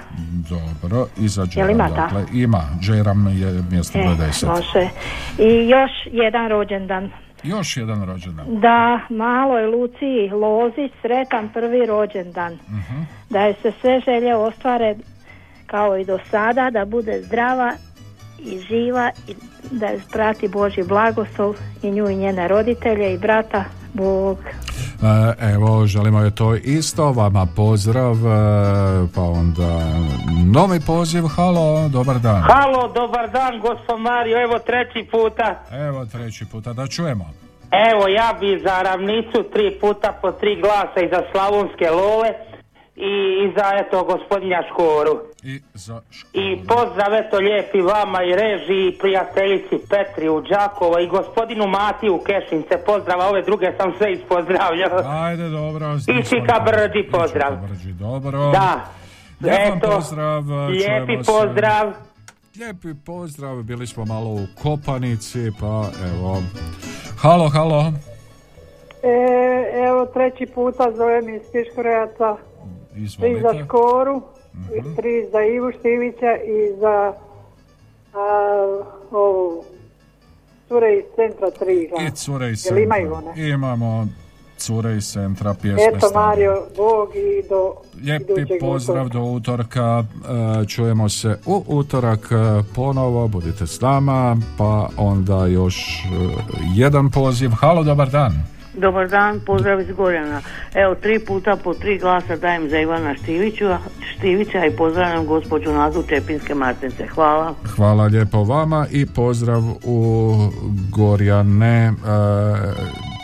Dobro, 0.50 1.06
i 1.18 1.28
za 1.28 1.46
Džeram, 1.46 1.70
ima 1.70 1.88
dakle, 1.88 2.24
ima. 2.32 2.62
Džeram 2.80 3.28
je 3.28 3.62
mjesto 3.70 3.98
E, 3.98 4.02
10. 4.02 4.46
može. 4.46 4.88
I 5.38 5.68
još 5.68 5.90
jedan 6.12 6.48
rođendan. 6.48 7.10
Još 7.44 7.76
jedan 7.76 8.04
rođendan. 8.04 8.46
Da 8.60 9.00
maloj 9.08 9.66
Luciji 9.66 10.30
Lozi 10.30 10.88
sretan 11.02 11.48
prvi 11.52 11.86
rođendan. 11.86 12.52
Mhm. 12.52 13.02
Da 13.30 13.40
je 13.40 13.54
se 13.62 13.72
sve 13.80 14.00
želje 14.00 14.34
ostvare 14.34 14.96
kao 15.66 15.96
i 15.96 16.04
do 16.04 16.18
sada, 16.30 16.70
da 16.70 16.84
bude 16.84 17.22
zdrava 17.22 17.72
i 18.38 18.58
živa 18.58 19.10
i 19.28 19.34
da 19.70 19.86
je 19.86 20.00
prati 20.12 20.48
Boži 20.48 20.82
blagoslov 20.82 21.56
i 21.82 21.90
nju 21.90 22.08
i 22.08 22.16
njene 22.16 22.48
roditelje 22.48 23.14
i 23.14 23.18
brata 23.18 23.64
Bog. 23.94 24.38
E, 24.38 25.52
Evo, 25.54 25.86
želimo 25.86 26.20
je 26.20 26.34
to 26.34 26.54
isto, 26.54 27.12
vama 27.12 27.46
pozdrav, 27.56 28.12
e, 28.12 28.20
pa 29.14 29.20
onda 29.20 29.80
novi 30.54 30.80
poziv, 30.86 31.24
halo, 31.36 31.88
dobar 31.88 32.18
dan. 32.18 32.42
Halo, 32.42 32.92
dobar 32.94 33.30
dan, 33.30 33.60
gospod 33.60 34.00
Mario, 34.00 34.42
evo 34.42 34.58
treći 34.58 35.10
puta. 35.10 35.62
Evo 35.70 36.06
treći 36.06 36.44
puta, 36.52 36.72
da 36.72 36.86
čujemo. 36.86 37.24
Evo, 37.90 38.08
ja 38.08 38.36
bi 38.40 38.60
za 38.64 38.82
ravnicu 38.82 39.42
tri 39.52 39.78
puta 39.80 40.18
po 40.22 40.32
tri 40.32 40.60
glasa 40.60 41.00
i 41.00 41.08
za 41.08 41.22
slavonske 41.32 41.90
love 41.90 42.30
i, 42.96 43.12
i 43.44 43.52
za, 43.56 43.70
eto, 43.82 44.04
gospodinja 44.04 44.62
Škoru. 44.70 45.33
I 45.44 45.60
za 45.74 46.00
I 46.32 46.56
pozdrav, 46.68 47.14
eto, 47.14 47.38
lijepi 47.38 47.80
vama 47.80 48.22
i 48.22 48.34
režiji 48.34 48.88
i 48.88 48.98
prijateljici 48.98 49.76
Petri 49.90 50.28
u 50.28 50.40
Đakovo 50.40 50.98
i 50.98 51.06
gospodinu 51.06 51.66
Mati 51.66 52.08
u 52.10 52.18
Kešince. 52.18 52.74
Pozdrava, 52.86 53.28
ove 53.28 53.42
druge 53.42 53.72
sam 53.76 53.92
sve 53.98 54.12
ispozdravljao. 54.12 55.00
Ajde, 55.24 55.48
dobro. 55.48 55.86
I 55.94 56.22
Čika 56.22 56.60
Brđi, 56.66 57.10
pozdrav. 57.10 57.56
Brđi, 57.56 57.92
dobro. 57.92 58.50
Da. 58.50 58.84
Lijep 59.40 59.76
Eto, 59.76 59.90
pozdrav. 59.90 60.42
lijepi 60.70 61.16
pozdrav. 61.26 61.92
Lijepi 62.58 62.94
pozdrav, 63.06 63.62
bili 63.62 63.86
smo 63.86 64.04
malo 64.04 64.30
u 64.30 64.46
Kopanici, 64.62 65.50
pa 65.60 65.84
evo. 66.10 66.42
Halo, 67.18 67.48
halo. 67.48 67.92
E, 69.02 69.86
evo 69.88 70.06
treći 70.06 70.46
puta 70.54 70.92
zovem 70.96 71.34
iz 71.34 71.42
Piškorejaca. 71.52 72.36
Izvolite. 72.96 73.40
za 73.40 73.64
Škoru, 73.64 74.22
i 74.76 74.96
tri 74.96 75.26
za 75.32 75.42
Ivu 75.42 75.72
Štivića 75.78 76.36
i 76.36 76.80
za 76.80 77.12
a, 78.14 78.82
ovu 79.10 79.64
cure 80.68 80.96
iz 80.98 81.04
centra 81.16 81.50
tri. 81.50 81.90
I 82.08 82.10
cure 82.10 82.50
iz 82.50 82.66
imaju 82.66 83.10
centra. 83.14 83.30
one? 83.30 83.48
Imamo 83.48 84.08
cure 84.56 84.96
iz 84.96 85.12
centra 85.12 85.54
pjesme. 85.54 85.82
Eto. 85.96 86.10
Mario, 86.14 86.62
Bog 86.76 87.08
i 87.16 87.48
do 87.48 87.74
Lijepi 88.02 88.58
pozdrav 88.60 89.06
utorka. 89.06 89.18
do 89.18 89.24
utorka, 89.24 90.04
e, 90.62 90.66
čujemo 90.66 91.08
se 91.08 91.38
u 91.46 91.64
utorak 91.66 92.28
e, 92.30 92.62
ponovo, 92.74 93.28
budite 93.28 93.66
s 93.66 93.80
nama, 93.80 94.36
pa 94.58 94.88
onda 94.96 95.46
još 95.46 96.04
e, 96.04 96.08
jedan 96.74 97.10
poziv. 97.10 97.50
Halo, 97.50 97.84
dobar 97.84 98.10
dan. 98.10 98.53
Dobar 98.76 99.08
dan, 99.08 99.40
pozdrav 99.46 99.80
iz 99.80 99.90
Gorjana. 99.90 100.40
Evo, 100.74 100.94
tri 100.94 101.18
puta 101.18 101.56
po 101.64 101.74
tri 101.74 101.98
glasa 101.98 102.36
dajem 102.36 102.68
za 102.68 102.78
Ivana 102.78 103.14
Štiviću, 103.14 103.64
Štivića 104.14 104.64
i 104.66 104.76
pozdravljam 104.76 105.26
gospođu 105.26 105.72
Nadu 105.72 106.02
Čepinske 106.08 106.54
Martince. 106.54 107.06
Hvala. 107.06 107.54
Hvala 107.76 108.04
lijepo 108.04 108.44
vama 108.44 108.86
i 108.90 109.06
pozdrav 109.06 109.62
u 109.84 110.34
Gorjane, 110.90 111.86
e, 111.86 111.92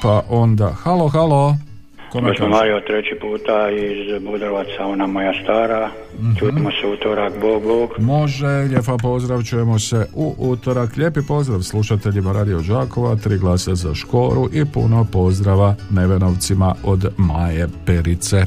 pa 0.02 0.22
onda, 0.28 0.72
halo, 0.82 1.08
halo. 1.08 1.69
Kome 2.12 2.28
Gospod? 2.28 2.48
Mario, 2.50 2.80
treći 2.80 3.14
puta 3.20 3.70
iz 3.70 4.22
Budrovaca, 4.22 4.86
ona 4.86 5.06
moja 5.06 5.32
stara. 5.42 5.90
Mhm. 6.18 6.34
Čujemo 6.38 6.70
se 6.70 6.86
utorak, 6.86 7.32
Bog, 7.40 7.62
Bog. 7.62 7.90
Može, 7.98 8.46
lijepa 8.46 8.96
pozdrav, 9.02 9.42
čujemo 9.42 9.78
se 9.78 10.06
u 10.14 10.34
utorak. 10.38 10.96
Lijepi 10.96 11.20
pozdrav 11.28 11.60
slušateljima 11.60 12.32
Radio 12.32 12.60
Đakova, 12.60 13.16
tri 13.16 13.38
glasa 13.38 13.74
za 13.74 13.94
Škoru 13.94 14.48
i 14.52 14.64
puno 14.64 15.06
pozdrava 15.12 15.74
Nevenovcima 15.90 16.74
od 16.84 17.12
Maje 17.16 17.68
Perice. 17.86 18.44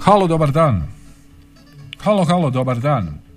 Halo, 0.00 0.26
dobar 0.26 0.50
dan. 0.50 0.82
Halo, 1.98 2.24
halo, 2.24 2.50
dobar 2.50 2.76
dan. 2.76 3.27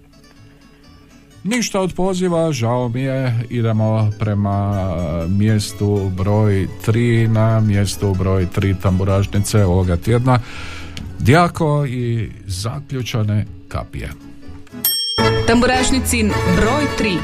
Ništa 1.44 1.82
od 1.82 1.94
poziva, 1.94 2.52
žao 2.52 2.90
mi 2.90 3.02
je, 3.02 3.44
idemo 3.50 4.12
prema 4.20 4.90
mjestu 5.28 6.12
broj 6.18 6.68
3 6.88 7.28
na 7.28 7.60
mjestu 7.60 8.14
broj 8.14 8.48
3 8.56 8.76
tamburažnice 8.82 9.66
ovoga 9.66 9.98
tjedna. 9.98 10.40
Djako 11.20 11.86
i 11.86 12.30
zaključane 12.46 13.46
kapije. 13.68 14.10
Tamburašnicin 15.48 16.32
broj 16.56 16.84
3. 17.00 17.18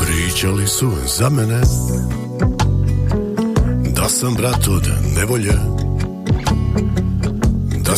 Pričali 0.00 0.66
su 0.66 0.92
za 1.18 1.30
mene 1.30 1.60
Da 3.96 4.08
sam 4.08 4.34
brat 4.34 4.68
od 4.68 4.88
nevolje 5.16 5.52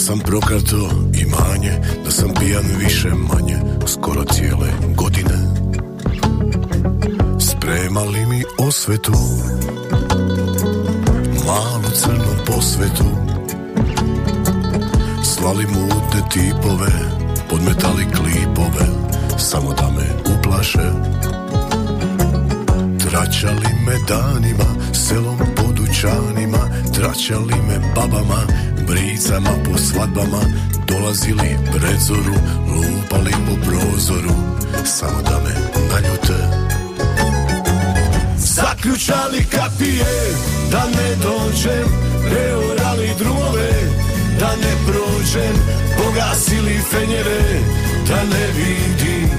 sam 0.01 0.19
prokarto 0.19 0.91
imanje 1.15 1.73
Da 2.05 2.11
sam 2.11 2.31
pijan 2.41 2.65
više 2.79 3.09
manje 3.09 3.57
Skoro 3.87 4.25
cijele 4.25 4.69
godine. 4.97 5.37
Spremali 7.41 8.27
mi 8.27 8.45
osvetu? 8.59 9.13
Malu 11.47 11.91
crnu 11.95 12.45
posvetu. 12.47 13.05
Slali 15.25 15.67
mutne 15.67 16.21
tipove 16.33 16.93
Podmetali 17.51 18.05
klipove 18.05 18.87
Samo 19.39 19.73
da 19.73 19.91
me 19.91 20.35
uplaše. 20.39 20.91
Tračali 23.11 23.69
me 23.87 23.95
danima, 24.09 24.95
selom 24.95 25.39
po 25.57 25.63
dućanima 25.73 26.59
Tračali 26.95 27.55
me 27.69 27.93
babama, 27.95 28.70
bricama 28.91 29.51
po 29.65 29.79
svadbama 29.79 30.43
Dolazili 30.87 31.59
pred 31.73 32.01
zoru, 32.01 32.35
lupali 32.67 33.33
po 33.47 33.55
prozoru. 33.67 34.35
Samo 34.85 35.23
da 35.23 35.39
me 35.45 35.55
naljute. 35.91 36.39
Zaključali 38.37 39.45
kapije, 39.45 40.13
da 40.71 40.85
ne 40.85 41.11
dođem 41.23 41.87
Preorali 42.31 43.09
drumove, 43.19 43.71
da 44.41 44.51
ne 44.57 44.73
prođem 44.87 45.55
Pogasili 45.99 46.81
fenjere, 46.91 47.61
da 48.09 48.17
ne 48.17 48.47
vidim. 48.57 49.31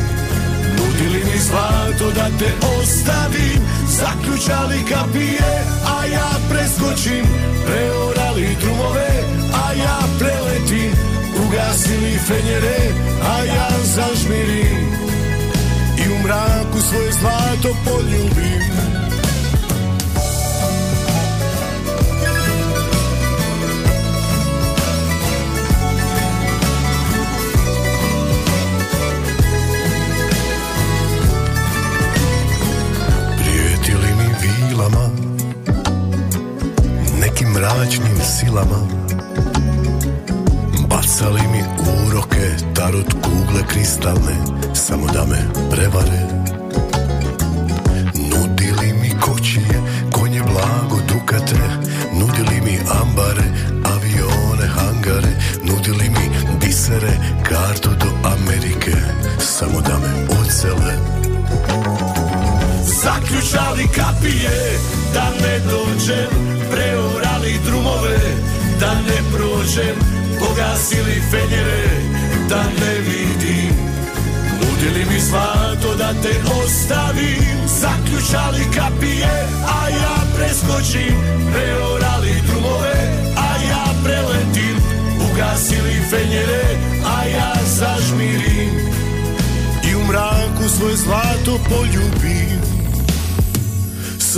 Nudili 0.78 1.24
mi 1.26 1.40
zlato 1.40 2.12
da 2.16 2.28
te 2.40 2.52
ostavim. 2.80 3.62
Zaključali 3.88 4.80
kapije, 4.90 5.64
a 5.98 6.06
ja 6.06 6.32
preskočim 6.50 7.26
Preorali 7.66 8.56
drumove, 8.62 9.11
ja 9.84 10.00
preletim 10.20 10.92
Ugasili 11.46 12.20
fenjere, 12.28 12.78
a 13.24 13.44
ja 13.44 13.70
zažmirim. 13.84 14.88
I 15.98 16.10
u 16.10 16.24
mraku 16.24 16.80
svoje 16.90 17.12
zlato 17.12 17.78
poljubim 17.86 18.61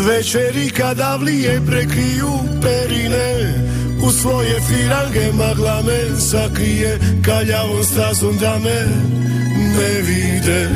večeri 0.04 0.70
kada 0.70 1.16
vlije 1.16 1.62
prekriju 1.68 2.32
perine 2.62 3.54
U 4.04 4.12
svoje 4.12 4.60
firange 4.68 5.32
magla 5.34 5.82
me 5.82 6.20
sakrije 6.20 7.00
Kaljavom 7.26 7.84
stazom 7.84 8.38
da 8.38 8.60
me 8.64 8.88
ne 9.78 10.02
vide. 10.02 10.70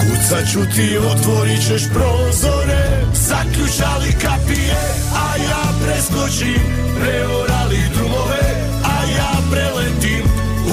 Kucat 0.00 0.52
ću 0.52 0.60
ti, 0.74 0.98
otvorit 0.98 1.66
ćeš 1.66 1.82
prozore 1.94 2.84
Zaključali 3.14 4.12
kapije, 4.22 4.80
a 5.14 5.36
ja 5.36 5.64
preskočim 5.84 6.62
Preorali 7.00 7.80
drumove, 7.94 8.44
a 8.84 8.96
ja 9.16 9.32
preletim 9.50 10.24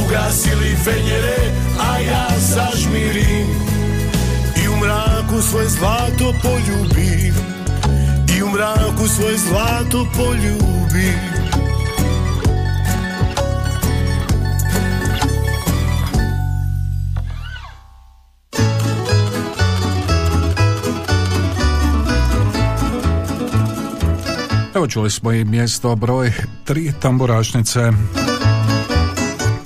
Ugasili 0.06 0.76
fenjere, 0.84 1.38
a 1.80 2.00
ja 2.00 2.28
zažmirim. 2.40 3.48
I 4.64 4.68
u 4.68 4.76
mraku 4.76 5.42
svoje 5.42 5.68
zlato 5.70 6.34
poljubim 6.44 7.47
mraku 8.58 9.08
svoje 9.08 9.38
zlato 9.38 10.08
poljubim 10.18 11.38
Evo 24.76 24.88
čuli 24.88 25.10
smo 25.10 25.32
i 25.32 25.46
mjesto 25.46 25.96
broj 25.96 26.32
tri 26.66 26.94
tamburašnice. 27.02 27.92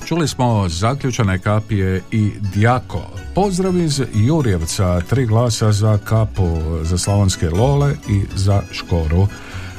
Čuli 0.04 0.28
smo 0.28 0.68
zaključane 0.68 1.38
kapije 1.38 2.02
i 2.10 2.30
Djako. 2.40 3.21
Pozdrav 3.34 3.76
iz 3.76 4.00
Jurjevca, 4.14 5.00
tri 5.00 5.26
glasa 5.26 5.72
za 5.72 5.98
kapu 6.04 6.58
za 6.82 6.98
slavonske 6.98 7.50
lole 7.50 7.94
i 8.08 8.22
za 8.34 8.62
škoru. 8.70 9.26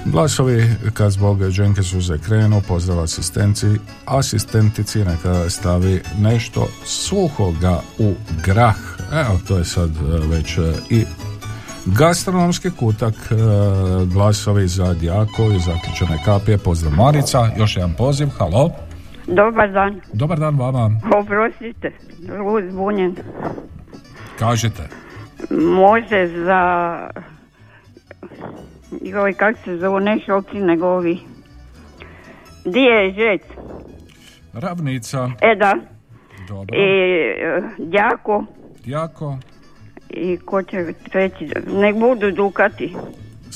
Glasovi 0.05 0.75
kad 0.93 1.11
zbog 1.11 1.39
Dženke 1.51 1.83
suze 1.83 2.17
krenu, 2.17 2.61
pozdrav 2.67 2.99
asistenci, 2.99 3.67
asistentici 4.05 4.99
neka 4.99 5.49
stavi 5.49 6.01
nešto 6.19 6.67
suhoga 6.85 7.81
u 7.99 8.13
grah. 8.45 8.75
Evo, 9.11 9.39
to 9.47 9.57
je 9.57 9.65
sad 9.65 9.89
e, 9.89 10.27
već 10.27 10.57
e, 10.57 10.73
i 10.89 11.05
gastronomski 11.85 12.69
kutak, 12.71 13.13
e, 13.13 13.35
glasovi 14.05 14.67
za 14.67 14.93
Djako 14.93 15.43
i 15.43 15.59
zaključane 15.59 16.23
kapije. 16.25 16.57
Pozdrav 16.57 16.93
Marica, 16.93 17.51
još 17.57 17.75
jedan 17.75 17.93
poziv, 17.93 18.29
halo. 18.37 18.71
Dobar 19.27 19.71
dan. 19.71 20.01
Dobar 20.13 20.39
dan 20.39 20.57
vama, 20.57 20.91
Oprostite, 21.15 21.91
uzbunjen. 22.45 23.15
kažete. 24.39 24.83
Može 25.51 26.27
za... 26.27 26.97
Joj, 29.01 29.33
kako 29.33 29.59
se 29.59 29.77
zovu, 29.77 29.99
ne 29.99 30.19
šokci, 30.25 30.57
nego 30.57 30.87
ovi. 30.87 31.19
Di 32.65 32.79
je 32.79 33.11
žec? 33.13 33.41
Ravnica, 34.53 35.29
E 35.41 35.55
da. 35.55 35.73
dobro. 36.47 36.75
I 36.77 36.81
e, 36.81 37.61
Djako 37.77 38.45
Djako, 38.85 39.37
i 40.09 40.37
ko 40.37 40.63
će 40.63 40.77
treći, 41.11 41.47
nek 41.67 41.95
budu 41.95 42.31
Dukati. 42.31 42.95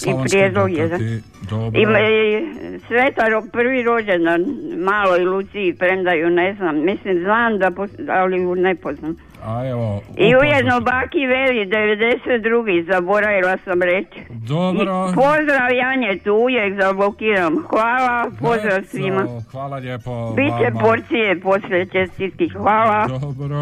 I 0.06 0.30
prijedlog 0.30 0.72
jedan. 0.72 1.22
dobro. 1.50 1.82
Ima 1.82 2.00
i 2.00 2.46
Svetaro 2.88 3.44
prvi 3.52 3.84
rođendan, 3.84 4.46
malo 4.78 5.18
i 5.18 5.26
Luciji 5.26 5.74
premda 5.74 6.12
ju 6.12 6.30
ne 6.30 6.54
znam. 6.54 6.86
Mislim, 6.86 7.20
znam 7.20 7.60
da, 7.60 7.72
ali 8.08 8.42
ju 8.42 8.56
ne 8.56 8.76
poznam. 8.76 9.18
A 9.44 9.68
evo, 9.68 10.02
I 10.18 10.36
ujedno 10.36 10.80
baki 10.82 11.26
veli 11.26 11.66
92. 11.66 12.94
zaboravila 12.94 13.58
sam 13.66 13.82
reći. 13.82 14.20
Dobro. 14.30 15.10
I 15.12 15.16
pozdrav 15.16 15.72
Janje 15.74 16.20
tu 16.24 16.34
uvijek 16.34 16.82
zablokiram. 16.82 17.56
Hvala, 17.70 18.32
pozdrav 18.42 18.84
svima. 18.92 19.28
Hvala 19.52 19.78
lijepo 19.78 20.34
Biće 20.36 20.70
vama. 20.74 20.80
porcije 20.80 21.40
poslije 21.40 21.86
čestitki. 21.86 22.50
Hvala. 22.50 23.08
Dobro, 23.08 23.58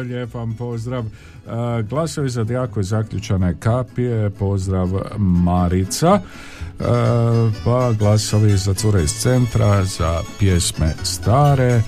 lijep 0.00 0.34
vam 0.34 0.56
pozdrav. 0.58 1.04
E, 1.04 1.82
glasovi 1.82 2.28
za 2.28 2.44
dijako 2.44 2.80
i 2.80 2.84
zaključane 2.84 3.54
kapije, 3.60 4.30
pozdrav 4.30 4.88
Marica. 5.18 6.18
E, 6.18 6.84
pa 7.64 7.92
glasovi 7.98 8.50
za 8.50 8.74
cure 8.74 9.02
iz 9.02 9.10
centra, 9.10 9.84
za 9.84 10.20
pjesme 10.38 10.88
stare. 11.02 11.80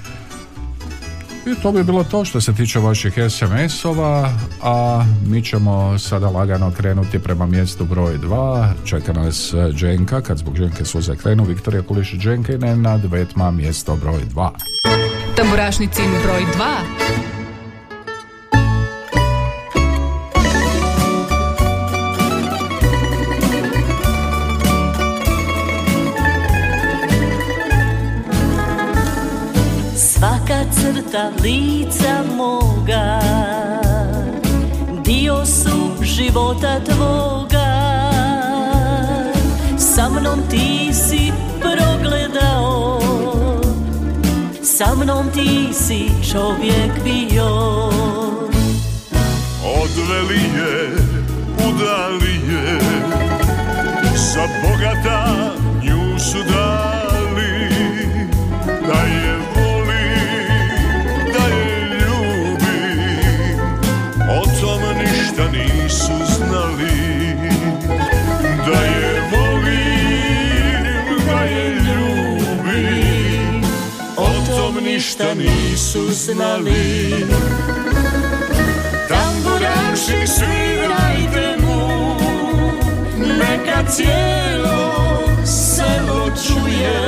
I 1.46 1.54
to 1.62 1.72
bi 1.72 1.84
bilo 1.84 2.04
to 2.04 2.24
što 2.24 2.40
se 2.40 2.54
tiče 2.54 2.78
vaših 2.78 3.12
SMS-ova, 3.14 4.30
a 4.62 5.04
mi 5.26 5.42
ćemo 5.42 5.98
sada 5.98 6.30
lagano 6.30 6.72
krenuti 6.76 7.18
prema 7.18 7.46
mjestu 7.46 7.84
broj 7.84 8.18
2. 8.18 8.68
Čeka 8.84 9.12
nas 9.12 9.54
Dženka, 9.72 10.20
kad 10.20 10.38
zbog 10.38 10.56
Dženke 10.56 10.84
suze 10.84 11.16
krenu, 11.16 11.44
Viktorija 11.44 11.82
Kulišić 11.82 12.20
Dženka 12.20 12.52
i 12.52 12.58
Nenad 12.58 13.04
Vetma, 13.12 13.50
mjesto 13.50 13.96
broj 13.96 14.20
2. 14.34 14.50
Tamburašnicin 15.36 16.10
broj 16.24 16.40
2. 16.40 17.45
crta 31.06 31.30
lica 31.42 32.22
moga 32.36 33.20
Dio 35.04 35.46
su 35.46 36.02
života 36.02 36.80
tvoga. 36.84 38.10
Sa 39.78 40.08
mnom 40.08 40.42
ti 40.50 40.92
si 40.92 41.32
progledao 41.60 43.00
Sa 44.62 44.94
mnom 44.94 45.30
ti 45.30 45.68
si 45.72 46.10
čovjek 46.32 47.04
bio. 47.04 47.88
Odveli 49.82 50.42
je, 50.56 50.90
udali 51.68 52.34
je 52.50 52.80
Za 54.14 54.46
bogata 54.62 55.26
nju 55.82 56.18
su 56.18 56.38
ništa 75.16 75.34
nisu 75.34 76.12
znali. 76.12 77.10
Tamburaši 79.08 80.26
svirajte 80.26 81.56
mu. 81.62 82.16
Neka 83.38 83.90
cijelo 83.90 84.92
selo 85.44 86.30
čuje 86.46 87.00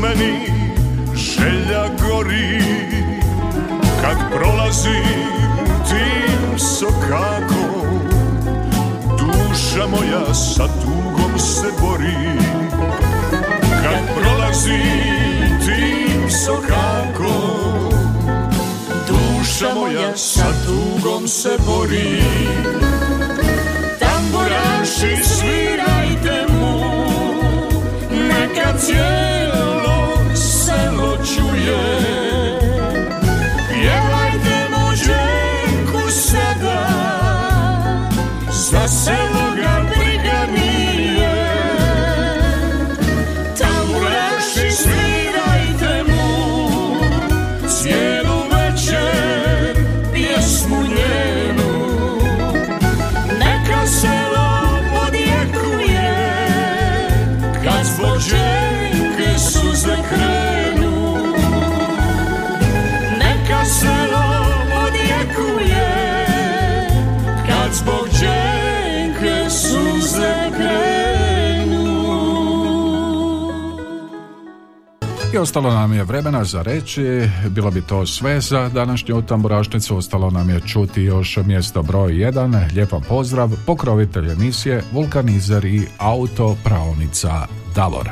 meni 0.00 0.52
želja 1.14 1.84
gori. 2.02 2.62
Kad 4.02 4.16
prolazim 4.30 5.28
tim 5.88 6.58
sokakom 6.58 8.00
Duša 9.18 9.86
moja 9.86 10.34
sa 10.34 10.66
tugom 10.82 11.38
se 11.38 11.66
bori. 11.80 12.38
Kad 13.82 14.22
prolazim 14.22 15.58
tim 15.66 16.30
sokakom 16.30 17.92
Duša 19.08 19.74
moja 19.74 20.16
sa 20.16 20.46
tugom 20.66 21.28
se 21.28 21.56
bori. 21.66 22.22
Tamburaši 23.98 25.24
svirajte 25.24 26.46
mu 26.52 26.78
Neka 28.10 28.78
cijelo 28.78 29.37
Za 38.88 38.94
selo 38.94 39.77
I 75.34 75.38
ostalo 75.38 75.70
nam 75.70 75.92
je 75.92 76.04
vremena 76.04 76.44
za 76.44 76.62
reći, 76.62 77.28
bilo 77.48 77.70
bi 77.70 77.82
to 77.82 78.06
sve 78.06 78.40
za 78.40 78.68
današnju 78.68 79.22
tamburašnicu, 79.22 79.96
ostalo 79.96 80.30
nam 80.30 80.50
je 80.50 80.60
čuti 80.60 81.02
još 81.02 81.38
mjesto 81.44 81.82
broj 81.82 82.12
1, 82.12 82.74
lijepa 82.74 83.00
pozdrav, 83.08 83.50
pokrovitelj 83.66 84.30
emisije, 84.32 84.82
vulkanizer 84.92 85.64
i 85.64 85.86
auto 85.98 86.56
praonica 86.64 87.46
Davor. 87.74 88.10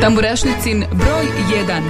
Tamburašnicin 0.00 0.84
broj 0.92 1.26
1. 1.68 1.82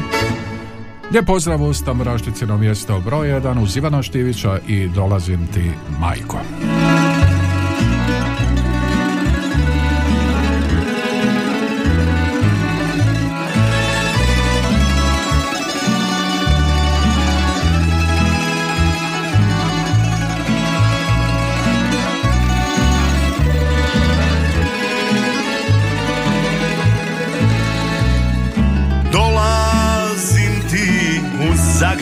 Lijep 1.12 1.26
pozdrav 1.26 1.62
uz 1.62 1.82
tamburašnicino 1.84 2.58
mjesto 2.58 3.00
broj 3.00 3.28
1 3.28 3.62
uz 3.62 3.76
Ivana 3.76 4.02
Štivića 4.02 4.58
i 4.68 4.88
dolazim 4.88 5.46
ti 5.46 5.70
majko. 6.00 6.38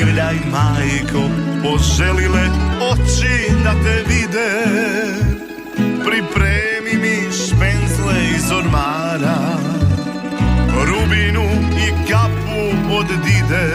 grljaj 0.05 0.37
majko 0.51 1.23
Poželile 1.62 2.45
oči 2.91 3.55
da 3.65 3.73
te 3.85 3.97
vide. 4.09 4.53
Pripremi 6.05 6.95
mi 7.03 7.33
špenzle 7.33 8.15
iz 8.37 8.53
ormara 8.53 9.39
Rubinu 10.87 11.45
i 11.87 12.11
kapu 12.11 12.93
od 12.99 13.07
dide. 13.24 13.69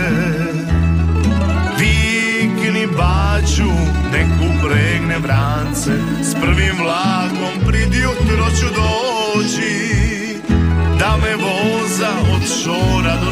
Vikni 1.80 2.88
baču, 2.88 3.72
neku 4.12 4.68
pregne 4.68 5.18
vrance 5.20 5.92
S 6.24 6.34
prvim 6.42 6.76
vlakom 6.84 7.68
prid 7.68 7.94
jutro 7.94 8.46
ću 8.60 8.66
doći 8.66 9.98
Da 11.00 11.18
me 11.18 11.36
voza 11.36 12.12
od 12.36 12.42
šora 12.64 13.16
do 13.26 13.27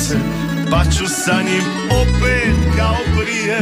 sunce 0.00 0.16
Pa 0.70 0.84
ću 0.84 1.06
sa 1.08 1.42
njim 1.42 1.64
opet 1.90 2.76
kao 2.76 2.96
prije. 3.16 3.60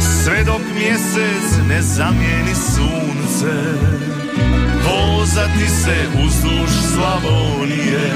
Sve 0.00 0.44
dok 0.44 0.60
mjesec 0.74 1.66
ne 1.68 1.82
zamijeni 1.82 2.54
sunce 2.54 3.54
Vozati 4.84 5.68
se 5.68 5.96
uzduž 6.24 6.70
Slavonije. 6.94 8.09